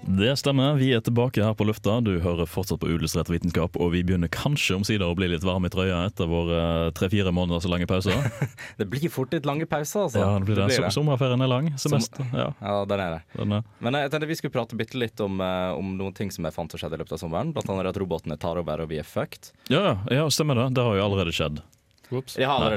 Det 0.09 0.31
stemmer, 0.41 0.73
vi 0.73 0.87
er 0.97 1.03
tilbake 1.05 1.43
her 1.45 1.53
på 1.53 1.67
lufta. 1.69 1.99
Du 2.01 2.15
hører 2.23 2.47
fortsatt 2.49 2.79
på 2.81 2.87
Uillustrert 2.89 3.29
vitenskap, 3.29 3.75
og 3.77 3.91
vi 3.93 3.99
begynner 4.01 4.31
kanskje 4.33 4.79
omsider 4.79 5.05
å 5.05 5.13
bli 5.15 5.27
litt 5.29 5.45
varme 5.45 5.69
i 5.69 5.73
trøya 5.73 5.99
etter 6.09 6.25
våre 6.31 6.61
tre-fire 6.97 7.29
måneder 7.35 7.61
så 7.61 7.69
lange 7.69 7.85
pauser. 7.89 8.17
Det 8.79 8.87
blir 8.89 9.05
fort 9.13 9.35
litt 9.37 9.45
lange 9.45 9.67
pauser, 9.69 10.07
altså. 10.07 10.23
Ja, 10.23 10.31
det 10.41 10.47
blir 10.49 10.57
det. 10.63 10.71
So- 10.79 10.89
Sommerferien 10.97 11.45
er 11.45 11.51
lang. 11.51 11.69
Semester. 11.77 12.25
Ja, 12.33 12.47
Ja, 12.57 12.73
den 12.89 13.03
er 13.05 13.19
det. 13.19 13.21
den 13.37 13.53
er. 13.59 13.63
Men 13.85 13.99
jeg 14.01 14.09
tenkte 14.15 14.31
vi 14.33 14.39
skulle 14.41 14.55
prate 14.57 14.79
bitte 14.81 14.97
litt 14.97 15.21
om, 15.21 15.37
eh, 15.45 15.77
om 15.77 15.93
noen 15.99 16.15
ting 16.17 16.33
som 16.33 16.47
jeg 16.49 16.57
fant 16.57 16.73
og 16.73 16.81
skjedde 16.81 16.97
i 16.97 17.03
løpet 17.03 17.13
av 17.13 17.21
sommeren. 17.21 17.53
Blant 17.53 17.69
annet 17.69 17.93
at 17.93 18.01
robotene 18.01 18.39
tar 18.41 18.57
over 18.57 18.81
og 18.81 18.89
vi 18.89 18.97
er 19.03 19.05
fucked. 19.05 19.51
Ja, 19.69 19.99
ja, 20.09 20.25
stemmer 20.33 20.57
det. 20.63 20.71
Det 20.79 20.89
har 20.89 20.97
jo 20.97 21.05
allerede 21.05 21.35
skjedd. 21.37 21.61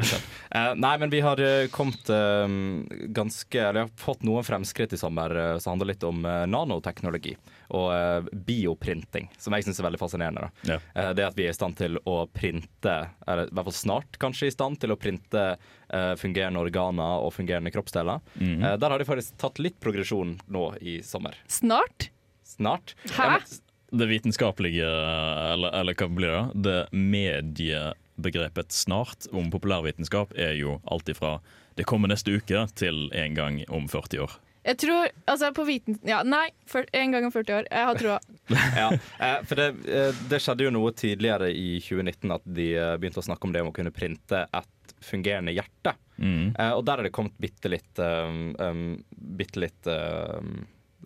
Skjedd. 0.05 0.29
Eh, 0.53 0.75
nei, 0.77 0.99
men 0.99 1.11
vi 1.11 1.21
har 1.25 1.41
eh, 1.41 1.67
kommet 1.73 2.11
eh, 2.13 2.49
ganske 3.17 3.61
Eller 3.61 3.87
har 3.87 3.93
fått 3.97 4.23
noen 4.27 4.45
fremskritt 4.45 4.93
i 4.93 4.99
sommer 5.01 5.33
eh, 5.33 5.59
som 5.63 5.73
handler 5.73 5.95
litt 5.95 6.05
om 6.05 6.21
nanoteknologi 6.23 7.37
og 7.73 8.29
bioprinting, 8.45 9.31
som 9.41 9.55
jeg 9.57 9.65
syns 9.65 9.79
er 9.81 9.87
veldig 9.87 10.01
fascinerende. 10.03 10.43
Da. 10.45 10.75
Ja. 10.75 10.77
Eh, 10.93 11.07
det 11.17 11.25
at 11.25 11.39
vi 11.39 11.47
er 11.47 11.55
i 11.55 11.57
stand 11.57 11.79
til 11.79 11.97
å 12.05 12.19
printe, 12.29 12.97
eller 13.25 13.49
i 13.49 13.55
hvert 13.57 13.71
fall 13.71 13.79
snart 13.79 14.19
kanskje 14.21 14.51
i 14.51 14.53
stand 14.53 14.77
til 14.83 14.93
å 14.93 14.99
printe 15.01 15.47
fungerende 16.21 16.61
organer 16.61 17.25
og 17.25 17.33
fungerende 17.33 17.73
kroppsdeler. 17.73 18.21
Mm 18.37 18.61
-hmm. 18.61 18.77
der 18.77 18.91
har 18.91 18.99
de 18.99 19.05
faktisk 19.05 19.39
tatt 19.39 19.59
litt 19.59 19.81
progresjon 19.81 20.39
nå 20.47 20.77
i 20.81 21.03
sommer. 21.03 21.35
Snart? 21.47 22.11
Snart. 22.45 22.95
Hæ? 23.17 23.41
Det 23.93 24.07
vitenskapelige, 24.07 24.89
eller, 25.53 25.73
eller 25.81 25.95
hva 25.95 26.09
blir 26.09 26.29
det? 26.29 26.45
Det 26.55 27.93
mediebegrepet 28.17 28.73
snart 28.73 29.27
om 29.33 29.51
populærvitenskap 29.51 30.33
er 30.37 30.55
jo 30.59 30.81
alt 30.85 31.09
ifra 31.09 31.41
det 31.75 31.85
kommer 31.89 32.09
neste 32.09 32.31
uke 32.37 32.67
til 32.75 33.09
en 33.13 33.35
gang 33.35 33.63
om 33.69 33.89
40 33.89 34.21
år. 34.21 34.33
Jeg 34.63 34.79
tror 34.79 35.09
Altså, 35.27 35.53
på 35.53 35.65
viten... 35.65 35.99
Ja, 36.07 36.23
nei, 36.23 36.51
for, 36.67 36.85
en 36.93 37.13
gang 37.13 37.25
om 37.25 37.33
40 37.33 37.55
år. 37.57 37.67
Jeg 37.71 37.87
har 37.89 37.99
troa. 37.99 38.19
ja, 38.83 38.91
eh, 39.19 39.39
for 39.49 39.59
det, 39.59 39.69
eh, 39.89 40.21
det 40.31 40.39
skjedde 40.43 40.69
jo 40.69 40.75
noe 40.75 40.93
tidligere 40.93 41.49
i 41.51 41.81
2019 41.81 42.35
at 42.37 42.45
de 42.45 42.69
eh, 42.77 42.93
begynte 43.01 43.23
å 43.23 43.27
snakke 43.27 43.49
om 43.49 43.55
det 43.55 43.65
om 43.65 43.73
å 43.73 43.75
kunne 43.75 43.95
printe 43.95 44.45
et 44.45 44.95
fungerende 45.03 45.55
hjerte. 45.57 45.97
Mm. 46.19 46.53
Eh, 46.53 46.73
og 46.77 46.85
der 46.87 47.01
er 47.01 47.09
det 47.09 47.15
kommet 47.17 47.35
bitte 47.43 47.73
litt, 47.73 47.91
um, 47.99 48.53
um, 48.61 48.85
bitte 49.41 49.65
litt 49.65 49.89
um, 49.91 50.61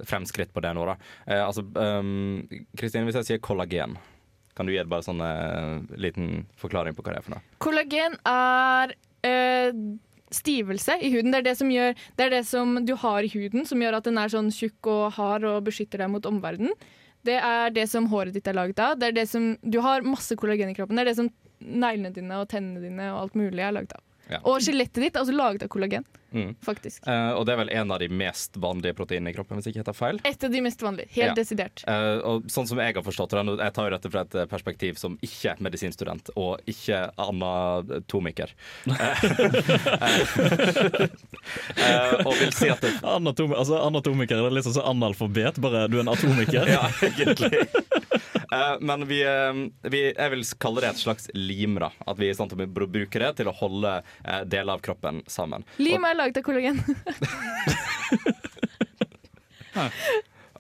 fremskritt 0.05 0.53
på 0.53 0.61
det 0.61 0.75
nå, 0.77 0.85
da. 0.90 0.99
Eh, 1.25 1.40
altså, 1.40 1.64
um, 1.64 2.42
Kristine, 2.77 3.07
hvis 3.09 3.23
jeg 3.23 3.31
sier 3.31 3.45
kollagen, 3.45 3.97
kan 4.57 4.66
du 4.66 4.73
gi 4.73 4.83
bare 4.88 5.05
sånn 5.05 5.21
eh, 5.23 5.97
liten 6.01 6.47
forklaring 6.61 6.97
på 6.97 7.05
hva 7.05 7.14
det 7.14 7.21
er 7.21 7.27
for 7.27 7.37
noe? 7.37 7.57
Kollagen 7.62 8.16
er 8.31 8.95
øh, 9.29 9.81
stivelse 10.35 10.99
i 11.05 11.12
huden. 11.14 11.33
Det 11.35 11.42
er 11.42 11.49
det, 11.51 11.57
som 11.61 11.73
gjør, 11.73 11.97
det 12.16 12.27
er 12.27 12.35
det 12.38 12.45
som 12.49 12.79
du 12.87 12.95
har 13.03 13.27
i 13.27 13.33
huden, 13.33 13.66
som 13.69 13.83
gjør 13.83 13.99
at 14.01 14.09
den 14.09 14.21
er 14.21 14.33
sånn 14.33 14.53
tjukk 14.55 14.90
og 14.92 15.05
hard 15.19 15.47
og 15.49 15.66
beskytter 15.69 16.03
deg 16.03 16.12
mot 16.14 16.29
omverdenen. 16.29 16.75
Det 17.27 17.37
er 17.42 17.73
det 17.75 17.88
som 17.90 18.07
håret 18.11 18.37
ditt 18.37 18.47
er 18.47 18.57
laget 18.57 18.81
av. 18.83 18.99
Det 19.01 19.11
er 19.11 19.16
det 19.16 19.27
som, 19.29 19.55
du 19.62 19.81
har 19.83 20.07
masse 20.07 20.37
kollagen 20.38 20.71
i 20.71 20.77
kroppen. 20.77 20.99
Det 20.99 21.07
er 21.07 21.11
det 21.11 21.19
som 21.19 21.31
neglene 21.61 22.14
dine 22.14 22.38
og 22.38 22.51
tennene 22.53 22.83
dine 22.85 23.11
og 23.12 23.25
alt 23.25 23.38
mulig 23.38 23.64
er 23.64 23.75
laget 23.75 23.97
av. 23.97 24.06
Ja. 24.30 24.40
Og 24.44 24.58
skjelettet 24.64 24.98
ditt 25.04 25.14
er 25.16 25.22
også 25.22 25.34
laget 25.36 25.62
av 25.62 25.68
kollagen, 25.70 26.04
Mm. 26.34 26.56
faktisk. 26.60 27.06
Eh, 27.08 27.30
og 27.38 27.46
det 27.46 27.52
er 27.54 27.58
vel 27.60 27.70
en 27.70 27.90
av 27.94 28.00
de 28.02 28.08
mest 28.10 28.56
vanlige 28.60 28.92
proteinene 28.98 29.30
i 29.30 29.32
kroppen, 29.36 29.56
hvis 29.56 29.68
jeg 29.70 29.76
ikke 29.76 29.84
tar 29.86 29.94
feil. 29.96 30.18
Et 30.26 30.44
av 30.44 30.50
de 30.50 30.60
mest 30.60 30.80
vanlige. 30.82 31.08
Helt 31.14 31.30
Ja. 31.30 31.34
desidert. 31.38 31.84
Eh, 31.86 32.18
og 32.26 32.42
sånn 32.50 32.66
som 32.66 32.78
jeg 32.82 32.94
har 32.94 33.02
forstått 33.06 33.30
det, 33.30 33.58
jeg 33.62 33.72
tar 33.72 33.84
jo 33.88 33.96
dette 33.96 34.10
fra 34.10 34.20
et 34.26 34.34
eh, 34.34 34.44
perspektiv 34.50 34.98
som 34.98 35.16
ikke 35.22 35.50
er 35.54 35.62
medisinstudent 35.62 36.30
og 36.36 36.60
ikke 36.66 37.10
anatomiker. 37.16 38.50
Eh, 41.76 42.12
og 42.26 42.34
vil 42.40 42.52
si 42.54 42.68
at 42.72 42.80
det, 42.82 42.92
Anatom 43.06 43.52
altså, 43.56 43.78
anatomiker 43.86 44.40
det 44.42 44.50
er 44.50 44.56
litt 44.58 44.66
sånn 44.68 44.82
analfabet, 44.90 45.60
bare 45.62 45.86
du 45.88 45.98
er 46.00 46.04
en 46.06 46.12
atomiker. 46.14 46.66
Ja, 46.76 46.88
egentlig. 47.00 47.62
Eh, 48.52 48.76
men 48.80 49.06
vi, 49.09 49.22
eh, 49.22 49.90
vi, 49.90 50.02
jeg 50.12 50.30
vil 50.35 50.44
kalle 50.62 50.85
det 50.85 50.90
et 50.94 51.02
slags 51.02 51.30
lim. 51.35 51.78
da 51.82 51.90
At 52.06 52.18
vi 52.20 52.28
er 52.28 52.35
i 52.35 52.38
stand 52.38 52.52
til 52.52 52.62
å 52.62 52.66
bruke 52.68 53.22
det 53.22 53.32
til 53.40 53.50
å 53.50 53.54
holde 53.56 53.98
eh, 53.98 54.42
deler 54.46 54.72
av 54.76 54.85
kroppen 54.87 55.22
sammen. 55.30 55.66
Lim 55.82 56.04
er 56.06 56.14
laget 56.18 56.40
av 56.42 56.46
kollagen. 56.46 56.80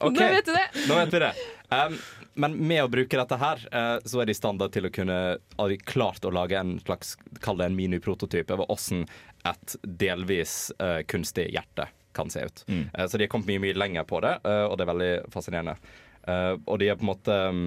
okay. 0.00 0.10
Nå 0.10 0.30
vet 0.36 0.46
du 0.46 0.54
det. 0.56 0.68
Nå 0.86 0.94
vet 1.00 1.12
vi 1.14 1.24
det. 1.26 1.32
Um, 1.70 1.98
men 2.36 2.56
med 2.68 2.84
å 2.84 2.88
bruke 2.92 3.16
dette 3.16 3.36
her, 3.40 3.62
eh, 3.72 3.98
så 4.04 4.20
er 4.20 4.28
de 4.28 4.34
i 4.34 4.38
stand 4.38 4.60
til 4.72 4.86
å 4.86 4.92
kunne 4.92 5.18
Har 5.56 5.72
de 5.72 5.78
klart 5.80 6.24
å 6.24 6.30
lage 6.30 6.58
en 6.58 6.76
slags 6.84 7.16
Kall 7.40 7.58
det 7.58 7.70
en 7.70 7.78
miniprototyp 7.78 8.52
over 8.54 8.70
åssen 8.72 9.06
et 9.46 9.76
delvis 9.82 10.72
eh, 10.82 11.00
kunstig 11.06 11.48
hjerte 11.54 11.86
kan 12.16 12.30
se 12.32 12.40
ut. 12.48 12.64
Mm. 12.66 12.88
Eh, 12.94 13.06
så 13.06 13.18
de 13.18 13.24
har 13.24 13.30
kommet 13.30 13.46
mye, 13.46 13.62
mye 13.62 13.76
lenger 13.78 14.06
på 14.08 14.18
det, 14.24 14.32
eh, 14.42 14.64
og 14.66 14.74
det 14.74 14.86
er 14.86 14.90
veldig 14.90 15.10
fascinerende. 15.30 15.76
Eh, 16.26 16.54
og 16.64 16.78
de 16.82 16.90
er 16.90 16.98
på 16.98 17.06
en 17.06 17.12
måte 17.12 17.36
um, 17.50 17.66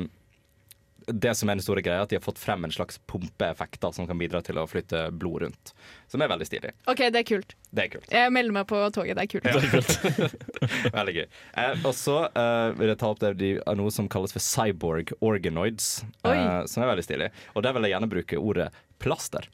det 1.10 1.32
som 1.36 1.50
er 1.50 1.58
den 1.58 1.64
store 1.64 1.82
greia, 1.82 2.02
er 2.02 2.06
at 2.06 2.12
de 2.12 2.18
har 2.20 2.24
fått 2.24 2.40
frem 2.42 2.66
en 2.66 2.74
slags 2.74 3.00
pumpeeffekt 3.10 3.80
da, 3.82 3.92
som 3.96 4.08
kan 4.08 4.20
bidra 4.20 4.42
til 4.46 4.60
å 4.62 4.66
flytte 4.70 5.08
blod 5.16 5.44
rundt. 5.46 5.72
Som 6.12 6.22
er 6.22 6.30
veldig 6.32 6.48
stilig. 6.48 6.74
OK, 6.92 7.06
det 7.14 7.24
er 7.24 7.28
kult. 7.28 7.56
Det 7.74 7.86
er 7.86 7.92
kult. 7.96 8.10
Jeg 8.14 8.34
melder 8.36 8.56
meg 8.60 8.68
på 8.70 8.82
toget. 8.96 9.18
Det 9.18 9.26
er 9.26 9.32
kult. 9.34 10.30
Veldig 11.00 11.16
gøy. 11.16 11.26
Uh, 11.56 11.74
og 11.90 11.94
så 11.98 12.18
uh, 12.36 12.70
vil 12.78 12.92
jeg 12.92 13.02
ta 13.02 13.12
opp 13.12 13.22
det, 13.24 13.34
de, 13.42 13.52
noe 13.80 13.94
som 13.94 14.10
kalles 14.12 14.34
for 14.36 14.44
cyborg 14.44 15.14
organoids, 15.26 15.92
Oi. 16.24 16.36
eh, 16.36 16.60
som 16.70 16.84
er 16.84 16.92
veldig 16.92 17.06
stilig. 17.06 17.30
Og 17.56 17.66
der 17.66 17.76
vil 17.76 17.88
jeg 17.88 17.96
gjerne 17.96 18.12
bruke 18.12 18.42
ordet 18.42 18.68
plaster. 19.02 19.48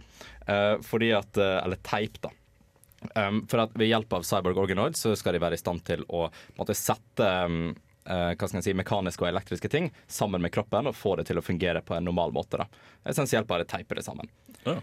Eh, 0.47 0.75
fordi 0.85 1.11
at 1.15 1.37
Eller 1.37 1.79
teip, 1.85 2.19
da. 2.23 2.31
Um, 3.13 3.43
for 3.49 3.61
at 3.65 3.73
Ved 3.77 3.89
hjelp 3.91 4.13
av 4.17 4.23
cyborg 4.25 4.57
organoids 4.63 5.03
så 5.03 5.13
skal 5.17 5.35
de 5.35 5.41
være 5.43 5.57
i 5.57 5.61
stand 5.61 5.83
til 5.85 6.01
å 6.07 6.25
på 6.31 6.55
en 6.55 6.61
måte, 6.61 6.77
sette 6.77 7.27
um, 7.45 7.75
hva 8.05 8.47
skal 8.47 8.59
jeg 8.59 8.63
si, 8.69 8.73
mekaniske 8.77 9.23
og 9.25 9.29
elektriske 9.31 9.69
ting 9.71 9.91
sammen 10.07 10.41
med 10.41 10.51
kroppen 10.53 10.87
og 10.87 10.93
få 10.95 11.15
det 11.17 11.25
til 11.29 11.39
å 11.39 11.43
fungere 11.45 11.81
på 11.81 11.95
en 11.97 12.05
normal 12.05 12.31
måte. 12.35 12.57
da. 12.61 12.67
Essensielt 13.09 13.47
bare 13.49 13.65
teipe 13.65 13.95
det 13.97 14.03
sammen. 14.05 14.29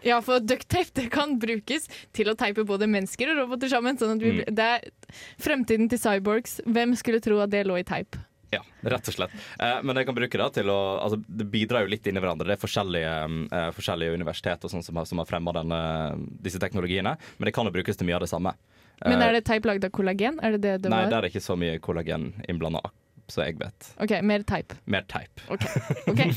Ja, 0.03 0.21
for 0.23 0.41
ducktape 0.41 0.91
det 0.95 1.09
kan 1.11 1.39
brukes 1.43 1.89
til 2.13 2.31
å 2.31 2.35
teipe 2.39 2.65
både 2.67 2.87
mennesker 2.91 3.31
og 3.33 3.45
roboter 3.45 3.71
sammen. 3.71 3.99
Sånn 3.99 4.17
at 4.17 4.23
vi, 4.23 4.33
Mm. 4.43 4.55
Det 4.55 4.65
er 4.65 4.91
fremtiden 5.39 5.89
til 5.91 5.99
cyborgs. 5.99 6.61
Hvem 6.67 6.95
skulle 6.99 7.21
tro 7.23 7.39
at 7.43 7.51
det 7.51 7.65
lå 7.67 7.79
i 7.79 7.85
teip? 7.87 8.17
Ja, 8.53 8.61
rett 8.85 9.09
og 9.09 9.15
slett. 9.15 9.33
Eh, 9.59 9.79
men 9.83 9.97
jeg 9.97 10.07
kan 10.07 10.15
bruke 10.15 10.37
det 10.39 10.49
til 10.59 10.69
å 10.69 11.01
altså, 11.01 11.17
Det 11.27 11.47
bidrar 11.49 11.87
jo 11.87 11.93
litt 11.95 12.07
inn 12.07 12.17
i 12.17 12.21
hverandre. 12.21 12.45
Det 12.51 12.59
er 12.59 12.61
forskjellige, 12.67 13.15
eh, 13.51 13.71
forskjellige 13.73 14.13
universitet 14.13 14.65
og 14.65 14.71
sånn 14.71 14.85
som 14.85 14.97
har, 14.97 15.07
som 15.09 15.19
har 15.19 15.27
fremma 15.27 15.55
disse 16.43 16.59
teknologiene. 16.61 17.17
Men 17.39 17.47
det 17.47 17.55
kan 17.55 17.65
jo 17.65 17.73
brukes 17.73 17.97
til 17.97 18.07
mye 18.07 18.17
av 18.17 18.21
det 18.21 18.29
samme. 18.29 18.53
Men 19.05 19.21
Eh, 19.21 19.29
er 19.29 19.33
det 19.33 19.45
teip 19.45 19.65
laget 19.65 19.85
av 19.85 19.91
kollagen? 19.91 20.39
Er 20.43 20.53
det 20.53 20.61
det 20.61 20.83
det 20.83 20.91
Nei, 20.91 21.05
var? 21.05 21.11
der 21.11 21.23
er 21.25 21.31
ikke 21.31 21.41
så 21.43 21.57
mye 21.59 21.81
kollagen 21.81 22.35
innblanda, 22.49 22.83
så 23.33 23.47
jeg 23.49 23.59
vet. 23.61 23.93
OK, 24.05 24.13
mer 24.29 24.45
teip. 24.49 24.77
Mer 24.85 25.09
teip. 25.11 25.43
OK. 25.53 25.67
ok. 26.13 26.23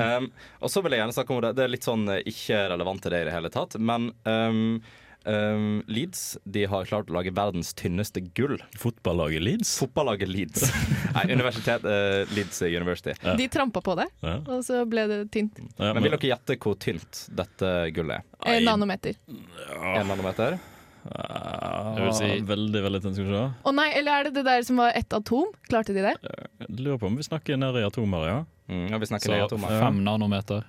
Um, 0.00 0.30
og 0.64 0.70
så 0.72 0.80
vil 0.82 0.94
jeg 0.96 1.02
gjerne 1.02 1.14
snakke 1.14 1.34
om 1.34 1.40
det. 1.44 1.50
Det 1.58 1.64
er 1.66 1.72
litt 1.74 1.86
sånn 1.86 2.06
eh, 2.10 2.22
ikke 2.26 2.62
relevant 2.72 3.02
til 3.04 3.12
det 3.14 3.20
i 3.22 3.26
det 3.28 3.34
hele 3.34 3.50
tatt. 3.52 3.76
Men 3.76 4.08
um, 4.24 4.80
um, 5.28 5.66
Leeds 5.86 6.22
de 6.56 6.64
har 6.72 6.88
klart 6.88 7.12
å 7.12 7.16
lage 7.18 7.32
verdens 7.36 7.74
tynneste 7.76 8.22
gull. 8.34 8.56
Fotballaget 8.80 9.44
Leeds? 9.44 9.74
Fotballaget 9.82 10.32
Leeds. 10.32 10.64
Nei, 11.16 11.26
universitet 11.36 11.84
uh, 11.86 12.24
Leeds 12.34 12.62
University. 12.66 13.14
Ja. 13.20 13.36
De 13.38 13.48
trampa 13.52 13.84
på 13.84 13.96
det, 14.00 14.08
Ja. 14.24 14.38
og 14.48 14.64
så 14.66 14.80
ble 14.90 15.06
det 15.12 15.20
tynt. 15.36 15.60
Ja, 15.76 15.92
Men 15.92 16.02
vil 16.08 16.16
dere 16.16 16.32
gjette 16.32 16.58
hvor 16.64 16.80
tynt 16.80 17.26
dette 17.36 17.74
gullet 17.94 18.24
er? 18.24 18.56
En 18.56 18.70
nanometer. 18.72 19.20
En 19.28 20.08
nanometer? 20.10 20.58
Jeg 21.04 22.04
vil 22.04 22.12
si- 22.16 22.40
Veldig, 22.48 22.80
veldig 22.82 23.00
tent, 23.02 23.14
Skal 23.14 23.26
vi 23.28 23.32
se. 23.36 23.44
Å 23.64 23.74
nei, 23.74 23.88
eller 23.98 24.12
er 24.20 24.24
det 24.24 24.34
det 24.34 24.44
der 24.44 24.62
som 24.62 24.76
var 24.80 24.92
ett 24.96 25.12
atom? 25.12 25.50
Klarte 25.68 25.92
de 25.94 26.00
det? 26.02 26.14
Jeg 26.22 26.68
lurer 26.78 26.98
på 26.98 27.06
om 27.06 27.16
vi 27.16 27.22
snakker 27.26 27.58
ned 27.60 27.76
i 27.76 27.84
atomer, 27.86 28.26
ja. 28.26 28.38
Mm, 28.68 28.90
ja, 28.90 28.98
vi 28.98 29.06
snakker 29.06 29.28
Så 29.28 29.34
negatomer. 29.36 29.80
fem 29.80 29.98
nanometer. 30.04 30.64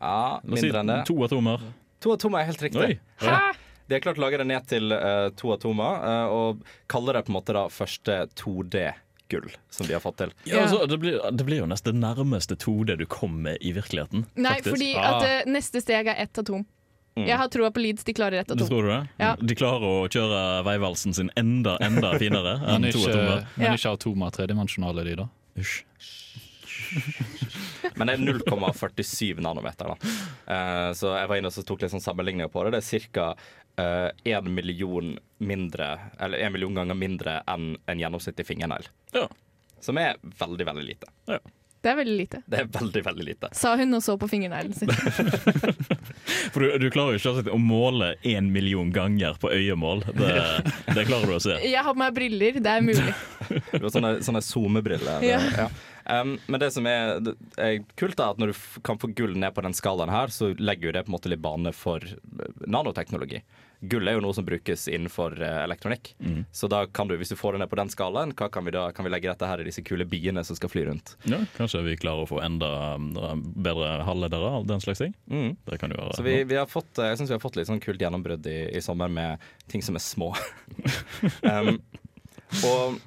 Ja, 0.00 0.40
La 0.44 0.52
oss 0.52 0.60
si 0.60 0.66
mindre 0.66 0.80
enn 0.82 0.86
det. 0.86 1.06
to 1.06 1.14
atomer. 1.24 1.60
To 2.00 2.12
atomer 2.16 2.40
er 2.40 2.44
helt 2.50 2.62
riktig. 2.62 2.82
Oi. 2.82 2.98
Hæ? 3.22 3.54
De 3.88 3.94
har 3.94 4.00
klart 4.00 4.18
å 4.18 4.24
lage 4.26 4.38
det 4.38 4.46
ned 4.48 4.66
til 4.66 4.90
eh, 4.92 5.30
to 5.38 5.52
atomer, 5.54 6.02
eh, 6.02 6.26
og 6.34 6.64
kaller 6.88 7.12
det 7.14 7.24
på 7.26 7.30
en 7.30 7.36
måte 7.38 7.54
da 7.54 7.68
første 7.68 8.26
2D-gull 8.34 9.48
som 9.70 9.86
de 9.86 9.92
har 9.94 10.00
fått 10.02 10.16
til. 10.18 10.32
Ja, 10.44 10.64
altså, 10.66 10.86
det, 10.90 10.98
blir, 11.00 11.20
det 11.30 11.46
blir 11.46 11.60
jo 11.62 11.66
nesten 11.70 11.94
det 11.94 12.02
nærmeste 12.02 12.56
2D 12.58 12.96
du 12.98 13.06
kommer 13.06 13.56
i 13.62 13.72
virkeligheten. 13.72 14.26
Nei, 14.36 14.56
faktisk. 14.58 14.74
fordi 14.74 14.90
Ah. 14.98 15.16
at 15.20 15.22
eh, 15.30 15.44
neste 15.50 15.80
steg 15.80 16.08
er 16.08 16.16
ett 16.18 16.36
atom. 16.42 16.66
Mm. 17.16 17.24
Jeg 17.30 17.38
har 17.40 17.48
troa 17.48 17.70
på 17.72 17.80
Leeds, 17.80 18.04
de 18.04 18.12
klarer 18.12 18.42
ett 18.42 18.48
Du 18.52 18.54
Det 18.60 18.66
tror 18.68 18.82
du 18.84 18.90
det? 18.90 19.08
Ja. 19.16 19.30
De 19.40 19.54
klarer 19.56 19.84
å 19.88 20.08
kjøre 20.12 20.40
veivalsen 20.66 21.14
sin 21.16 21.30
enda, 21.36 21.78
enda 21.80 22.10
finere 22.22 22.58
enn 22.68 22.84
to 22.92 23.00
og 23.00 23.08
atomer. 23.08 23.46
men 23.56 23.66
Ja. 23.70 23.72
ikke 23.78 23.92
atomer 23.96 24.34
tredimensjonale, 24.36 25.04
de, 25.08 25.14
da. 25.22 25.28
Hysj. 25.56 25.78
Men 27.96 28.06
det 28.10 28.14
er 28.14 28.22
0,47 28.22 29.40
nanometer. 29.42 29.94
da. 29.94 29.96
Uh, 30.46 30.90
så 30.94 31.14
jeg 31.16 31.28
var 31.30 31.40
inne 31.40 31.50
og 31.50 31.54
så 31.56 31.64
tok 31.66 31.82
litt 31.82 31.92
sånn 31.94 32.04
sammenligninger 32.04 32.50
på 32.52 32.64
det. 32.66 32.76
Det 32.76 32.82
er 33.00 33.08
ca. 33.16 33.26
én 34.24 34.48
million 34.52 35.14
mindre, 35.38 35.88
eller 36.20 36.38
en 36.46 36.52
million 36.54 36.74
ganger 36.78 36.96
mindre 36.96 37.38
enn 37.48 37.74
en 37.86 38.00
gjennomsnittlig 38.00 38.46
fingernegl. 38.48 38.86
Ja. 39.16 39.26
Som 39.80 39.98
er 40.00 40.16
veldig, 40.22 40.66
veldig 40.68 40.84
lite. 40.84 41.10
Det 41.86 41.92
er 41.92 41.98
veldig 42.00 42.14
lite. 42.18 42.38
Det 42.50 42.58
er 42.58 42.70
veldig, 42.74 43.00
veldig 43.06 43.24
lite. 43.28 43.48
Sa 43.54 43.76
hun 43.78 43.94
og 43.94 44.00
så 44.02 44.16
på 44.18 44.26
fingerneglen 44.26 44.74
sin. 44.74 44.90
For 46.50 46.64
du, 46.64 46.72
du 46.82 46.86
klarer 46.90 47.14
jo 47.14 47.20
ikke 47.20 47.52
å 47.54 47.58
måle 47.62 48.08
én 48.26 48.48
million 48.50 48.90
ganger 48.90 49.38
på 49.38 49.52
øyemål. 49.54 50.02
Det, 50.18 50.32
det 50.96 51.04
klarer 51.06 51.30
du 51.30 51.36
å 51.36 51.42
se. 51.44 51.60
Jeg 51.76 51.84
har 51.86 51.94
på 51.94 52.02
meg 52.02 52.16
briller, 52.16 52.58
det 52.58 52.72
er 52.72 52.82
mulig. 52.82 53.14
du 53.70 53.84
har 53.84 53.92
sånne, 53.94 54.16
sånne 54.26 54.42
zoomebriller. 54.42 55.22
Ja. 55.22 55.38
Ja. 55.54 55.68
Um, 56.10 56.34
men 56.50 56.62
det 56.64 56.72
som 56.74 56.90
er, 56.90 57.20
det 57.22 57.36
er 57.62 57.78
kult, 57.94 58.18
er 58.18 58.34
at 58.34 58.42
når 58.42 58.50
du 58.50 58.82
kan 58.86 58.98
få 58.98 59.12
gull 59.14 59.38
ned 59.38 59.54
på 59.54 59.62
den 59.62 59.78
skalaen 59.78 60.10
her, 60.10 60.34
så 60.34 60.50
legger 60.58 60.90
jo 60.90 60.96
det 60.98 61.06
på 61.06 61.12
en 61.12 61.18
måte 61.20 61.30
litt 61.30 61.44
bane 61.46 61.70
for 61.70 62.02
eh, 62.02 62.60
nanoteknologi. 62.66 63.44
Gull 63.80 64.08
er 64.08 64.16
jo 64.16 64.24
noe 64.24 64.36
som 64.36 64.46
brukes 64.46 64.86
innenfor 64.88 65.36
elektronikk. 65.40 66.14
elektronikk. 66.18 66.46
Så 66.52 66.68
da 66.68 66.86
kan 66.86 67.08
du, 67.08 67.16
hvis 67.16 67.28
du 67.28 67.36
får 67.36 67.52
det 67.52 67.58
ned 67.58 67.70
på 67.70 67.76
den 67.76 67.90
skalaen, 67.92 68.32
hva 68.36 68.48
kan 68.52 68.64
vi 68.64 68.74
da 68.74 68.90
kan 68.92 69.04
vi 69.04 69.12
legge 69.12 69.30
dette 69.30 69.48
her 69.48 69.60
i 69.60 69.66
disse 69.68 69.82
kule 69.86 70.04
biene 70.04 70.44
som 70.44 70.56
skal 70.56 70.70
fly 70.72 70.84
rundt? 70.88 71.16
Ja, 71.24 71.40
kanskje 71.56 71.82
vi 71.86 71.96
klarer 72.00 72.24
å 72.24 72.30
få 72.30 72.40
enda 72.44 72.70
um, 72.96 73.42
bedre 73.54 74.02
halvledere 74.06 74.52
av 74.60 74.68
den 74.68 74.80
slags 74.80 75.02
ting. 75.02 75.14
Mm. 75.30 75.56
Det 75.66 75.80
kan 75.80 75.92
jo 75.92 76.00
være 76.00 76.16
Så 76.18 76.26
vi, 76.26 76.38
vi 76.44 76.58
har 76.58 76.70
fått, 76.70 76.98
eh, 76.98 77.12
jeg 77.12 77.20
synes 77.20 77.32
vi 77.32 77.36
har 77.38 77.44
fått 77.44 77.58
litt 77.60 77.70
sånn 77.70 77.82
kult 77.82 78.00
gjennombrudd 78.00 78.46
i, 78.50 78.58
i 78.76 78.84
sommer 78.84 79.12
med 79.12 79.44
ting 79.70 79.84
som 79.84 79.98
er 79.98 80.04
små. 80.04 80.32
um, 81.52 81.76
og 82.64 82.98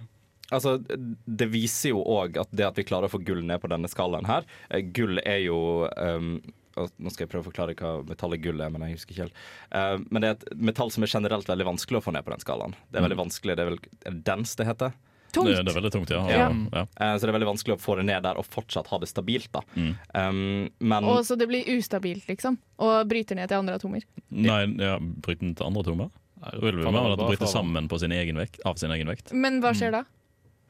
altså, 0.51 0.77
det 0.79 1.49
viser 1.51 1.93
jo 1.93 2.03
òg 2.03 2.39
at 2.41 2.53
det 2.55 2.67
at 2.67 2.79
vi 2.79 2.87
klarer 2.87 3.09
å 3.09 3.13
få 3.13 3.21
gull 3.25 3.43
ned 3.45 3.61
på 3.61 3.69
denne 3.71 3.89
skalaen 3.91 4.27
her 4.29 4.47
eh, 4.69 4.83
Gull 4.95 5.21
er 5.23 5.43
jo 5.45 5.59
um, 5.95 6.37
Nå 6.79 7.11
skal 7.13 7.25
jeg 7.25 7.31
prøve 7.33 7.45
å 7.45 7.49
forklare 7.49 7.75
hva 7.79 7.91
metallet 8.07 8.41
gull 8.43 8.63
er, 8.63 8.71
men 8.73 8.87
jeg 8.87 8.99
husker 8.99 9.15
ikke 9.15 9.27
helt. 9.27 9.43
Uh, 9.73 9.99
men 10.09 10.23
det 10.23 10.31
er 10.31 10.37
et 10.37 10.47
metall 10.69 10.93
som 10.93 11.05
er 11.05 11.11
generelt 11.11 11.49
veldig 11.49 11.67
vanskelig 11.73 11.99
å 11.99 12.05
få 12.05 12.15
ned 12.15 12.25
på 12.25 12.33
den 12.33 12.43
skalaen. 12.43 12.75
Det 12.89 13.01
er 13.01 13.07
veldig 13.07 13.21
vanskelig, 13.25 13.57
det 13.57 13.65
er 13.65 13.71
vel 13.71 13.79
er 13.81 14.17
det 14.17 14.25
dens 14.29 14.55
det 14.59 14.67
heter? 14.69 14.95
Tungt. 15.31 15.45
Det, 15.45 15.59
det 15.61 15.73
er 15.73 15.77
veldig 15.77 15.91
tungt, 15.93 16.09
ja. 16.09 16.21
Ja. 16.31 16.47
ja. 16.73 16.85
Uh, 16.97 17.13
så 17.13 17.27
det 17.27 17.31
er 17.31 17.35
veldig 17.37 17.51
vanskelig 17.51 17.75
å 17.75 17.81
få 17.81 17.99
det 17.99 18.07
ned 18.09 18.23
der 18.25 18.39
og 18.41 18.47
fortsatt 18.49 18.89
ha 18.89 19.01
det 19.01 19.09
stabilt. 19.11 19.51
da. 19.53 19.61
Mm. 19.75 19.91
Um, 20.13 20.39
men 20.79 21.09
Og 21.09 21.21
så 21.27 21.37
det 21.37 21.49
blir 21.51 21.67
ustabilt, 21.75 22.25
liksom. 22.31 22.57
Og 22.81 22.95
bryter 23.09 23.37
ned 23.37 23.51
til 23.51 23.61
andre 23.61 23.77
atomer. 23.77 24.07
Nei, 24.33 24.63
ja, 24.81 24.95
bryter 24.99 25.45
den 25.45 25.53
til 25.59 25.69
andre 25.69 25.85
atomer? 25.85 26.09
Nei, 26.39 26.55
Det 26.55 26.63
vil 26.63 26.79
være 26.81 26.95
være 26.95 27.13
at 27.13 27.21
det 27.21 27.29
bryter 27.33 27.51
sammen 27.51 27.91
på 27.91 27.99
sin 28.01 28.15
egen 28.15 28.39
vekt, 28.39 28.61
av 28.65 28.79
sin 28.81 28.95
egen 28.95 29.11
vekt. 29.11 29.33
Men 29.35 29.59
hva 29.61 29.75
skjer 29.77 29.93
da? 29.99 30.05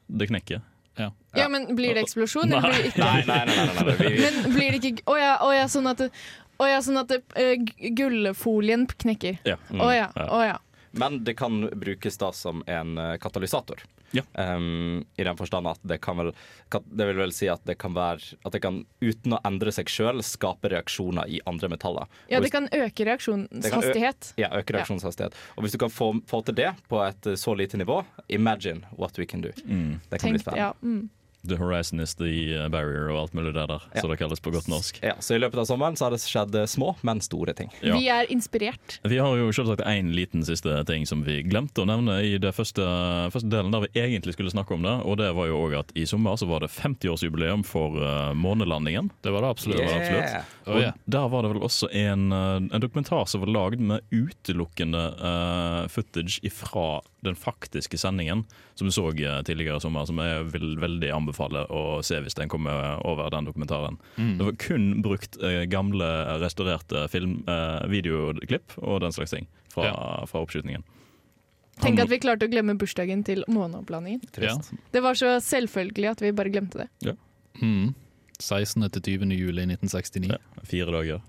Det 0.10 0.28
knekker. 0.32 0.64
Ja. 1.00 1.10
Ja, 1.38 1.47
men 1.50 1.70
Blir 1.78 1.95
det 1.95 2.04
eksplosjon, 2.08 2.52
eller 2.52 2.70
blir 2.74 2.84
det 2.84 2.91
ikke? 2.91 3.06
Nei, 3.06 3.24
nei, 3.26 3.41
nei. 3.47 3.56
nei, 3.56 3.84
nei, 3.88 3.97
nei. 4.00 4.32
Men 4.43 4.54
blir 4.56 4.72
det 4.76 4.80
ikke 4.91 5.06
Å 5.08 5.18
ja, 5.20 5.34
oh, 5.45 5.54
ja, 5.56 5.68
sånn 5.72 5.88
at 5.91 6.02
oh, 6.60 6.68
ja, 6.68 6.82
sånn 6.84 7.00
at 7.00 7.14
eh, 7.16 7.54
gullfolien 7.95 8.84
knekker. 9.00 9.38
Ja. 9.47 9.56
Å 9.72 9.93
ja, 9.95 10.10
Ja. 10.16 10.26
å 10.28 10.41
ja. 10.43 10.58
Men 10.91 11.22
det 11.24 11.36
kan 11.39 11.62
brukes 11.80 12.18
da 12.18 12.32
som 12.34 12.64
en 12.68 12.97
eh, 12.97 13.16
katalysator. 13.22 13.84
Ja. 14.16 14.24
Um, 14.34 15.05
I 15.18 15.26
den 15.28 15.38
forstand 15.38 15.68
at 15.70 15.82
det 15.86 15.99
kan 16.01 16.18
vel 16.18 16.32
Det 16.70 17.05
vil 17.10 17.20
vel 17.20 17.34
si 17.36 17.45
at 17.51 17.62
det 17.70 17.76
kan 17.78 17.93
være 17.93 18.38
At 18.45 18.55
det 18.55 18.62
kan 18.64 18.80
uten 19.01 19.36
å 19.38 19.39
endre 19.45 19.74
seg 19.76 19.89
sjøl 19.91 20.24
skape 20.26 20.72
reaksjoner 20.74 21.30
i 21.30 21.41
andre 21.49 21.70
metaller. 21.70 22.10
Ja, 22.30 22.39
hvis, 22.39 22.49
det 22.49 22.55
kan 22.55 22.70
øke 22.74 23.05
reaksjonshastighet. 23.05 24.34
ja, 24.41 24.49
øke 24.57 24.74
reaksjonshastighet. 24.78 25.38
Og 25.57 25.66
hvis 25.66 25.76
du 25.76 25.80
kan 25.82 25.93
få, 25.93 26.12
få 26.30 26.41
til 26.47 26.57
det 26.57 26.74
på 26.89 27.01
et 27.05 27.30
eh, 27.30 27.38
så 27.39 27.53
lite 27.57 27.78
nivå, 27.78 28.01
imagine 28.28 28.86
what 28.97 29.18
we 29.20 29.26
can 29.26 29.41
do. 29.45 29.53
Mm. 29.66 29.99
Det 30.10 30.20
kan 30.20 30.30
bli 30.34 30.39
Tenkt, 30.39 30.41
spennende. 30.41 30.60
ja. 30.60 30.74
Mm. 30.82 31.10
The 31.48 31.56
horizon 31.56 32.00
is 32.04 32.16
the 32.20 32.32
uh, 32.58 32.68
barrier 32.70 33.08
og 33.14 33.22
alt 33.22 33.34
mulig 33.38 33.54
det 33.56 33.68
der, 33.70 33.82
Ja. 33.96 34.02
som 34.02 34.10
det 34.12 34.18
kalles 34.20 34.40
på 34.44 34.52
godt 34.52 34.68
norsk. 34.68 35.00
Ja, 35.02 35.14
så 35.24 35.36
i 35.36 35.40
løpet 35.40 35.62
av 35.62 35.66
sommeren 35.70 35.96
så 35.96 36.06
har 36.08 36.12
det 36.12 36.20
skjedd 36.20 36.56
eh, 36.60 36.66
små, 36.68 36.96
men 37.02 37.22
store 37.24 37.54
ting. 37.56 37.70
Ja. 37.82 37.96
Vi 37.96 38.10
er 38.12 38.28
inspirert. 38.34 39.00
Vi 39.08 39.18
har 39.18 39.38
jo 39.40 39.48
selvsagt 39.56 39.82
én 39.88 40.12
liten 40.14 40.44
siste 40.46 40.82
ting 40.90 41.06
som 41.08 41.24
vi 41.24 41.40
glemte 41.48 41.82
å 41.82 41.88
nevne 41.88 42.20
i 42.28 42.36
det 42.38 42.52
første, 42.58 42.84
første 43.32 43.48
delen 43.50 43.72
der 43.72 43.86
vi 43.88 44.02
egentlig 44.04 44.36
skulle 44.36 44.52
snakke 44.52 44.76
om 44.76 44.84
det. 44.84 44.98
Og 45.08 45.18
det 45.22 45.32
var 45.38 45.48
jo 45.48 45.62
òg 45.64 45.78
at 45.80 45.96
i 45.96 46.04
sommer 46.10 46.36
så 46.36 46.46
var 46.50 46.66
det 46.66 46.72
50-årsjubileum 46.76 47.64
for 47.66 47.96
uh, 48.04 48.34
månelandingen. 48.36 49.10
Det 49.24 49.32
var 49.32 49.42
det 49.48 49.54
absolutt. 49.56 49.80
Det 49.80 49.88
var 49.88 49.96
det 49.96 50.08
absolutt. 50.10 50.56
Og 50.70 50.76
Oh, 50.76 50.78
yeah. 50.78 50.94
der 51.10 51.30
var 51.32 51.42
det 51.42 51.50
vel 51.56 51.64
også 51.66 51.88
en, 51.98 52.28
uh, 52.32 52.60
en 52.62 52.82
dokumentar 52.84 53.26
som 53.26 53.42
var 53.42 53.50
lagd 53.50 53.80
med 53.82 54.04
utelukkende 54.14 55.02
uh, 55.18 55.88
footage 55.90 56.44
fra 56.54 57.02
den 57.26 57.36
faktiske 57.36 57.98
sendingen 57.98 58.46
som 58.80 58.90
du 58.90 58.94
så 58.96 59.06
uh, 59.12 59.42
tidligere 59.46 59.78
i 59.78 59.84
sommer, 59.84 60.08
som 60.08 60.20
jeg 60.24 60.46
vil 60.54 60.78
veldig 60.80 61.12
anbefale 61.14 61.66
å 61.68 62.00
se 62.06 62.20
hvis 62.24 62.38
den 62.40 62.52
kommer 62.52 63.02
over 63.08 63.30
den 63.34 63.50
dokumentaren. 63.50 64.00
Det 64.16 64.48
var 64.48 64.56
kun 64.62 64.88
brukt 65.06 65.36
uh, 65.44 65.66
gamle, 65.70 66.08
restaurerte 66.40 67.06
film, 67.12 67.42
eh, 67.50 67.84
videoklipp 67.92 68.78
og 68.80 69.02
den 69.04 69.14
slags 69.16 69.34
ting 69.36 69.48
fra, 69.72 69.92
fra 70.30 70.42
oppskytingen. 70.44 70.86
Tenk 71.80 72.02
at 72.04 72.12
vi 72.12 72.20
klarte 72.20 72.48
å 72.48 72.52
glemme 72.52 72.76
bursdagen 72.80 73.22
til 73.28 73.44
måneopplandingen. 73.52 74.24
Ja. 74.44 74.56
Det 74.92 75.04
var 75.04 75.18
så 75.20 75.38
selvfølgelig 75.44 76.12
at 76.12 76.24
vi 76.24 76.34
bare 76.36 76.52
glemte 76.52 76.86
det. 76.86 77.16
Mm. 77.62 77.94
16. 78.40 78.88
til 78.96 79.20
20. 79.20 79.36
juli 79.36 79.68
1969. 79.68 80.32
Ja, 80.32 80.66
fire 80.68 80.96
dager. 80.96 81.24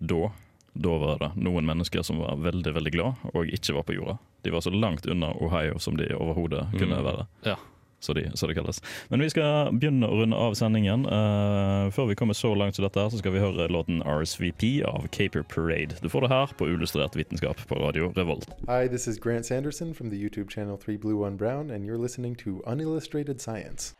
Da, 0.00 0.32
da 0.74 0.94
var 0.98 1.18
det 1.20 1.30
noen 1.36 1.66
mennesker 1.68 2.02
som 2.02 2.18
var 2.22 2.36
veldig 2.40 2.72
veldig 2.74 2.92
glad 2.94 3.26
og 3.34 3.46
ikke 3.52 3.74
var 3.76 3.82
på 3.88 3.94
jorda. 3.98 4.18
De 4.42 4.50
var 4.50 4.60
så 4.64 4.70
langt 4.72 5.06
unna 5.06 5.32
Ohio 5.40 5.78
som 5.78 5.96
de 5.96 6.08
overhodet 6.16 6.66
kunne 6.78 6.96
Mm. 6.98 7.04
være. 7.04 7.26
Ja. 7.44 7.56
Så, 8.02 8.12
de, 8.18 8.24
så 8.34 8.48
det 8.50 8.56
kalles. 8.56 8.80
Men 9.10 9.20
vi 9.22 9.28
skal 9.30 9.70
begynne 9.78 10.08
å 10.10 10.16
runde 10.18 10.34
av 10.34 10.56
sendingen. 10.58 11.04
Uh, 11.06 11.86
før 11.94 12.08
vi 12.08 12.16
kommer 12.18 12.34
så 12.34 12.50
langt 12.58 12.74
som 12.74 12.82
dette, 12.82 12.98
her, 12.98 13.10
så 13.14 13.18
skal 13.20 13.30
vi 13.36 13.38
høre 13.38 13.68
låten 13.70 14.02
RSVP 14.02 14.82
av 14.84 15.06
Caper 15.14 15.44
Parade. 15.46 15.94
Du 16.02 16.08
får 16.10 16.20
det 16.26 16.32
her 16.32 16.46
på 16.58 16.66
Ullustrert 16.66 17.14
vitenskap 17.14 17.62
på 17.68 17.78
radio 17.78 18.10
Revolt. 18.16 18.48
Hi, 18.66 18.88
this 18.88 19.06
is 19.06 19.20
Grant 19.22 19.46
Sanderson 19.46 19.94
from 19.94 20.10
the 20.10 20.16
YouTube 20.18 20.50
channel 20.50 20.76
3 20.76 20.96
Blue 20.96 21.22
1 21.24 21.36
Brown, 21.36 21.70
and 21.70 21.86
you're 21.86 21.96
listening 22.02 22.34
to 22.42 22.60
Unillustrated 22.66 23.40
Science. 23.40 23.94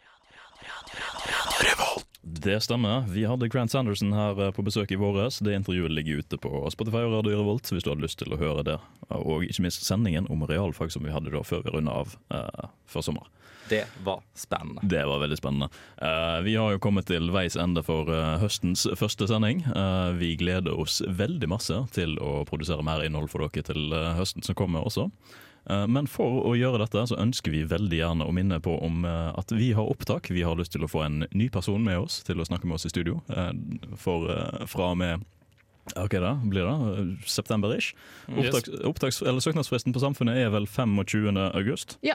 Det 2.22 2.60
stemmer. 2.62 3.02
Vi 3.10 3.24
hadde 3.26 3.48
Grant 3.50 3.70
Sanderson 3.70 4.12
her 4.14 4.38
eh, 4.38 4.52
på 4.54 4.62
besøk 4.62 4.92
i 4.94 4.98
våres. 5.00 5.40
Det 5.42 5.56
intervjuet 5.58 5.90
ligger 5.90 6.22
ute 6.22 6.38
på 6.38 6.50
Spotify 6.70 7.02
og 7.02 7.16
Radio 7.16 7.40
Revolt 7.40 7.72
hvis 7.72 7.82
du 7.82 7.90
hadde 7.90 8.04
lyst 8.06 8.20
til 8.22 8.30
å 8.30 8.38
høre 8.38 8.62
det. 8.68 8.78
Og 9.10 9.42
ikke 9.42 9.66
minst 9.66 9.82
sendingen 9.86 10.28
om 10.30 10.46
realfag 10.46 10.94
som 10.94 11.02
vi 11.02 11.10
hadde 11.14 11.34
da 11.34 11.42
før 11.42 11.64
vi 11.66 11.74
runda 11.74 11.96
av 12.04 12.14
eh, 12.30 12.68
før 12.86 13.08
sommer. 13.08 13.26
Det 13.68 13.84
var 14.04 14.22
spennende. 14.34 14.80
Det 14.82 15.02
var 15.06 15.18
veldig 15.22 15.38
spennende. 15.38 15.68
Eh, 15.98 16.38
vi 16.46 16.54
har 16.54 16.74
jo 16.74 16.82
kommet 16.82 17.06
til 17.10 17.30
veis 17.34 17.56
ende 17.58 17.82
for 17.86 18.10
eh, 18.12 18.38
høstens 18.42 18.86
første 18.98 19.26
sending. 19.30 19.62
Eh, 19.66 20.10
vi 20.18 20.34
gleder 20.38 20.78
oss 20.78 21.00
veldig 21.06 21.50
masse 21.50 21.78
til 21.94 22.18
å 22.22 22.42
produsere 22.48 22.86
mer 22.86 23.02
innhold 23.06 23.30
for 23.32 23.42
dere 23.46 23.66
til 23.66 23.94
eh, 23.96 24.12
høsten 24.18 24.46
som 24.46 24.58
kommer 24.58 24.86
også. 24.86 25.08
Eh, 25.70 25.86
Men 25.86 26.06
for 26.10 26.42
å 26.48 26.54
gjøre 26.58 26.80
dette 26.82 27.04
så 27.10 27.18
ønsker 27.22 27.54
vi 27.54 27.64
veldig 27.68 28.00
gjerne 28.00 28.26
å 28.26 28.34
minne 28.34 28.58
på 28.62 28.74
om 28.82 29.04
eh, 29.04 29.30
at 29.38 29.52
vi 29.54 29.72
har 29.76 29.90
opptak. 29.90 30.30
Vi 30.30 30.42
har 30.42 30.56
lyst 30.58 30.72
til 30.72 30.84
å 30.84 30.90
få 30.90 31.04
en 31.06 31.26
ny 31.32 31.48
person 31.52 31.82
med 31.84 31.98
oss 32.02 32.22
til 32.26 32.40
å 32.42 32.46
snakke 32.48 32.66
med 32.66 32.80
oss 32.80 32.88
i 32.88 32.92
studio. 32.94 33.20
eh, 33.30 33.52
For 33.96 34.26
fra 34.66 34.92
og 34.92 34.98
med 35.02 35.28
Ok 35.98 36.12
da, 36.22 36.36
blir 36.46 36.62
det? 36.62 37.26
September-ish. 37.26 37.88
Yes. 38.30 38.52
Opptaks, 38.54 38.68
opptaks, 38.86 39.16
eller 39.26 39.42
Søknadsfristen 39.42 39.90
på 39.92 39.98
Samfunnet 39.98 40.38
er 40.38 40.52
vel 40.54 40.68
25. 40.70 41.34
august. 41.58 41.96
Ja. 42.06 42.14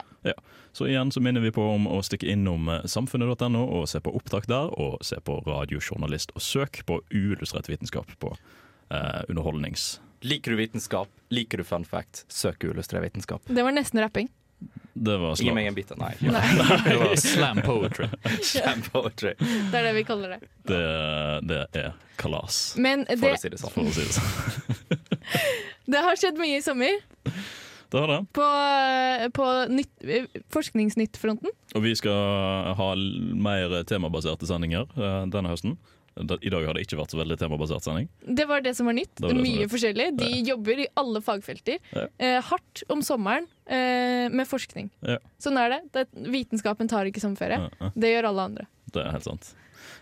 Så 0.72 0.88
igjen 0.88 1.12
så 1.12 1.20
minner 1.20 1.44
vi 1.44 1.52
på 1.52 1.60
om 1.74 1.84
å 1.84 1.98
stikke 2.00 2.30
innom 2.32 2.64
samfunnet.no 2.88 3.60
og 3.76 3.84
se 3.92 4.00
på 4.00 4.14
opptak 4.16 4.48
der, 4.48 4.72
og 4.72 5.04
se 5.04 5.20
på 5.20 5.36
radiojournalist 5.44 6.32
og 6.32 6.40
søk 6.40 6.80
på 6.88 7.02
uillustrert 7.12 7.68
vitenskap 7.68 8.08
på 8.18 8.32
eh, 8.88 9.28
underholdnings... 9.28 9.98
Liker 10.26 10.50
du 10.50 10.56
vitenskap, 10.58 11.08
liker 11.30 11.58
du 11.60 11.64
fun 11.64 11.84
fact, 11.86 12.24
søk 12.32 12.64
uillustrert 12.66 13.04
vitenskap. 13.04 13.42
Det 13.46 13.62
var 13.62 13.72
nesten 13.76 14.00
rapping. 14.02 14.28
Det 14.98 15.14
var 15.22 15.36
Gi 15.38 15.52
meg 15.54 15.68
en 15.70 15.76
bit. 15.76 15.92
Nei. 16.02 16.10
Det 16.18 16.96
var 16.98 17.12
slam 17.22 17.60
poetry. 17.62 18.08
Slam 18.42 18.82
poetry. 18.88 19.36
Det 19.38 19.78
er 19.78 19.86
det 19.86 19.92
vi 19.94 20.02
kaller 20.08 20.34
det. 20.34 20.40
Det, 20.66 20.80
det 21.46 21.60
er 21.84 21.92
kalas, 22.18 22.74
Men 22.82 23.04
For 23.06 23.30
å 23.36 23.38
si 23.38 23.52
det 23.52 23.60
sånn. 23.62 23.70
for 23.76 23.86
å 23.86 23.94
si 23.94 24.08
det 24.08 24.16
sånn. 24.18 24.98
det 25.94 26.02
har 26.02 26.18
skjedd 26.18 26.40
mye 26.42 26.58
i 26.58 26.64
sommer 26.66 26.98
Det 27.22 28.00
har 28.02 28.10
det. 28.10 28.18
på, 28.34 28.48
på 29.38 29.46
nytt, 29.70 30.42
forskningsnytt-fronten. 30.52 31.54
Og 31.78 31.84
vi 31.86 31.94
skal 31.96 32.74
ha 32.80 32.88
mer 32.98 33.78
temabaserte 33.88 34.50
sendinger 34.50 34.90
eh, 34.98 35.22
denne 35.30 35.54
høsten. 35.54 35.78
I 36.18 36.50
dag 36.52 36.66
har 36.66 36.74
det 36.76 36.84
ikke 36.86 36.98
vært 36.98 37.14
så 37.14 37.20
veldig 37.20 37.38
temabasert 37.40 37.86
sending. 37.86 38.08
Det 38.26 38.46
var 38.50 38.64
det 38.64 38.74
som 38.78 38.88
var 38.90 38.96
nytt. 38.98 39.12
Det 39.16 39.26
var 39.26 39.34
som 39.34 39.40
var 39.40 39.46
Mye 39.46 39.68
forskjellig. 39.70 40.08
De 40.18 40.30
jobber 40.48 40.82
i 40.84 40.88
alle 40.98 41.22
fagfelter. 41.24 41.78
Ja. 41.94 42.06
Eh, 42.18 42.38
hardt 42.50 42.82
om 42.92 43.04
sommeren 43.06 43.46
eh, 43.66 44.26
med 44.32 44.48
forskning. 44.50 44.90
Ja. 45.06 45.18
Sånn 45.42 45.60
er 45.60 45.76
det. 45.76 45.80
det. 45.94 46.06
Vitenskapen 46.34 46.90
tar 46.90 47.08
ikke 47.10 47.22
sommerferie. 47.22 47.60
Ja, 47.68 47.70
ja. 47.80 47.92
Det 47.94 48.12
gjør 48.14 48.30
alle 48.32 48.48
andre. 48.50 48.68
Det 48.92 49.04
er 49.04 49.12
helt 49.14 49.28
sant. 49.28 49.52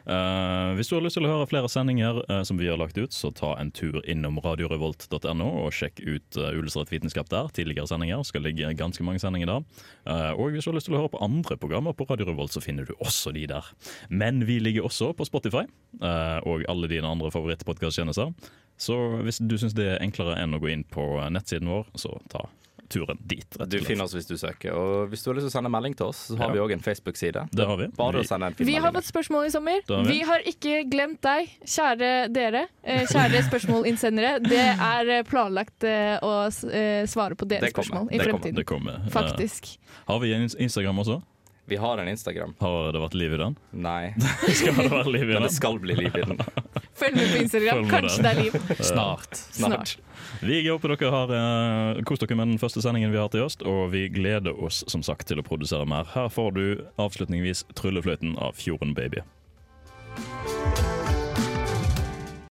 Eh, 0.06 0.72
hvis 0.78 0.86
du 0.86 0.94
har 0.94 1.02
lyst 1.02 1.18
til 1.18 1.26
å 1.26 1.32
høre 1.32 1.48
flere 1.50 1.68
sendinger 1.70 2.20
eh, 2.30 2.42
som 2.46 2.60
vi 2.60 2.68
har 2.70 2.78
lagt 2.78 2.98
ut, 2.98 3.14
så 3.14 3.32
ta 3.34 3.56
en 3.58 3.72
tur 3.74 3.98
innom 4.06 4.38
radiorevolt.no 4.44 5.48
og 5.64 5.74
sjekk 5.74 5.98
ut 6.04 6.38
uh, 6.38 6.52
Uillustrert 6.54 6.92
vitenskap 6.94 7.30
der. 7.32 7.50
Tidligere 7.56 7.90
sendinger 7.90 8.22
skal 8.26 8.46
ligge 8.46 8.70
ganske 8.78 9.06
mange 9.06 9.22
sendinger 9.22 9.50
der. 9.50 9.64
Eh, 10.06 10.32
og 10.36 10.54
hvis 10.54 10.66
du 10.66 10.70
har 10.70 10.78
lyst 10.78 10.90
til 10.90 10.94
å 10.94 11.02
høre 11.02 11.14
på 11.16 11.22
andre 11.26 11.58
programmer 11.58 11.96
på 11.96 12.06
Radio 12.06 12.28
Revolt, 12.30 12.54
så 12.54 12.62
finner 12.62 12.86
du 12.86 12.94
også 13.00 13.34
de 13.34 13.48
der. 13.50 13.72
Men 14.08 14.44
vi 14.46 14.60
ligger 14.62 14.86
også 14.86 15.10
på 15.16 15.26
Spotify 15.26 15.64
eh, 15.66 16.38
og 16.46 16.62
alle 16.70 16.92
dine 16.92 17.10
andre 17.10 17.32
favorittpodkasttjenester. 17.34 18.30
Så 18.78 18.96
hvis 19.24 19.40
du 19.40 19.56
syns 19.58 19.74
det 19.74 19.88
er 19.88 20.04
enklere 20.04 20.36
enn 20.38 20.54
å 20.54 20.62
gå 20.62 20.70
inn 20.70 20.86
på 20.86 21.02
nettsiden 21.32 21.70
vår, 21.72 21.90
så 21.98 22.14
ta 22.30 22.44
turen 22.88 23.18
dit. 23.26 23.44
rett 23.58 23.68
Du 23.70 23.76
og 23.76 23.82
slett. 23.82 23.86
finner 23.86 24.04
oss 24.04 24.14
hvis 24.14 24.26
du 24.26 24.34
søker. 24.36 24.72
Og 24.74 25.08
hvis 25.10 25.22
du 25.24 25.30
har 25.30 25.34
lyst 25.38 25.46
til 25.48 25.52
å 25.52 25.56
sende 25.62 25.70
melding 25.70 25.96
til 25.96 26.06
oss, 26.06 26.28
så 26.30 26.36
har 26.38 26.48
Ja. 26.48 26.52
vi 26.52 26.58
òg 26.58 26.72
en 26.72 26.80
Facebook-side. 26.80 27.48
Det 27.52 27.66
har 27.66 27.76
vi. 27.76 27.86
Bare 27.96 28.12
Vi- 28.12 28.18
å 28.24 28.26
sende 28.26 28.46
en 28.46 28.54
fin 28.54 28.66
Vi 28.66 28.74
har 28.74 28.92
fått 28.92 29.04
spørsmål 29.12 29.46
i 29.46 29.50
sommer. 29.50 29.80
Har 29.88 30.04
vi. 30.04 30.08
Vi 30.12 30.20
har 30.24 30.38
ikke 30.40 30.90
glemt 30.90 31.20
deg, 31.20 31.50
kjære 31.64 32.32
dere. 32.32 32.66
Eh, 32.84 33.06
kjære 33.06 33.42
spørsmålinnsendere. 33.50 34.42
Det 34.42 34.58
er 34.78 35.22
planlagt 35.24 35.84
eh, 35.84 36.18
å 36.22 36.46
eh, 36.72 37.06
svare 37.06 37.34
på 37.34 37.46
deres 37.48 37.72
spørsmål 37.72 38.08
i 38.12 38.18
Det 38.18 38.26
kommer. 38.26 38.40
fremtiden. 38.40 38.54
Det 38.54 38.66
kommer. 38.66 39.10
Faktisk. 39.10 39.78
har 40.06 40.18
vi 40.20 40.32
en 40.34 40.42
Instagram 40.58 40.98
også? 40.98 41.22
Vi 41.68 41.76
har 41.76 41.98
en 41.98 42.08
Instagram. 42.08 42.54
Har 42.60 42.92
det 42.92 43.00
vært 43.02 43.14
liv 43.18 43.32
i 43.34 43.38
den? 43.40 43.56
Nei, 43.70 44.14
Skal 44.58 44.76
det 44.78 44.90
være 44.92 45.10
liv 45.10 45.24
i 45.24 45.32
den? 45.32 45.40
men 45.40 45.48
det 45.48 45.54
skal 45.56 45.80
bli 45.82 45.96
liv 45.98 46.14
i 46.14 46.22
den. 46.22 46.38
Følg 47.00 47.18
med 47.18 47.32
på 47.32 47.40
Instagram. 47.42 47.80
Med 47.82 47.90
Kanskje 47.90 48.22
det 48.22 48.30
er 48.30 48.42
liv. 48.44 48.58
Snart. 48.92 49.40
Snart. 49.56 49.96
Vi 50.46 50.60
håper 50.68 50.94
dere 50.94 51.10
har 51.12 51.34
uh, 51.34 52.02
kost 52.06 52.22
dere 52.22 52.38
med 52.38 52.54
den 52.54 52.62
første 52.62 52.84
sendingen 52.84 53.10
vi 53.10 53.18
har 53.18 53.32
til 53.34 53.42
høst, 53.48 53.66
og 53.66 53.90
vi 53.96 54.06
gleder 54.14 54.54
oss 54.62 54.84
som 54.86 55.02
sagt 55.02 55.26
til 55.26 55.42
å 55.42 55.46
produsere 55.46 55.88
mer. 55.88 56.06
Her 56.14 56.30
får 56.30 56.54
du 56.54 56.66
avslutningsvis 57.02 57.66
'Tryllefløyten' 57.74 58.38
av 58.38 58.54
Fjorden 58.54 58.94
Baby. 58.94 59.26